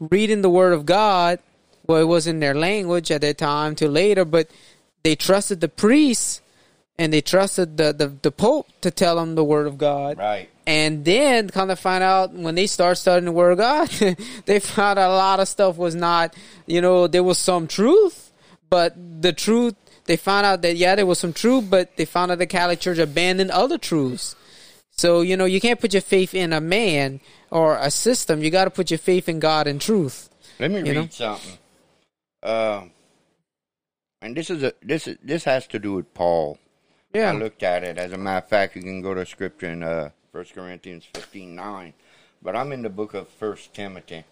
reading 0.00 0.40
the 0.40 0.50
word 0.50 0.72
of 0.72 0.86
God, 0.86 1.38
well, 1.86 2.00
it 2.00 2.08
wasn't 2.08 2.40
their 2.40 2.54
language 2.54 3.10
at 3.10 3.20
that 3.20 3.36
time 3.36 3.74
till 3.74 3.90
later, 3.90 4.24
but 4.24 4.48
they 5.02 5.14
trusted 5.14 5.60
the 5.60 5.68
priests 5.68 6.40
and 6.98 7.12
they 7.12 7.20
trusted 7.20 7.76
the, 7.76 7.92
the, 7.92 8.08
the 8.08 8.30
Pope 8.30 8.68
to 8.80 8.90
tell 8.90 9.16
them 9.16 9.34
the 9.34 9.44
word 9.44 9.66
of 9.66 9.78
God. 9.78 10.18
Right. 10.18 10.48
And 10.66 11.04
then 11.04 11.50
kind 11.50 11.70
of 11.70 11.78
find 11.78 12.02
out 12.02 12.32
when 12.32 12.54
they 12.54 12.66
start 12.66 12.98
studying 12.98 13.26
the 13.26 13.32
word 13.32 13.52
of 13.52 13.58
God, 13.58 13.88
they 14.46 14.60
found 14.60 14.98
a 14.98 15.08
lot 15.08 15.40
of 15.40 15.48
stuff 15.48 15.76
was 15.76 15.94
not, 15.94 16.34
you 16.66 16.80
know, 16.80 17.06
there 17.06 17.22
was 17.22 17.38
some 17.38 17.66
truth, 17.66 18.32
but 18.70 18.94
the 19.22 19.32
truth, 19.32 19.74
they 20.06 20.16
found 20.16 20.46
out 20.46 20.62
that, 20.62 20.76
yeah, 20.76 20.94
there 20.94 21.06
was 21.06 21.18
some 21.18 21.32
truth, 21.32 21.68
but 21.68 21.96
they 21.96 22.04
found 22.04 22.30
out 22.30 22.38
the 22.38 22.46
Catholic 22.46 22.80
Church 22.80 22.98
abandoned 22.98 23.50
other 23.50 23.78
truths. 23.78 24.36
So, 24.90 25.22
you 25.22 25.36
know, 25.36 25.44
you 25.44 25.60
can't 25.60 25.80
put 25.80 25.92
your 25.92 26.02
faith 26.02 26.34
in 26.34 26.52
a 26.52 26.60
man 26.60 27.20
or 27.50 27.76
a 27.76 27.90
system. 27.90 28.42
You 28.42 28.50
got 28.50 28.64
to 28.64 28.70
put 28.70 28.90
your 28.90 28.98
faith 28.98 29.28
in 29.28 29.40
God 29.40 29.66
and 29.66 29.80
truth. 29.80 30.30
Let 30.60 30.70
me 30.70 30.82
read 30.82 30.94
know? 30.94 31.08
something. 31.10 31.58
Uh, 32.42 32.84
and 34.22 34.36
this 34.36 34.50
is 34.50 34.62
a 34.62 34.72
this 34.82 35.08
is 35.08 35.18
this 35.22 35.44
has 35.44 35.66
to 35.68 35.78
do 35.78 35.94
with 35.94 36.14
Paul. 36.14 36.58
Yeah. 37.14 37.30
I 37.30 37.32
looked 37.32 37.62
at 37.62 37.84
it. 37.84 37.96
As 37.96 38.12
a 38.12 38.18
matter 38.18 38.44
of 38.44 38.48
fact, 38.48 38.74
you 38.76 38.82
can 38.82 39.00
go 39.00 39.14
to 39.14 39.24
scripture 39.24 39.70
in 39.70 39.82
uh, 39.84 40.10
1 40.32 40.46
Corinthians 40.54 41.04
fifteen 41.14 41.54
nine. 41.54 41.94
But 42.42 42.56
I'm 42.56 42.72
in 42.72 42.82
the 42.82 42.90
book 42.90 43.14
of 43.14 43.28
1 43.38 43.56
Timothy. 43.72 44.24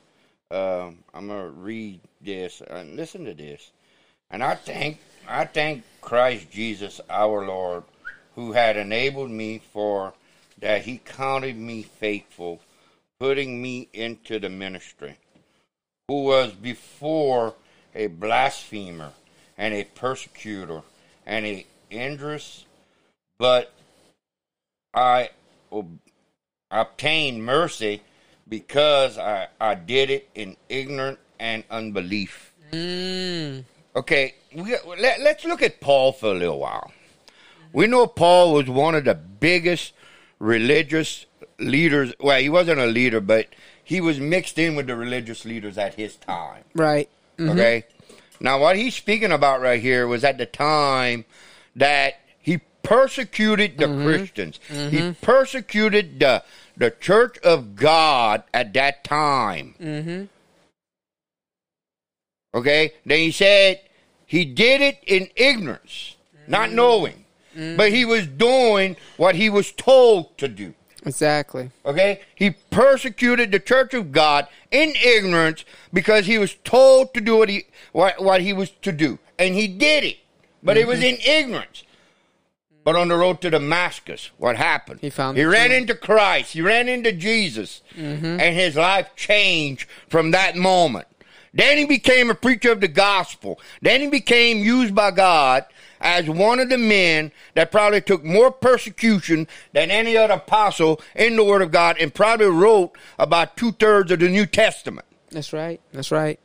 Um, 0.51 0.99
I'm 1.15 1.29
gonna 1.29 1.49
read 1.49 2.01
this 2.21 2.61
and 2.61 2.97
listen 2.97 3.25
to 3.25 3.35
this. 3.35 3.71
And 4.31 4.43
I 4.43 4.57
thank 4.57 4.99
I 5.29 5.45
thank 5.45 5.85
Christ 6.01 6.51
Jesus 6.51 7.01
our 7.09 7.47
Lord, 7.47 7.85
who 8.35 8.53
had 8.53 8.77
enabled 8.77 9.31
me 9.31 9.63
for 9.73 10.13
that 10.59 10.83
He 10.83 10.99
counted 10.99 11.57
me 11.57 11.83
faithful, 11.83 12.61
putting 13.19 13.63
me 13.63 13.89
into 13.93 14.39
the 14.39 14.51
ministry 14.51 15.17
who 16.09 16.25
was 16.25 16.53
before 16.53 17.55
a 17.95 18.09
blasphemer 18.09 19.13
and 19.57 19.73
a 19.73 19.85
persecutor 19.85 20.83
and 21.25 21.47
a 21.47 21.67
injurious, 21.91 22.65
but 23.43 23.73
I 24.95 25.31
obtained 26.71 27.45
mercy 27.45 28.03
because 28.49 29.19
I, 29.19 29.49
I 29.61 29.75
did 29.75 30.11
it 30.11 30.29
in 30.37 30.57
ignorance 30.69 31.19
and 31.41 31.65
unbelief. 31.69 32.53
Mm. 32.71 33.65
Okay, 33.97 34.37
we, 34.55 34.77
let, 34.97 35.23
let's 35.23 35.45
look 35.45 35.61
at 35.61 35.81
Paul 35.81 36.13
for 36.13 36.27
a 36.27 36.35
little 36.35 36.61
while. 36.61 36.93
We 37.73 37.89
know 37.89 38.07
Paul 38.07 38.55
was 38.55 38.69
one 38.69 38.95
of 38.95 39.07
the 39.07 39.17
biggest 39.17 39.93
religious 40.39 41.27
leaders. 41.59 42.15
Well, 42.21 42.41
he 42.41 42.49
wasn't 42.49 42.79
a 42.79 42.87
leader, 42.87 43.21
but 43.21 43.49
he 43.83 44.01
was 44.01 44.21
mixed 44.21 44.57
in 44.57 44.77
with 44.77 44.87
the 44.87 44.95
religious 44.95 45.45
leaders 45.45 45.77
at 45.79 45.95
his 45.95 46.15
time. 46.15 46.63
Right. 46.77 47.09
Okay. 47.41 47.87
Now, 48.39 48.61
what 48.61 48.77
he's 48.77 48.95
speaking 48.95 49.33
about 49.33 49.61
right 49.61 49.83
here 49.83 50.07
was 50.07 50.23
at 50.23 50.39
the 50.39 50.47
time 50.47 51.25
that 51.75 52.22
persecuted 52.83 53.79
the 53.79 53.87
mm-hmm. 53.87 54.05
Christians. 54.05 54.61
He 54.69 54.75
mm-hmm. 54.75 55.25
persecuted 55.25 56.21
the 56.21 56.43
the 56.77 56.91
Church 56.91 57.39
of 57.39 57.77
God 57.77 58.45
at 58.53 58.73
that 58.75 59.05
time. 59.05 59.75
Mm-hmm. 59.81 60.25
Okay. 62.55 62.93
Then 63.05 63.19
he 63.19 63.31
said 63.31 63.81
he 64.27 64.45
did 64.45 64.81
it 64.81 64.99
in 65.07 65.29
ignorance, 65.37 66.17
not 66.47 66.69
mm-hmm. 66.69 66.77
knowing, 66.77 67.25
but 67.77 67.93
he 67.93 68.05
was 68.05 68.27
doing 68.27 68.97
what 69.17 69.35
he 69.35 69.51
was 69.51 69.73
told 69.73 70.37
to 70.39 70.49
do. 70.49 70.75
Exactly. 71.05 71.71
Okay? 71.85 72.21
He 72.35 72.51
persecuted 72.51 73.51
the 73.51 73.59
church 73.59 73.93
of 73.95 74.13
God 74.13 74.47
in 74.71 74.95
ignorance 75.03 75.65
because 75.93 76.27
he 76.27 76.39
was 76.39 76.55
told 76.65 77.13
to 77.15 77.21
do 77.21 77.37
what 77.37 77.49
he 77.49 77.65
what, 77.93 78.23
what 78.23 78.41
he 78.41 78.53
was 78.53 78.71
to 78.83 78.93
do. 78.93 79.19
And 79.39 79.55
he 79.55 79.69
did 79.69 80.05
it. 80.05 80.19
But 80.63 80.77
it 80.77 80.87
was 80.87 81.03
in 81.03 81.17
ignorance. 81.27 81.83
But 82.85 82.97
on 82.97 83.09
the 83.09 83.17
road 83.17 83.41
to 83.43 83.51
Damascus, 83.51 84.31
what 84.39 84.57
happened? 84.57 85.01
He 85.01 85.11
found 85.11 85.39
He 85.39 85.45
ran 85.45 85.71
into 85.71 85.95
Christ. 85.95 86.53
He 86.53 86.63
ran 86.63 86.89
into 86.89 87.13
Jesus. 87.13 87.81
Mm-hmm. 87.97 88.41
And 88.41 88.57
his 88.57 88.77
life 88.77 89.15
changed 89.15 89.89
from 90.09 90.33
that 90.33 90.57
moment. 90.57 91.07
Then 91.55 91.77
he 91.79 91.85
became 91.85 92.31
a 92.31 92.35
preacher 92.35 92.73
of 92.73 92.81
the 92.81 92.89
gospel. 92.89 93.61
Then 93.83 94.01
he 94.01 94.09
became 94.09 94.59
used 94.59 94.95
by 94.95 95.11
God 95.11 95.65
as 96.01 96.29
one 96.29 96.59
of 96.59 96.71
the 96.71 96.79
men 96.79 97.31
that 97.55 97.71
probably 97.71 98.01
took 98.01 98.25
more 98.25 98.51
persecution 98.51 99.47
than 99.73 99.91
any 99.91 100.17
other 100.17 100.35
apostle 100.35 101.01
in 101.15 101.37
the 101.37 101.45
Word 101.45 101.63
of 101.63 101.71
God 101.71 101.97
and 102.01 102.13
probably 102.13 102.47
wrote 102.47 102.93
about 103.19 103.57
two 103.57 103.73
thirds 103.73 104.11
of 104.11 104.21
the 104.21 104.29
New 104.29 104.47
Testament. 104.47 105.07
That's 105.31 105.53
right. 105.53 105.81
That's 105.93 106.11
right. 106.11 106.41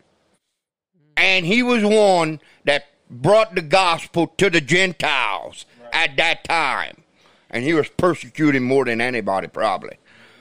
And 1.15 1.45
he 1.45 1.63
was 1.63 1.83
one 1.83 2.39
that 2.65 2.85
brought 3.09 3.55
the 3.55 3.61
gospel 3.61 4.27
to 4.27 4.49
the 4.49 4.61
Gentiles 4.61 5.65
at 5.97 6.15
that 6.17 6.43
time. 6.43 7.03
And 7.49 7.63
he 7.63 7.73
was 7.73 7.89
persecuted 7.89 8.61
more 8.61 8.85
than 8.85 9.01
anybody, 9.01 9.47
probably. 9.47 9.97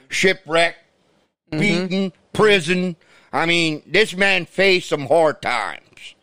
Shipwrecked, 0.08 0.78
mm-hmm. 1.50 1.58
beaten, 1.60 2.12
prison. 2.32 2.96
I 3.32 3.46
mean, 3.46 3.82
this 3.86 4.14
man 4.14 4.46
faced 4.46 4.88
some 4.88 5.06
hard 5.06 5.40
times. 5.40 6.14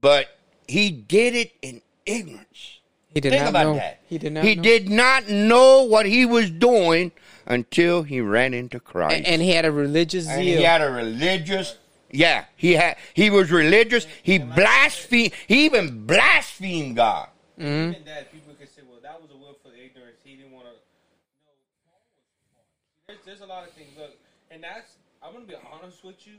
But 0.00 0.26
he 0.66 0.90
did 0.90 1.34
it 1.34 1.52
in 1.62 1.82
ignorance. 2.06 2.80
He 3.12 3.20
did 3.20 3.30
Think 3.30 3.44
not 3.44 3.50
about 3.50 3.66
know. 3.66 3.74
that. 3.74 4.00
He 4.06 4.18
did 4.18 4.32
not. 4.32 4.44
He 4.44 4.54
know. 4.54 4.62
did 4.62 4.90
not 4.90 5.28
know 5.28 5.82
what 5.82 6.06
he 6.06 6.24
was 6.26 6.50
doing 6.50 7.10
until 7.46 8.02
he 8.02 8.20
ran 8.20 8.52
into 8.54 8.78
Christ. 8.78 9.16
And, 9.16 9.26
and 9.26 9.42
he 9.42 9.50
had 9.50 9.64
a 9.64 9.72
religious 9.72 10.28
And 10.28 10.44
zeal. 10.44 10.58
he 10.58 10.62
had 10.62 10.82
a 10.82 10.90
religious 10.90 11.76
Yeah, 12.10 12.44
he 12.54 12.74
had. 12.74 12.96
He 13.14 13.30
was 13.30 13.50
religious. 13.50 14.06
He 14.22 14.38
blasphemed. 14.38 15.32
He 15.46 15.64
even 15.64 16.06
blasphemed 16.06 16.96
God. 16.96 17.28
Even 17.66 18.04
that, 18.06 18.30
people 18.32 18.54
could 18.54 18.68
say, 18.70 18.82
well, 18.88 19.00
that 19.02 19.20
was 19.20 19.30
a 19.30 19.36
willful 19.36 19.72
ignorance. 19.74 20.18
He 20.22 20.36
didn't 20.36 20.52
want 20.52 20.66
to. 20.66 20.72
No, 20.74 21.50
Paul 21.84 21.98
was 21.98 22.14
Paul. 22.52 22.64
There's, 23.06 23.20
there's 23.26 23.40
a 23.42 23.46
lot 23.50 23.66
of 23.66 23.72
things. 23.74 23.90
Look, 23.98 24.14
and 24.50 24.62
that's, 24.62 24.94
I'm 25.22 25.32
going 25.32 25.44
to 25.44 25.50
be 25.50 25.58
honest 25.58 26.04
with 26.04 26.26
you. 26.26 26.34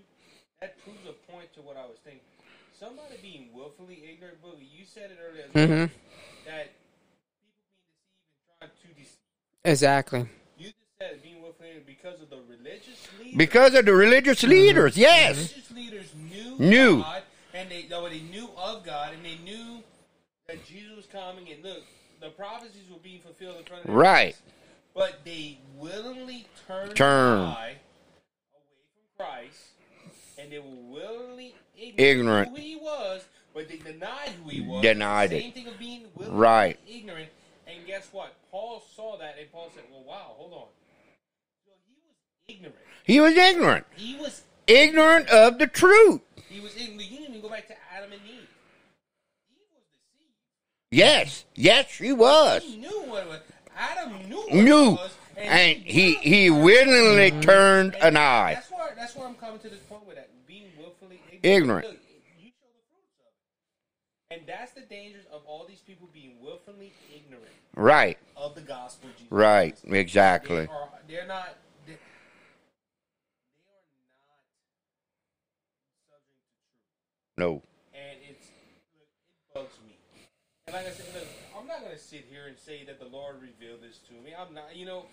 That 0.62 0.76
proves 0.84 1.00
a 1.08 1.14
point 1.32 1.54
to 1.56 1.62
what 1.62 1.78
I 1.78 1.84
was 1.88 1.98
thinking. 2.04 2.22
Somebody 2.80 3.16
being 3.22 3.50
willfully 3.54 4.04
ignorant, 4.12 4.42
Boogie, 4.44 4.68
you 4.72 4.86
said 4.86 5.12
it 5.12 5.18
earlier, 5.20 5.44
as 5.48 5.54
well, 5.54 5.68
Mhm. 5.68 5.92
that 6.46 6.72
people 6.72 7.36
being 7.36 7.48
deceived 8.60 8.60
and 8.62 8.70
trying 8.70 8.72
to 8.72 8.88
deceive. 9.00 9.18
Exactly. 9.66 10.20
You 10.58 10.66
just 10.68 10.76
said 11.00 11.24
being 11.24 11.42
willfully 11.42 11.70
ignorant 11.70 11.88
because 11.88 12.22
of 12.22 12.30
the 12.30 12.40
religious 12.48 13.08
leaders. 13.20 13.36
Because 13.38 13.74
of 13.76 13.86
the 13.86 13.94
religious 13.94 14.44
leaders, 14.44 14.98
yes. 14.98 15.36
religious 15.36 15.72
leaders 15.72 16.14
knew 16.16 16.56
Knew. 16.60 16.98
God, 17.04 17.24
and 17.54 17.70
they 17.70 17.88
no, 17.90 18.08
they 18.10 18.20
knew 18.20 18.50
of 18.58 18.84
God, 18.86 19.14
and 19.14 19.24
they 19.26 19.36
knew 19.44 19.84
that 20.50 20.66
Jesus 20.66 20.96
was 20.96 21.06
coming. 21.06 21.48
And 21.52 21.64
look, 21.64 21.84
the 22.20 22.30
prophecies 22.30 22.90
were 22.92 22.98
being 23.00 23.22
fulfilled 23.22 23.58
in 23.60 23.64
front 23.66 23.84
of 23.84 23.88
their 23.88 23.96
Right. 23.96 24.36
But 24.96 25.20
they 25.24 25.60
willingly 25.78 26.48
turned 26.68 26.96
Turn. 26.96 27.40
away 27.52 27.78
from 28.52 29.26
Christ, 29.26 29.60
and 30.40 30.52
they 30.52 30.60
were 30.60 30.66
willingly 30.66 31.56
ignorant, 31.78 32.00
Ignorant. 32.00 32.50
who 32.50 32.56
He 32.56 32.76
was, 32.76 33.24
but 33.54 33.70
they 33.70 33.78
denied 33.78 34.30
who 34.44 34.50
He 34.50 34.62
was. 34.62 34.82
Denied 34.82 35.32
it. 35.32 35.42
Same 35.44 35.52
thing 35.54 35.68
of 35.68 35.78
being 35.80 36.08
willingly 36.16 36.40
Right. 36.40 36.80
ignorant. 36.88 37.30
And 37.68 37.86
guess 37.86 38.10
what? 38.12 38.34
Paul 38.50 38.84
saw 38.96 39.18
that, 39.18 39.36
and 39.40 39.50
Paul 39.52 39.72
said, 39.74 39.84
"Well, 39.92 40.04
wow, 40.04 40.34
hold 40.36 40.54
on." 40.54 40.68
So 41.66 41.72
he 41.88 41.94
was 42.02 42.58
ignorant. 42.58 42.76
He 43.06 43.20
was 43.22 43.36
ignorant. 43.38 43.86
He 43.96 44.16
was 44.16 44.42
Ignorant 44.68 45.30
of 45.30 45.58
the 45.58 45.66
truth. 45.66 46.22
he 46.48 46.60
was 46.60 46.76
ignorant. 46.76 47.10
You 47.10 47.18
didn't 47.20 47.30
even 47.36 47.42
go 47.42 47.50
back 47.50 47.68
to 47.68 47.76
Adam 47.92 48.12
and 48.12 48.22
Eve. 48.24 48.32
Eve 48.32 48.38
was 48.38 48.38
deceived. 48.38 48.39
Yes. 50.92 51.46
Yes, 51.56 51.88
she 51.90 52.12
was. 52.14 52.64
He 52.64 52.78
knew 52.78 53.04
what 53.08 53.24
it 53.24 53.30
was. 53.30 53.40
Adam 53.78 54.28
knew 54.28 54.38
what 54.38 54.54
Knew. 54.54 54.88
it 54.88 54.92
was. 54.94 55.16
And 55.38 55.78
he, 55.78 56.16
he 56.16 56.50
willingly 56.50 57.32
turned 57.42 57.96
an 57.96 58.18
eye. 58.18 58.56
That's 58.56 58.72
where 58.72 58.94
that's 58.98 59.16
where 59.16 59.26
I'm 59.28 59.36
coming 59.36 59.60
to 59.60 59.70
this 59.70 59.80
point 59.80 60.06
with 60.06 60.18
that 60.18 60.28
being 60.48 60.66
willfully 60.78 61.22
ignorant. 61.32 61.44
Ignorant. 61.46 61.86
Look, 61.88 61.96
you 62.42 62.50
show 62.50 62.68
the 62.68 62.84
fruits 62.92 63.14
of 63.22 64.36
it, 64.36 64.40
and 64.40 64.48
that's 64.48 64.74
the 64.74 64.82
dangers 64.82 65.24
of 65.32 65.42
all 65.46 65.66
these 65.66 65.80
people 65.80 66.10
being 66.14 66.34
willfully 66.42 66.92
ignorant 67.16 67.46
Right. 67.76 68.18
of 68.36 68.56
the 68.56 68.62
gospel. 68.62 69.10
of 69.10 69.16
Jesus 69.16 69.32
Right. 69.32 69.72
Christ. 69.72 69.90
They 69.90 70.00
Exactly. 70.00 70.68
are. 70.68 70.90
They're 71.08 71.26
not. 71.28 71.56
They, 71.88 71.94
they 71.94 71.96
are 71.96 73.72
not 73.72 73.80
subject 73.88 74.12
to 74.68 74.98
truth. 77.38 77.38
No. 77.38 77.62
and 77.94 78.20
it's 78.30 78.48
look, 78.98 79.08
it 79.08 79.54
bugs 79.54 79.78
me. 79.88 79.96
And 80.70 80.76
like 80.76 80.86
I 80.86 80.94
said, 80.94 81.10
look, 81.16 81.26
I'm 81.58 81.66
not 81.66 81.82
gonna 81.82 81.98
sit 81.98 82.30
here 82.30 82.46
and 82.46 82.56
say 82.56 82.86
that 82.86 83.00
the 83.00 83.10
Lord 83.10 83.42
revealed 83.42 83.82
this 83.82 83.98
to 84.06 84.14
me. 84.14 84.38
I'm 84.38 84.54
not, 84.54 84.76
you 84.76 84.86
know. 84.86 85.06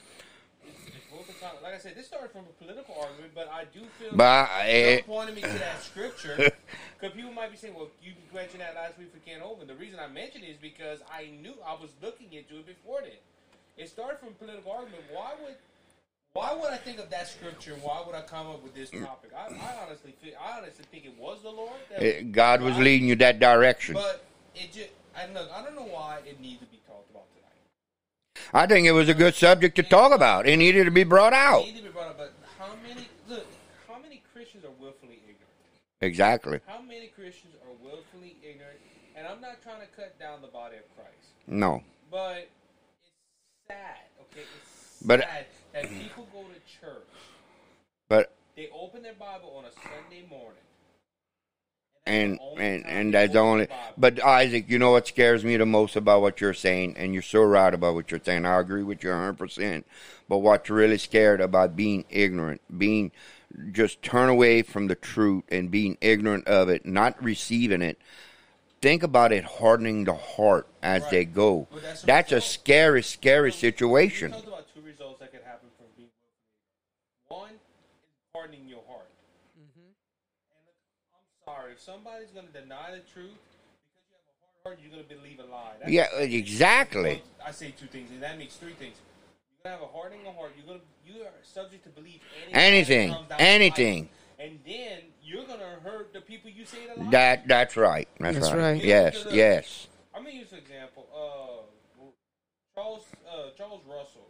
It's, 0.68 0.84
it's 0.92 1.06
both 1.08 1.26
the 1.26 1.32
time. 1.40 1.56
Like 1.62 1.72
I 1.72 1.78
said, 1.78 1.96
this 1.96 2.06
started 2.08 2.28
from 2.28 2.44
a 2.44 2.52
political 2.62 2.94
argument, 3.00 3.32
but 3.34 3.48
I 3.48 3.64
do 3.64 3.80
feel 3.96 4.12
But, 4.12 4.50
eh, 4.66 4.96
you 4.96 5.02
pointed 5.04 5.34
me 5.34 5.40
to 5.40 5.48
that 5.48 5.80
scripture 5.80 6.36
because 7.00 7.16
people 7.16 7.32
might 7.32 7.50
be 7.50 7.56
saying, 7.56 7.72
"Well, 7.72 7.88
you 8.04 8.12
mentioned 8.34 8.60
that 8.60 8.74
last 8.74 8.98
week 8.98 9.08
for 9.14 9.20
Ken 9.24 9.40
Hovind." 9.40 9.68
The 9.68 9.76
reason 9.76 9.98
I 9.98 10.08
mentioned 10.08 10.44
it 10.44 10.48
is 10.48 10.60
because 10.60 11.00
I 11.08 11.30
knew 11.40 11.54
I 11.64 11.72
was 11.72 11.88
looking 12.02 12.28
into 12.32 12.60
it 12.60 12.66
before 12.66 13.00
then. 13.00 13.16
It 13.78 13.88
started 13.88 14.18
from 14.18 14.28
a 14.28 14.32
political 14.32 14.72
argument. 14.72 15.04
Why 15.10 15.32
would 15.40 15.56
why 16.34 16.52
would 16.52 16.70
I 16.70 16.76
think 16.76 16.98
of 16.98 17.08
that 17.08 17.28
scripture? 17.28 17.76
Why 17.80 18.02
would 18.04 18.14
I 18.14 18.22
come 18.22 18.46
up 18.48 18.62
with 18.62 18.74
this 18.74 18.90
topic? 18.90 19.32
I, 19.32 19.54
I 19.54 19.86
honestly, 19.86 20.12
feel, 20.20 20.34
I 20.36 20.58
honestly 20.58 20.84
think 20.90 21.06
it 21.06 21.16
was 21.16 21.40
the 21.40 21.50
Lord. 21.50 21.80
That 21.88 22.02
eh, 22.02 22.22
God 22.22 22.60
was 22.60 22.76
leading 22.76 23.08
you 23.08 23.16
that 23.16 23.40
direction. 23.40 23.94
but 23.94 24.26
it 24.56 24.72
just, 24.72 24.88
I 25.16 25.26
look, 25.32 25.48
I 25.54 25.62
don't 25.62 25.76
know 25.76 25.82
why 25.86 26.18
it 26.26 26.40
needs 26.40 26.60
to 26.60 26.66
be 26.66 26.80
talked 26.86 27.10
about 27.10 27.24
tonight. 27.34 28.52
I 28.52 28.66
think 28.66 28.86
it 28.86 28.92
was 28.92 29.08
a 29.08 29.14
good 29.14 29.34
subject 29.34 29.76
to 29.76 29.82
talk 29.82 30.12
about. 30.12 30.46
It 30.46 30.56
needed 30.56 30.84
to 30.84 30.90
be 30.90 31.04
brought 31.04 31.32
It 31.32 31.36
out. 31.38 31.64
to 31.66 31.72
be 31.72 31.88
brought 31.88 32.08
up, 32.08 32.18
but 32.18 32.32
how 32.58 32.68
many, 32.86 33.08
look, 33.28 33.46
how 33.88 33.98
many 34.00 34.22
Christians 34.32 34.64
are 34.64 34.70
willfully 34.80 35.20
ignorant? 35.24 35.42
Exactly. 36.00 36.60
How 36.66 36.80
many 36.82 37.08
Christians 37.08 37.54
are 37.64 37.72
willfully 37.84 38.36
ignorant? 38.42 38.78
And 39.16 39.26
I'm 39.26 39.40
not 39.40 39.62
trying 39.62 39.80
to 39.80 39.86
cut 39.96 40.18
down 40.18 40.42
the 40.42 40.48
body 40.48 40.76
of 40.76 40.84
Christ, 40.94 41.32
No. 41.46 41.82
but 42.10 42.36
it's 42.38 43.10
sad, 43.68 43.96
okay? 44.20 44.42
It's 44.42 45.02
But- 45.06 45.20
sad 45.20 45.46
that 45.72 45.88
people 45.90 46.26
go 46.32 46.42
to 46.42 46.60
church, 46.80 47.08
But 48.08 48.32
they 48.54 48.68
open 48.68 49.02
their 49.02 49.14
Bible 49.14 49.56
on 49.56 49.64
a 49.64 49.72
Sunday 49.72 50.26
morning. 50.28 50.62
And 52.06 52.38
that's 52.38 52.38
the 52.38 52.44
only 52.44 52.64
and 52.64 52.86
and 52.86 53.14
that's 53.14 53.32
the 53.32 53.38
only 53.38 53.68
but 53.96 54.24
isaac 54.24 54.64
you 54.68 54.78
know 54.78 54.92
what 54.92 55.06
scares 55.06 55.44
me 55.44 55.56
the 55.56 55.66
most 55.66 55.96
about 55.96 56.22
what 56.22 56.40
you're 56.40 56.54
saying 56.54 56.94
and 56.96 57.12
you're 57.12 57.22
so 57.22 57.42
right 57.42 57.74
about 57.74 57.94
what 57.94 58.10
you're 58.10 58.20
saying. 58.22 58.46
I 58.46 58.58
agree 58.60 58.82
with 58.82 59.02
you 59.02 59.10
100% 59.10 59.84
but 60.28 60.38
what's 60.38 60.70
really 60.70 60.98
scared 60.98 61.40
about 61.40 61.76
being 61.76 62.04
ignorant 62.10 62.60
being 62.78 63.12
just 63.72 64.02
turn 64.02 64.28
away 64.28 64.62
from 64.62 64.86
the 64.88 64.94
truth 64.94 65.44
and 65.50 65.70
being 65.70 65.96
ignorant 66.00 66.46
of 66.46 66.68
it 66.68 66.84
not 66.86 67.22
receiving 67.22 67.82
it 67.82 67.98
think 68.80 69.02
about 69.02 69.32
it 69.32 69.44
hardening 69.44 70.04
the 70.04 70.14
heart 70.14 70.66
as 70.82 71.02
Right. 71.02 71.10
they 71.10 71.24
go. 71.24 71.66
But 71.72 71.82
that's 71.82 72.02
a 72.02 72.06
that's 72.06 72.32
a 72.32 72.40
scary 72.40 73.02
scary 73.02 73.52
situation. 73.52 74.30
talked 74.32 74.46
about 74.46 74.66
two 74.74 74.80
results 74.82 75.18
that 75.20 75.32
could 75.32 75.42
happen 75.42 75.68
from 75.76 75.86
being. 75.96 76.10
One 77.28 77.50
is 77.50 77.58
hardening 78.32 78.68
your 78.68 78.82
heart. 78.86 79.10
Mm-hmm. 79.58 79.90
And 79.90 80.60
look, 80.66 80.76
I'm 81.16 81.24
sorry, 81.46 81.72
if 81.72 81.80
somebody's 81.80 82.30
going 82.30 82.46
to 82.46 82.52
deny 82.60 82.90
the 82.92 83.00
truth 83.12 83.38
because 84.62 84.62
you 84.62 84.66
have 84.66 84.66
a 84.66 84.68
hard 84.68 84.76
heart, 84.76 84.78
you're 84.82 84.90
going 84.90 85.04
to 85.08 85.14
believe 85.14 85.38
a 85.38 85.44
lie. 85.50 85.72
That's- 85.78 85.90
yeah 85.92 86.08
exactly 86.18 87.22
I 87.44 87.52
say 87.52 87.72
two 87.78 87.86
things, 87.86 88.10
and 88.10 88.22
that 88.22 88.36
makes 88.38 88.56
three 88.56 88.72
things. 88.74 88.96
You're 89.64 89.72
gonna 89.72 89.82
have 89.82 89.88
a 89.88 89.92
hardening 89.96 90.26
of 90.26 90.34
heart. 90.34 90.52
You're 90.56 90.66
gonna 90.66 90.80
you 91.06 91.22
are 91.22 91.30
subject 91.42 91.84
to 91.84 91.90
believe 91.90 92.20
anything. 92.52 93.10
anything 93.10 93.10
that 93.28 93.38
the 93.38 93.40
anything 93.40 94.08
and 94.38 94.58
then 94.66 94.98
you're 95.22 95.44
gonna 95.46 95.78
hurt 95.82 96.12
the 96.12 96.20
people 96.20 96.50
you 96.50 96.64
say 96.64 96.78
to 96.94 97.00
lie. 97.00 97.10
that 97.10 97.46
that's 97.48 97.76
right 97.76 98.08
that's, 98.20 98.38
That's 98.38 98.50
right. 98.52 98.60
right. 98.72 98.84
yes 98.84 99.18
Because, 99.18 99.32
uh, 99.32 99.36
yes 99.36 99.86
I'm 100.14 100.24
gonna 100.24 100.34
use 100.36 100.52
an 100.52 100.58
example. 100.58 101.06
Uh, 101.14 101.62
Charles 102.74 103.04
uh, 103.28 103.50
Charles 103.56 103.82
Russell, 103.86 104.28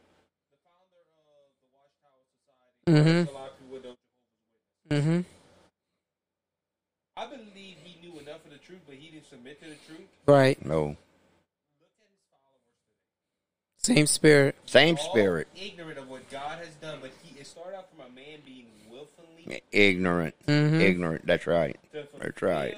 the 0.50 0.56
founder 0.64 0.96
of 1.00 1.56
the 1.64 1.68
Watchtower 1.74 2.22
Society. 2.92 3.26
Mhm. 3.26 3.28
A 3.28 3.32
lot 3.38 3.50
of 3.50 3.58
people 3.58 3.78
don't 3.80 3.98
Jehovah's 4.90 5.24
Mm-hmm. 5.24 5.35
I 7.16 7.26
believe 7.26 7.76
he 7.82 7.96
knew 8.06 8.18
enough 8.20 8.44
of 8.44 8.50
the 8.52 8.58
truth, 8.58 8.80
but 8.86 8.96
he 8.96 9.10
didn't 9.10 9.28
submit 9.28 9.60
to 9.62 9.68
the 9.68 9.76
truth. 9.86 10.06
Right. 10.26 10.62
no 10.64 10.80
Look 10.80 10.96
at 11.90 11.96
his 12.10 12.20
followers 12.30 12.66
today. 13.82 13.94
Same 13.94 14.06
spirit. 14.06 14.56
same 14.66 14.96
All 14.98 15.10
spirit 15.10 15.48
ignorant 15.56 15.98
of 15.98 16.08
what 16.08 16.28
God 16.30 16.58
has 16.58 16.68
done, 16.80 16.98
but 17.00 17.10
he 17.22 17.38
it 17.40 17.46
started 17.46 17.76
out 17.76 17.86
from 17.90 18.00
a 18.06 18.14
man 18.14 18.40
being 18.44 18.66
willfully 18.90 19.62
ignorant 19.72 20.34
Mhm. 20.46 20.80
ignorant 20.80 21.26
that's 21.26 21.46
right 21.46 21.76
That's 21.92 22.42
right. 22.42 22.76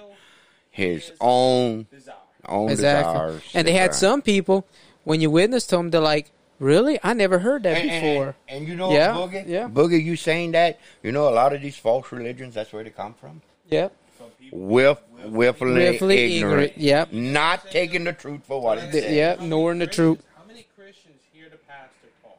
his 0.71 1.09
his 1.09 1.13
own 1.21 1.87
desire. 1.91 2.15
own 2.47 2.71
Exactly. 2.71 3.13
desires 3.13 3.43
And 3.55 3.67
they 3.67 3.73
had 3.73 3.91
right. 3.91 3.95
some 3.95 4.23
people 4.23 4.67
when 5.05 5.21
you 5.21 5.31
witness 5.31 5.67
to 5.69 5.77
them, 5.77 5.91
they're 5.91 6.01
like, 6.03 6.31
"Really? 6.61 7.01
I 7.03 7.15
never 7.15 7.39
heard 7.41 7.63
that 7.65 7.79
and, 7.79 7.91
and- 7.91 8.03
before." 8.03 8.37
and 8.47 8.69
you 8.69 8.77
know 8.77 8.93
Yeah, 8.93 9.09
boogie 9.15 9.49
yeah. 9.49 9.67
boogie 9.69 10.03
you 10.05 10.15
saying 10.17 10.53
that 10.53 10.79
you 11.03 11.11
know 11.11 11.29
a 11.29 11.35
lot 11.35 11.53
of 11.55 11.63
these 11.63 11.77
false 11.79 12.13
religions 12.13 12.55
that's 12.55 12.73
where 12.73 12.85
they 12.85 12.91
come 12.91 13.15
from 13.15 13.41
Yep. 13.71 13.91
Some 13.91 13.99
people 14.39 14.59
Willf, 14.61 15.01
willfully, 15.27 15.73
Willfully 15.75 16.37
ignorant, 16.37 16.73
ignorant, 16.73 16.79
yep. 16.79 17.13
not 17.13 17.71
taking 17.71 18.05
the 18.05 18.13
truth 18.13 18.43
for 18.45 18.61
what 18.61 18.79
it 18.79 18.81
Like 18.83 18.89
I 18.89 18.93
The- 18.93 19.01
said, 19.01 19.03
says 19.09 19.17
yeah, 19.17 19.37
how 19.37 19.73
the 19.79 19.87
truth. 19.87 20.23
How 20.37 20.45
many 20.47 20.67
Christians 20.77 21.21
hear 21.33 21.49
the 21.51 21.57
pastor 21.59 22.09
talk? 22.23 22.39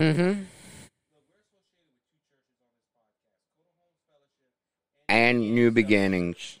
Mm-hmm. 0.00 0.42
and 5.08 5.54
new 5.54 5.70
beginnings 5.70 6.58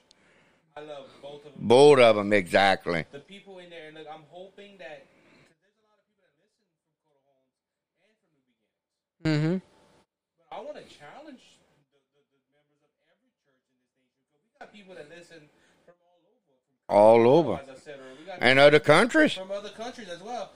I 0.76 0.80
love 0.80 1.06
both 1.20 1.44
of 1.46 1.52
them. 1.54 1.66
both 1.66 1.98
of 1.98 2.16
them 2.16 2.32
exactly 2.32 3.04
The 3.10 3.18
people 3.18 3.58
in 3.58 3.70
there, 3.70 3.88
and 3.88 3.96
look, 3.96 4.06
I'm 4.12 4.22
hoping 4.30 4.78
that 4.78 5.06
because 5.10 5.58
there's 5.58 5.74
a 5.82 5.86
lot 5.90 5.98
of 5.98 6.06
people 6.06 6.22
that 6.22 6.30
listen 6.38 6.54
from 6.62 7.02
Coda 7.02 7.26
Homes 7.26 7.58
and 8.06 8.14
from 8.22 8.30
New 8.38 8.46
Beginnings. 8.46 9.26
Mm-hmm. 9.26 9.56
But 10.38 10.46
I 10.54 10.58
want 10.62 10.76
to 10.78 10.86
challenge 10.86 11.42
the, 11.90 11.98
the, 12.14 12.22
the 12.22 12.40
members 12.54 12.80
of 12.86 12.92
every 13.10 13.10
church 13.10 13.18
in 13.18 13.34
this 13.34 13.42
nation. 13.50 13.74
Because 14.22 14.38
we 14.46 14.54
got 14.62 14.68
people 14.70 14.94
that 14.94 15.08
listen 15.10 15.42
from 15.82 15.96
all 16.06 16.20
over. 16.22 16.54
From 16.70 16.75
all 16.88 17.28
over 17.28 17.60
said 17.86 18.00
earlier, 18.00 18.14
we 18.18 18.26
got 18.26 18.38
and 18.40 18.58
other 18.58 18.80
countries 18.80 19.32
from 19.32 19.50
other 19.50 19.70
countries 19.70 20.08
as 20.08 20.20
well. 20.20 20.52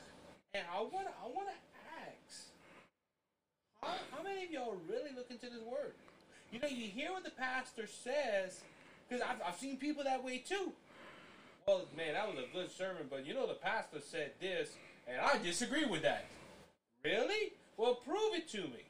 And 0.53 0.65
I 0.75 0.81
want 0.81 1.07
to, 1.07 1.13
I 1.23 1.27
want 1.27 1.49
to 1.49 1.55
ask, 2.03 2.49
how, 3.81 3.95
how 4.17 4.23
many 4.23 4.45
of 4.45 4.51
y'all 4.51 4.77
really 4.89 5.11
look 5.15 5.31
into 5.31 5.47
this 5.47 5.63
word? 5.63 5.93
You 6.51 6.59
know, 6.59 6.69
you 6.69 6.87
hear 6.87 7.13
what 7.13 7.23
the 7.23 7.31
pastor 7.31 7.87
says, 7.87 8.61
because 9.09 9.23
I've, 9.23 9.41
I've 9.47 9.57
seen 9.57 9.77
people 9.77 10.03
that 10.05 10.25
way 10.25 10.39
too. 10.39 10.73
Well, 11.69 11.83
man, 11.97 12.15
that 12.15 12.27
was 12.27 12.39
a 12.39 12.53
good 12.53 12.71
sermon, 12.73 13.07
but 13.09 13.25
you 13.25 13.35
know 13.35 13.47
the 13.47 13.55
pastor 13.55 14.01
said 14.01 14.33
this, 14.41 14.71
and 15.07 15.21
I 15.21 15.39
disagree 15.39 15.85
with 15.85 16.03
that. 16.03 16.25
Really? 17.05 17.53
Well, 17.77 17.95
prove 17.95 18.35
it 18.35 18.49
to 18.49 18.63
me. 18.63 18.83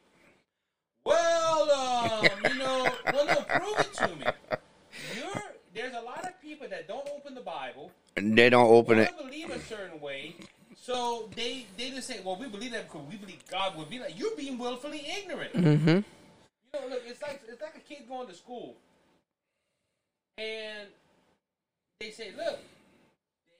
Well, 1.05 1.71
um, 1.71 2.29
you 2.51 2.59
know, 2.59 2.91
well, 3.13 3.27
no, 3.27 3.43
prove 3.43 3.81
it 3.81 3.95
to 3.95 4.09
me. 4.17 4.27
They 8.17 8.51
don't 8.51 8.67
open 8.67 8.99
it. 8.99 9.13
want 9.13 9.19
to 9.19 9.25
believe 9.25 9.51
a 9.51 9.61
certain 9.61 10.01
way, 10.01 10.35
so 10.77 11.29
they 11.37 11.67
they 11.77 11.91
just 11.91 12.09
say, 12.09 12.21
"Well, 12.25 12.37
we 12.37 12.49
believe 12.49 12.73
that 12.73 12.91
because 12.91 13.07
we 13.09 13.17
believe 13.17 13.45
God 13.49 13.77
would 13.77 13.89
be 13.89 13.99
like." 13.99 14.19
You're 14.19 14.37
being 14.37 14.59
willfully 14.59 15.07
ignorant. 15.19 15.53
Mm-hmm. 15.55 15.89
You 15.89 16.05
know, 16.75 16.89
look, 16.89 17.03
it's 17.07 17.23
like 17.23 17.43
it's 17.49 17.63
like 17.63 17.77
a 17.77 17.81
kid 17.81 18.09
going 18.09 18.27
to 18.27 18.35
school, 18.35 18.77
and 20.37 20.89
they 22.01 22.11
say, 22.11 22.33
"Look, 22.37 22.59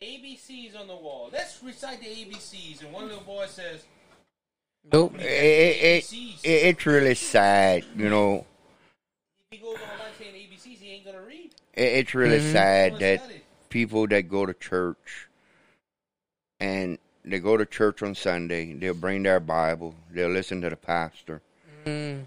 the 0.01 0.07
ABCs 0.07 0.79
on 0.79 0.89
the 0.89 0.97
wall. 0.97 1.31
Let's 1.33 1.63
recite 1.63 2.01
the 2.01 2.07
ABCs." 2.07 2.83
And 2.83 2.93
one 2.93 3.07
little 3.07 3.23
boy 3.23 3.47
says, 3.47 3.85
Nope. 4.93 5.15
It, 5.19 5.23
it, 5.23 6.13
it, 6.13 6.39
it's 6.45 6.87
really 6.87 7.15
sad, 7.15 7.85
you 7.97 8.09
know. 8.09 8.47
"If 9.51 9.59
he 9.59 9.65
goes 9.65 9.77
online 9.77 10.13
saying 10.19 10.35
ABCs, 10.35 10.79
he 10.79 10.91
ain't 10.93 11.05
gonna 11.05 11.23
read." 11.23 11.51
It, 11.75 11.83
it's 11.83 12.15
really 12.15 12.39
Mhm. 12.39 12.53
sad 12.53 12.93
that 13.01 13.29
that? 13.29 13.43
people 13.69 14.07
that 14.09 14.29
go 14.29 14.47
to 14.47 14.55
church 14.55 15.29
and 16.59 16.99
they 17.25 17.39
go 17.39 17.57
to 17.57 17.67
church 17.67 18.03
on 18.03 18.15
Sunday, 18.15 18.73
they'll 18.75 18.95
bring 18.95 19.23
their 19.23 19.41
Bible, 19.41 19.95
they'll 20.11 20.31
listen 20.31 20.61
to 20.63 20.71
the 20.71 20.77
pastor. 20.77 21.43
Mm. 21.85 22.27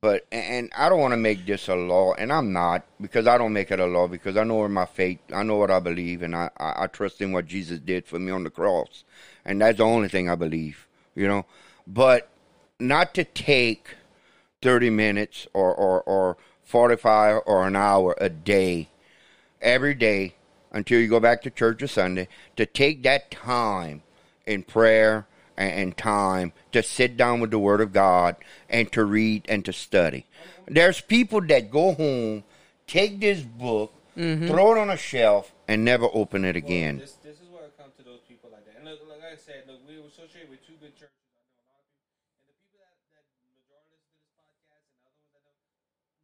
But 0.00 0.26
and 0.32 0.70
I 0.76 0.88
don't 0.88 0.98
want 0.98 1.12
to 1.12 1.16
make 1.16 1.46
this 1.46 1.68
a 1.68 1.76
law, 1.76 2.12
and 2.14 2.32
I'm 2.32 2.52
not 2.52 2.84
because 3.00 3.28
I 3.28 3.38
don't 3.38 3.52
make 3.52 3.70
it 3.70 3.78
a 3.78 3.86
law 3.86 4.08
because 4.08 4.36
I 4.36 4.42
know 4.42 4.56
where 4.56 4.68
my 4.68 4.84
faith, 4.86 5.20
I 5.32 5.44
know 5.44 5.56
what 5.56 5.70
I 5.70 5.78
believe, 5.78 6.22
and 6.22 6.34
I, 6.34 6.50
I 6.58 6.84
I 6.84 6.86
trust 6.88 7.20
in 7.20 7.30
what 7.30 7.46
Jesus 7.46 7.78
did 7.78 8.04
for 8.06 8.18
me 8.18 8.32
on 8.32 8.42
the 8.42 8.50
cross, 8.50 9.04
and 9.44 9.60
that's 9.60 9.78
the 9.78 9.84
only 9.84 10.08
thing 10.08 10.28
I 10.28 10.34
believe, 10.34 10.88
you 11.14 11.28
know. 11.28 11.46
But 11.86 12.28
not 12.80 13.14
to 13.14 13.22
take 13.22 13.94
thirty 14.60 14.90
minutes 14.90 15.46
or 15.52 15.72
or 15.72 16.02
or 16.02 16.36
forty 16.72 16.96
five 16.96 17.42
or 17.44 17.66
an 17.66 17.76
hour 17.76 18.16
a 18.18 18.30
day, 18.30 18.88
every 19.60 19.94
day 19.94 20.34
until 20.72 20.98
you 20.98 21.06
go 21.06 21.20
back 21.20 21.42
to 21.42 21.50
church 21.50 21.82
on 21.82 21.88
Sunday, 21.88 22.26
to 22.56 22.64
take 22.64 23.02
that 23.02 23.30
time 23.30 24.02
in 24.46 24.62
prayer 24.62 25.26
and, 25.54 25.70
and 25.70 25.96
time 25.98 26.50
to 26.72 26.82
sit 26.82 27.14
down 27.18 27.40
with 27.40 27.50
the 27.50 27.58
Word 27.58 27.82
of 27.82 27.92
God 27.92 28.36
and 28.70 28.90
to 28.92 29.04
read 29.04 29.44
and 29.50 29.62
to 29.66 29.72
study. 29.72 30.24
There's 30.66 31.02
people 31.02 31.42
that 31.42 31.70
go 31.70 31.92
home, 31.92 32.42
take 32.86 33.20
this 33.20 33.42
book, 33.42 33.92
mm-hmm. 34.16 34.48
throw 34.48 34.72
it 34.74 34.78
on 34.78 34.88
a 34.88 34.96
shelf, 34.96 35.52
and 35.68 35.84
never 35.84 36.08
open 36.14 36.46
it 36.46 36.56
again. 36.56 36.98
This 36.98 37.12
this 37.22 37.36
is 37.36 37.48
where 37.52 37.64
I 37.64 37.68
come 37.76 37.92
to 37.98 38.02
those 38.02 38.24
people 38.26 38.48
like 38.50 38.64
that. 38.64 38.76
And 38.80 38.88
look, 38.88 39.04
like 39.06 39.20
I 39.20 39.36
said, 39.36 39.64
look, 39.68 39.84
we 39.86 40.00
associate 40.00 40.48
with 40.48 40.64
two 40.66 40.80
good 40.80 40.96
churches. 40.96 41.12
I 41.20 41.20
know 41.36 41.60
a 41.60 41.68
lot 41.68 41.84
of 41.84 41.92
people, 41.92 42.16
and 42.32 42.40
the 42.40 42.56
people 42.64 42.80
that 42.80 42.96
that 43.12 43.20
majority 43.52 43.92
listen 44.00 44.08
to 44.08 44.24
this 44.24 44.24
podcast, 44.32 44.88
and 44.88 45.20
other 45.20 45.20
ones 45.20 45.28
that 45.36 45.44
don't, 45.44 45.60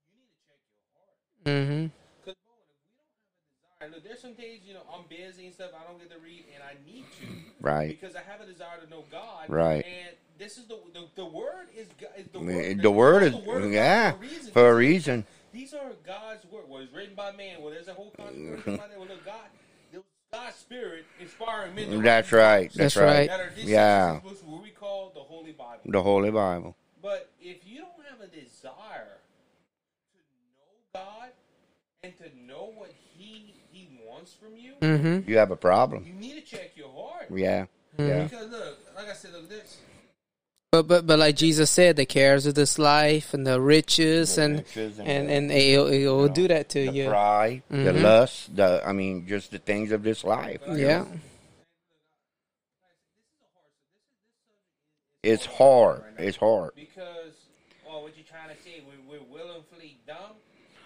You 0.05 0.12
need 0.12 0.28
to 0.28 0.41
check 0.45 0.61
your 0.61 0.84
heart. 0.93 1.16
Mm-hmm. 1.49 1.84
Because, 2.20 2.36
bro, 2.36 2.53
if 2.61 2.68
we 2.68 2.84
don't 2.84 3.01
have 3.01 3.16
a 3.16 3.49
desire, 3.49 3.88
look, 3.91 4.03
there's 4.05 4.20
some 4.20 4.36
days, 4.36 4.61
you 4.66 4.74
know, 4.76 4.84
I'm 4.93 5.09
busy 5.09 5.49
and 5.49 5.55
stuff, 5.57 5.72
I 5.72 5.88
don't 5.88 5.99
get 5.99 6.12
to 6.12 6.20
read, 6.20 6.45
and 6.53 6.61
I 6.61 6.76
need 6.84 7.09
to. 7.24 7.26
Right. 7.62 7.88
Because 7.88 8.14
I 8.14 8.22
have 8.26 8.41
a 8.43 8.47
desire 8.47 8.78
to 8.82 8.88
know 8.91 9.09
God. 9.11 9.49
Right. 9.49 9.84
And 9.84 10.14
this 10.41 10.57
is 10.59 10.64
the 10.66 10.78
the, 10.95 11.05
the 11.16 11.24
word 11.26 11.68
is, 11.76 11.86
God, 12.01 12.11
is 12.16 12.26
the 12.32 12.41
word. 12.41 12.82
The 12.82 12.91
word 12.91 13.22
is 13.24 13.32
the 13.32 13.38
word 13.38 13.72
yeah 13.72 14.12
for 14.12 14.16
a 14.16 14.20
reason. 14.20 14.53
for 14.53 14.70
a 14.70 14.74
reason. 14.74 15.26
These 15.53 15.74
are 15.74 15.93
God's 16.07 16.45
word. 16.47 16.64
What 16.66 16.82
is 16.82 16.93
written 16.93 17.14
by 17.14 17.32
man. 17.32 17.61
Well, 17.61 17.70
there's 17.72 17.88
a 17.88 17.93
whole 17.95 18.11
controversy 18.16 18.62
about 18.74 18.88
that. 18.91 18.99
Well, 18.99 19.09
look, 19.09 19.24
God, 19.26 19.34
was 19.93 20.03
God's 20.32 20.57
spirit 20.57 21.05
inspiring 21.20 21.74
men. 21.74 22.03
That's 22.03 22.32
right. 22.32 22.70
That's 22.74 22.95
That's 22.95 22.97
right. 22.97 23.28
right. 23.28 23.55
That 23.55 23.59
Yeah. 23.59 24.20
six 24.22 24.43
what 24.43 24.62
we 24.62 24.70
call 24.70 25.11
the 25.14 25.20
Holy 25.20 25.53
Bible. 25.53 25.80
The 25.84 26.03
Holy 26.03 26.30
Bible. 26.30 26.74
But 27.03 27.30
if 27.41 27.66
you 27.66 27.78
don't 27.80 28.07
have 28.11 28.20
a 28.20 28.28
desire 28.28 29.18
to 30.12 30.18
know 30.57 31.03
God 31.05 31.30
and 32.03 32.16
to 32.18 32.24
know 32.47 32.72
what 32.76 32.93
He 33.18 33.55
He 33.72 33.88
wants 34.09 34.32
from 34.32 34.57
you, 34.57 34.74
Mm-hmm. 34.80 35.28
You 35.28 35.36
have 35.38 35.51
a 35.51 35.57
problem. 35.57 36.05
you 36.07 36.14
need 36.14 36.34
to 36.34 36.43
check 36.43 36.72
your 36.76 36.88
heart. 36.91 37.26
Yeah. 37.34 37.66
Yeah. 37.99 38.22
Because 38.24 38.51
look, 38.51 38.78
like 38.97 39.09
I 39.09 39.14
said, 39.14 39.32
look, 39.32 39.49
this 39.49 39.78
But 40.73 40.87
but 40.87 41.05
but 41.05 41.18
like 41.18 41.35
Jesus 41.35 41.68
said, 41.68 41.97
the 41.97 42.07
cares 42.07 42.47
of 42.47 42.55
this 42.55 42.79
life 42.79 43.35
and 43.35 43.45
the 43.45 43.61
riches 43.61 44.37
The 44.37 44.43
and 44.45 44.57
riches 44.59 45.01
and 45.01 45.09
and 45.09 45.29
and 45.31 45.51
it'll, 45.51 45.89
it'll 45.89 46.27
know, 46.29 46.33
do 46.33 46.47
that 46.47 46.68
to 46.71 46.87
The 46.87 46.93
you. 46.93 47.09
pride, 47.09 47.62
the 47.68 47.77
Mhm. 47.91 48.03
lust, 48.03 48.55
the 48.55 48.81
I 48.87 48.93
mean, 48.93 49.27
just 49.27 49.51
the 49.51 49.59
things 49.59 49.91
of 49.91 50.05
this 50.05 50.23
life. 50.23 50.61
Yeah. 50.73 51.07
It's 55.25 55.45
hard. 55.45 56.05
It's 56.18 56.37
hard. 56.37 56.71
because 56.77 57.35
well, 57.85 58.03
what 58.03 58.16
you 58.16 58.23
trying 58.23 58.55
to 58.57 58.62
say? 58.62 58.81
We're, 58.87 59.18
we're 59.18 59.25
willfully 59.45 59.99
dumb. 60.07 60.39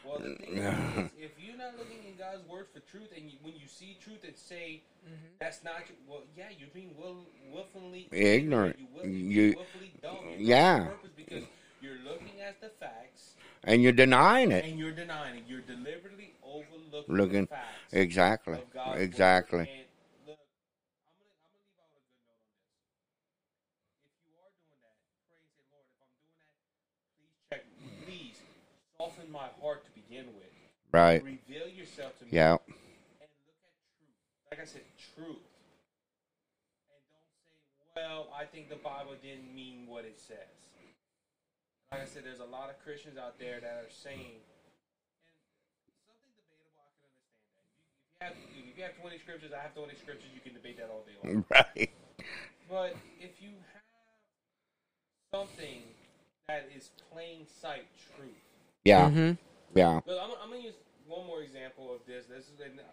Well, 0.02 0.18
the 0.18 0.34
thing 0.36 0.56
is, 0.56 1.10
if 1.20 1.30
you're 1.38 1.58
not 1.58 1.76
looking 1.76 1.98
in 2.08 2.16
God's 2.18 2.40
word 2.48 2.66
for 2.72 2.80
truth, 2.94 3.10
and 3.16 3.28
you, 3.30 3.36
when 3.42 3.54
you 3.54 3.66
see 3.66 3.96
truth 4.02 4.22
and 4.24 4.36
say 4.36 4.82
mm-hmm. 5.04 5.14
that's 5.40 5.64
not 5.64 5.82
well, 6.08 6.22
yeah, 6.36 6.44
you're 6.56 6.68
being 6.72 6.90
will, 6.96 7.26
willfully 7.52 8.08
Ignorant. 8.12 8.78
You, 8.78 8.86
will, 8.94 9.06
You- 9.06 9.42
you 9.42 9.54
willfully 9.56 9.92
dumb. 10.02 10.16
Yeah. 10.38 10.76
it 10.76 10.80
on 10.80 10.86
purpose 10.88 11.10
because 11.16 11.44
you're 11.82 11.98
looking 12.04 12.40
at 12.46 12.60
the 12.60 12.68
facts 12.80 13.34
And 13.64 13.82
you're 13.82 13.92
denying 13.92 14.52
it. 14.52 14.64
and 14.64 14.78
you're 14.78 14.92
denying 14.92 15.38
it. 15.38 15.44
You're 15.48 15.60
deliberately 15.66 16.34
overlooking 16.44 17.14
Looking- 17.16 17.40
the 17.42 17.46
facts. 17.48 17.92
Exactly. 17.92 18.54
of 18.54 18.72
God's 18.72 19.00
Exactly. 19.00 19.58
word. 19.58 19.68
And 19.68 19.86
look, 20.28 20.38
I'm 20.38 21.18
gonna, 21.18 21.34
I'm 21.34 21.50
gonna 21.50 21.50
leave 21.50 21.74
out 21.82 21.90
a 21.98 22.02
good 22.06 22.18
note 22.22 22.38
on 22.38 22.54
this. 22.54 22.78
If 24.06 24.22
you 24.22 24.34
are 24.38 24.54
doing 24.54 24.78
that, 24.86 24.98
pray 25.26 25.42
and 25.42 25.50
say, 25.50 25.66
Lord, 25.74 25.82
if 25.90 25.98
I'm 25.98 26.14
doing 26.14 26.34
that, 26.38 26.54
please 27.18 27.34
check, 27.50 27.62
please 28.06 28.36
soften 28.98 29.26
my 29.34 29.50
heart 29.58 29.82
to 29.82 29.90
begin 29.98 30.30
with. 30.38 30.46
Right. 30.94 31.24
Reveal 31.26 31.66
yourself 31.74 32.14
to 32.22 32.24
me. 32.24 32.30
Yeah. 32.38 32.54
And 32.54 32.70
look 33.18 33.26
at 33.26 33.34
truth. 33.42 34.46
Like 34.50 34.62
I 34.62 34.66
said, 34.70 34.86
truth. 35.18 35.42
And 35.42 36.86
don't 36.86 37.02
say, 37.10 37.83
well, 37.96 38.28
I 38.34 38.44
think 38.44 38.68
the 38.68 38.76
Bible 38.76 39.14
didn't 39.22 39.54
mean 39.54 39.86
what 39.86 40.04
it 40.04 40.18
says. 40.18 40.38
Like 41.92 42.02
I 42.02 42.06
said, 42.06 42.24
there's 42.24 42.40
a 42.42 42.50
lot 42.50 42.70
of 42.70 42.78
Christians 42.82 43.18
out 43.18 43.38
there 43.38 43.60
that 43.60 43.76
are 43.78 43.90
saying, 43.90 44.42
and 44.42 45.38
something 46.06 46.32
debatable, 46.34 46.74
I 46.82 46.90
can 46.90 47.06
understand 47.06 47.38
that. 48.26 48.34
If 48.34 48.34
you, 48.50 48.66
if 48.66 48.66
you 48.66 48.66
have, 48.66 48.66
if 48.66 48.74
you 48.78 48.82
have 48.82 48.96
20 48.98 49.18
scriptures, 49.18 49.52
I 49.54 49.62
have 49.62 49.74
20 49.74 49.94
scriptures, 49.94 50.30
you 50.34 50.40
can 50.42 50.54
debate 50.54 50.76
that 50.78 50.90
all 50.90 51.04
day 51.06 51.14
long. 51.22 51.44
Right. 51.54 51.90
But 52.68 52.96
if 53.20 53.42
you 53.42 53.50
have 53.74 53.82
something 55.32 55.82
that 56.48 56.66
is 56.74 56.90
plain 57.10 57.46
sight 57.46 57.86
truth, 58.16 58.42
Yeah. 58.84 59.10
Mm-hmm. 59.10 59.32
Yeah. 59.78 60.00
Look, 60.06 60.18
I'm, 60.20 60.30
I'm 60.42 60.50
gonna 60.50 60.62
use 60.62 60.78
one 61.06 61.26
more 61.26 61.42
example 61.42 61.92
of 61.92 62.00
this. 62.06 62.26
This 62.26 62.50
is 62.50 62.60
in 62.60 62.78
uh, 62.80 62.84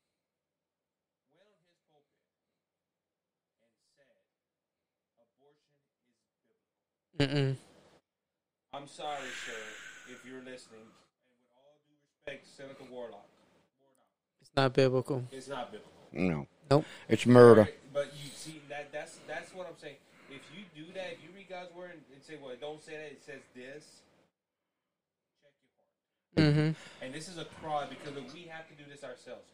Went 1.33 1.47
on 1.49 1.59
his 1.63 1.79
pulpit 1.91 2.27
and 2.29 3.87
said, 3.95 4.07
"Abortion 5.21 5.71
is 5.77 5.91
biblical." 6.01 6.79
Mm-mm. 7.21 7.55
I'm 8.73 8.87
sorry, 8.87 9.29
sir, 9.45 9.61
if 10.09 10.25
you're 10.25 10.41
listening, 10.41 10.81
and 10.81 10.89
with 11.37 11.53
all 11.53 11.77
due 11.85 11.93
respect, 12.01 12.47
Senator 12.57 12.89
Warlock, 12.89 13.11
Warnock, 13.11 13.29
It's 14.41 14.49
not 14.57 14.73
biblical. 14.73 15.23
it's 15.31 15.47
not 15.47 15.71
biblical. 15.71 15.91
No. 16.13 16.47
Nope. 16.71 16.85
It's 17.07 17.27
murder. 17.27 17.69
But 17.93 18.11
you 18.17 18.31
see 18.33 18.61
that 18.69 18.91
that's 18.91 19.19
that's 19.27 19.53
what 19.53 19.67
I'm 19.67 19.77
saying. 19.77 19.97
If 20.31 20.41
you 20.55 20.63
do 20.73 20.91
that, 20.93 21.13
if 21.13 21.19
you 21.21 21.29
read 21.35 21.49
God's 21.49 21.75
word 21.75 21.91
and, 21.91 22.01
and 22.15 22.23
say, 22.23 22.39
"Well, 22.41 22.55
don't 22.59 22.81
say 22.81 22.93
that," 22.97 23.11
it 23.11 23.21
says 23.21 23.43
this. 23.53 24.01
Check 25.43 25.51
your 26.33 26.45
heart. 26.47 26.55
Mm-hmm. 26.55 27.03
And 27.05 27.13
this 27.13 27.27
is 27.27 27.37
a 27.37 27.45
cry 27.61 27.85
because 27.85 28.15
we 28.33 28.49
have 28.49 28.65
to 28.71 28.75
do 28.81 28.89
this 28.89 29.03
ourselves. 29.03 29.45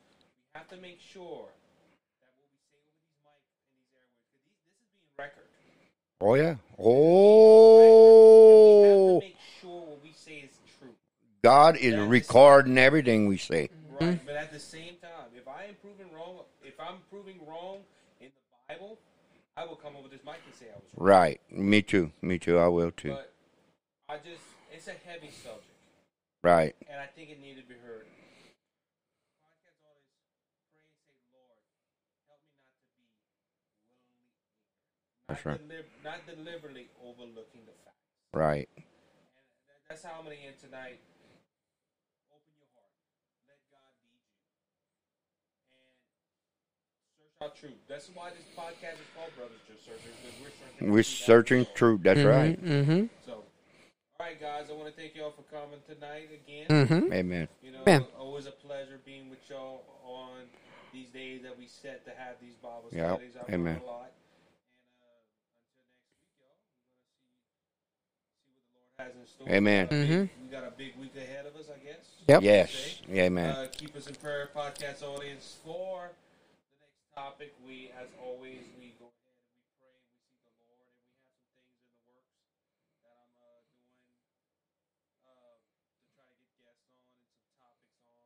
We 0.53 0.59
have 0.61 0.69
to 0.69 0.77
make 0.77 1.01
sure 1.01 1.49
that 1.51 2.31
what 2.37 2.45
we 2.47 2.61
say 2.69 2.79
over 2.79 3.01
these 3.01 3.17
mics 3.25 3.49
and 3.49 3.65
these 3.73 3.89
airways, 3.91 4.23
because 4.31 4.53
this 4.53 4.69
is 4.69 4.85
being 4.87 5.09
record. 5.17 5.46
Oh 6.19 6.33
yeah. 6.35 6.55
Oh. 6.79 8.01
have 9.21 9.31
sure 9.61 9.81
what 9.81 10.03
we 10.03 10.11
say 10.13 10.49
is. 10.49 10.51
God 11.43 11.77
is 11.77 11.91
That's- 11.91 12.09
recording 12.09 12.77
everything 12.77 13.27
we 13.27 13.37
say. 13.37 13.69
Right. 13.91 14.01
Mm-hmm. 14.01 14.25
But 14.25 14.35
at 14.35 14.51
the 14.51 14.59
same 14.59 14.95
time, 15.01 15.29
if 15.35 15.47
I 15.47 15.65
am 15.65 15.75
proven 15.81 16.07
wrong, 16.13 16.39
if 16.63 16.79
I'm 16.79 16.97
proving 17.11 17.39
wrong 17.47 17.79
in 18.19 18.27
the 18.27 18.73
Bible, 18.73 18.97
I 19.55 19.65
will 19.65 19.75
come 19.75 19.95
over 19.95 20.07
this 20.07 20.23
mic 20.25 20.35
and 20.45 20.55
say 20.55 20.65
I 20.73 20.75
was 20.75 20.89
wrong. 20.95 21.07
Right. 21.07 21.39
Me 21.51 21.81
too. 21.83 22.11
Me 22.21 22.37
too. 22.39 22.57
I 22.57 22.67
will 22.67 22.91
too. 22.91 23.11
But 23.11 23.31
I 24.09 24.17
just, 24.17 24.41
it's 24.73 24.87
a 24.87 24.95
heavy 25.05 25.29
subject. 25.31 25.63
Right. 26.43 26.75
and 26.89 26.99
I 26.99 27.05
think 27.15 27.29
it 27.29 27.39
needed 27.41 27.61
to 27.63 27.67
be 27.67 27.75
heard. 27.85 28.05
Podcast 29.41 29.81
always 29.83 30.05
pray 30.21 30.29
and 30.37 31.01
say, 31.01 31.17
Lord, 31.33 31.57
help 32.29 32.39
me 32.45 32.53
not 32.61 32.77
to 32.77 32.85
be 32.87 33.01
willingly 33.01 33.57
ignorant. 33.73 34.05
Not 35.09 35.16
That's 35.27 35.45
right. 35.45 35.59
delib- 35.59 35.91
not 36.03 36.25
deliberately 36.25 36.87
overlooking 37.03 37.61
the 37.67 37.75
facts. 37.83 37.99
Right. 38.33 38.69
And 38.77 38.85
that, 39.67 39.79
that's 39.89 40.03
how 40.03 40.15
I'm 40.19 40.25
going 40.25 40.37
to 40.37 40.43
end 40.43 40.55
tonight. 40.61 40.99
Open 42.31 42.51
your 42.55 42.71
heart. 42.79 42.95
Let 43.51 43.59
God 43.67 43.91
lead 44.07 44.23
you. 44.23 44.31
And 46.87 47.19
search 47.19 47.35
out 47.43 47.53
truth. 47.59 47.79
That's 47.91 48.07
why 48.15 48.31
this 48.31 48.47
podcast 48.55 49.03
is 49.03 49.09
called 49.15 49.35
Brothers 49.35 49.59
Just 49.67 49.83
Searching, 49.83 50.15
because 50.15 50.35
we're 50.39 50.55
searching 50.55 50.87
We're 50.87 51.03
truth 51.03 51.19
out 51.19 51.27
searching 51.27 51.63
there. 51.67 51.75
truth. 51.75 51.99
That's 52.07 52.23
right. 52.23 52.55
Mm-hmm. 52.63 53.01
So, 53.27 53.33
all 53.43 54.23
right, 54.23 54.39
guys, 54.39 54.71
I 54.71 54.73
want 54.79 54.87
to 54.87 54.95
thank 54.95 55.11
y'all 55.15 55.35
for 55.35 55.43
coming 55.51 55.83
tonight 55.83 56.31
again. 56.31 56.67
Mm-hmm. 56.71 57.11
Amen. 57.11 57.47
You 57.61 57.71
know, 57.75 57.83
Man. 57.85 58.07
always 58.17 58.47
a 58.47 58.55
pleasure 58.55 58.99
being 59.03 59.29
with 59.29 59.43
y'all 59.51 59.83
on 60.07 60.47
these 60.95 61.09
days 61.11 61.43
that 61.43 61.57
we 61.59 61.67
set 61.67 62.07
to 62.07 62.11
have 62.15 62.39
these 62.39 62.55
Bible 62.63 62.87
Yep. 62.95 63.19
studies. 63.19 63.35
I 63.35 63.51
Amen. 63.51 63.81
a 63.83 63.85
lot. 63.85 64.11
And 64.15 65.03
uh, 65.03 65.19
until 65.27 65.59
next 65.67 66.15
week, 66.15 66.31
y'all, 66.39 66.55
we're 66.55 66.71
gonna 66.71 67.03
see 67.11 67.35
see 67.37 67.67
what 67.67 67.75
the 67.77 67.99
Lord 67.99 68.31
has 68.31 68.47
in 68.49 68.63
store. 68.71 68.86
Amen. 69.01 69.87
We 69.91 69.93
got 69.93 69.93
a 69.93 70.07
big- 70.07 70.09
Mhm. 70.09 70.29
We 70.41 70.47
got 70.49 70.63
a 70.63 70.71
big 70.71 70.95
week 70.97 71.15
ahead 71.15 71.45
of 71.45 71.55
us, 71.55 71.69
I 71.69 71.77
guess. 71.85 72.15
Yep. 72.27 72.41
Yes. 72.41 73.01
Okay. 73.03 73.25
Amen. 73.27 73.55
Uh, 73.55 73.67
keep 73.71 73.95
us 73.95 74.07
in 74.07 74.15
prayer, 74.15 74.49
podcast 74.55 75.03
audience. 75.03 75.57
For 75.63 76.09
the 76.09 76.75
next 76.81 77.13
topic, 77.13 77.53
we, 77.63 77.91
as 77.91 78.07
always, 78.19 78.57
we 78.81 78.97
go 78.97 79.05
ahead 79.05 79.29
and 79.29 79.53
we 79.53 79.69
pray 79.77 79.93
and 79.93 80.01
we 80.01 80.33
seek 80.41 80.57
the 80.57 80.65
Lord, 80.65 80.89
and 80.89 80.97
we 80.97 81.13
have 81.13 81.77
some 81.77 81.93
things 82.09 82.25
in 82.25 82.41
the 82.41 82.57
works 82.65 82.97
that 83.05 83.13
I'm 83.21 83.37
uh, 83.37 83.61
doing 83.69 84.65
uh, 85.29 85.61
to 85.61 85.93
try 86.09 86.25
to 86.25 86.33
get 86.41 86.57
guests 86.65 86.89
on 86.89 87.05
and 87.13 87.29
some 87.37 87.53
topics 87.61 88.01
on. 88.01 88.25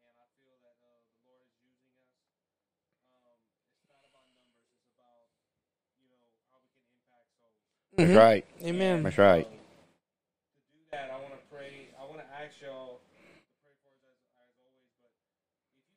And 0.00 0.16
I 0.16 0.24
feel 0.40 0.56
that 0.64 0.80
uh, 0.80 0.96
the 1.12 1.28
Lord 1.28 1.44
is 1.44 1.60
using 1.60 2.00
us. 2.00 2.32
Um, 3.20 3.36
it's 3.68 3.84
not 3.84 4.00
about 4.08 4.32
numbers; 4.32 4.64
it's 4.64 4.96
about 4.96 5.28
you 6.00 6.08
know 6.08 6.24
how 6.48 6.56
we 6.64 6.72
can 6.72 6.88
impact 6.88 7.28
souls. 7.36 7.60
That's 8.00 8.16
right. 8.16 8.48
Amen. 8.64 9.04
That's 9.04 9.20
right. 9.20 9.44
Um, 9.44 9.52
to 9.52 9.60
do 10.72 10.80
that, 10.96 11.10
I 11.10 11.18
want 11.20 11.34
to 11.36 11.42
pray. 11.52 11.90
I 11.98 12.02
want 12.06 12.20
to 12.22 12.28
ask 12.34 12.54
y'all 12.62 12.98
to 13.02 13.10
pray 13.62 13.74
for 13.82 13.90
us 13.90 13.98
as, 14.06 14.14
as 14.38 14.52
always. 14.62 14.86
But 15.02 15.10
if 15.10 15.18
you 15.18 15.34
can, 15.42 15.90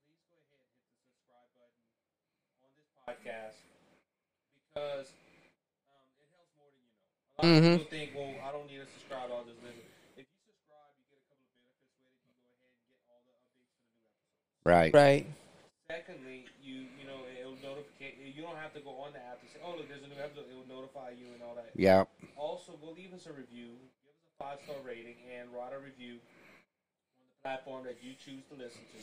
please 0.00 0.16
go 0.16 0.24
ahead 0.24 0.40
and 0.40 0.80
hit 0.80 0.88
the 0.88 1.00
subscribe 1.04 1.48
button 1.60 1.80
on 2.64 2.70
this 2.76 2.88
podcast 3.10 3.58
because 4.70 5.10
um, 5.10 5.18
it 5.74 6.30
helps 6.30 6.54
more 6.54 6.70
than 6.70 6.78
you 6.86 6.94
know. 6.94 7.10
A 7.34 7.42
lot 7.42 7.50
Mhm. 7.50 7.66
of 7.74 7.78
people 7.82 7.90
think, 7.90 8.08
well, 8.14 8.32
I 8.46 8.48
don't 8.54 8.66
need 8.70 8.78
to 8.78 8.86
subscribe. 8.94 9.30
I'll 9.34 9.42
just 9.42 9.58
listen. 9.66 9.82
If 10.14 10.26
you 10.30 10.38
subscribe, 10.46 10.94
you 10.94 11.10
get 11.10 11.18
a 11.18 11.26
couple 11.26 11.50
of 11.50 11.58
benefits 11.58 11.90
with 11.98 12.14
it. 12.14 12.22
You 12.22 12.38
go 12.38 12.54
ahead 12.54 12.70
and 12.70 12.94
get 12.94 13.10
all 13.10 13.18
the 13.26 13.34
updates 13.34 13.58
for 13.58 13.66
the 13.66 13.74
new 13.74 14.14
episodes. 14.14 14.62
Right. 14.62 14.92
Right. 14.94 15.24
Secondly, 15.90 16.46
you 16.62 16.86
you 16.94 17.04
know 17.10 17.18
it'll 17.34 17.58
notify. 17.58 17.90
You 17.98 18.42
don't 18.46 18.54
have 18.62 18.70
to 18.78 18.82
go 18.86 18.94
on 19.02 19.10
the 19.10 19.18
app 19.26 19.42
to 19.42 19.46
say, 19.50 19.58
oh 19.66 19.74
look, 19.74 19.90
there's 19.90 20.06
a 20.06 20.10
new 20.10 20.20
episode. 20.22 20.46
It 20.46 20.54
will 20.54 20.70
notify 20.70 21.10
you 21.18 21.34
and 21.34 21.42
all 21.42 21.58
that. 21.58 21.74
Yeah. 21.74 22.06
Also, 22.38 22.78
go 22.78 22.94
leave 22.94 23.10
us 23.10 23.26
a 23.26 23.34
review, 23.34 23.74
give 24.06 24.14
us 24.14 24.22
a 24.30 24.34
five 24.38 24.58
star 24.62 24.78
rating, 24.86 25.18
and 25.34 25.50
write 25.50 25.74
a 25.74 25.82
review 25.82 26.22
on 26.22 27.26
the 27.26 27.34
platform 27.42 27.82
that 27.90 27.98
you 28.06 28.14
choose 28.14 28.46
to 28.46 28.54
listen 28.54 28.86
to. 28.86 29.02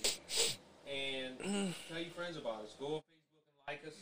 And 0.87 1.75
tell 1.91 1.99
your 1.99 2.15
friends 2.15 2.37
about 2.39 2.63
us. 2.63 2.71
Go 2.79 2.85
on 2.87 3.01
Facebook 3.03 3.11
and 3.11 3.16
like 3.67 3.83
us, 3.83 3.93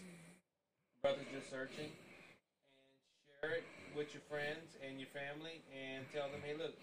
Brothers 1.02 1.26
Just 1.32 1.50
Searching, 1.50 1.90
and 1.90 3.26
share 3.42 3.56
it 3.56 3.64
with 3.96 4.14
your 4.14 4.22
friends 4.30 4.78
and 4.86 5.00
your 5.00 5.10
family, 5.10 5.62
and 5.74 6.06
tell 6.14 6.30
them, 6.30 6.42
hey, 6.44 6.54
look, 6.54 6.74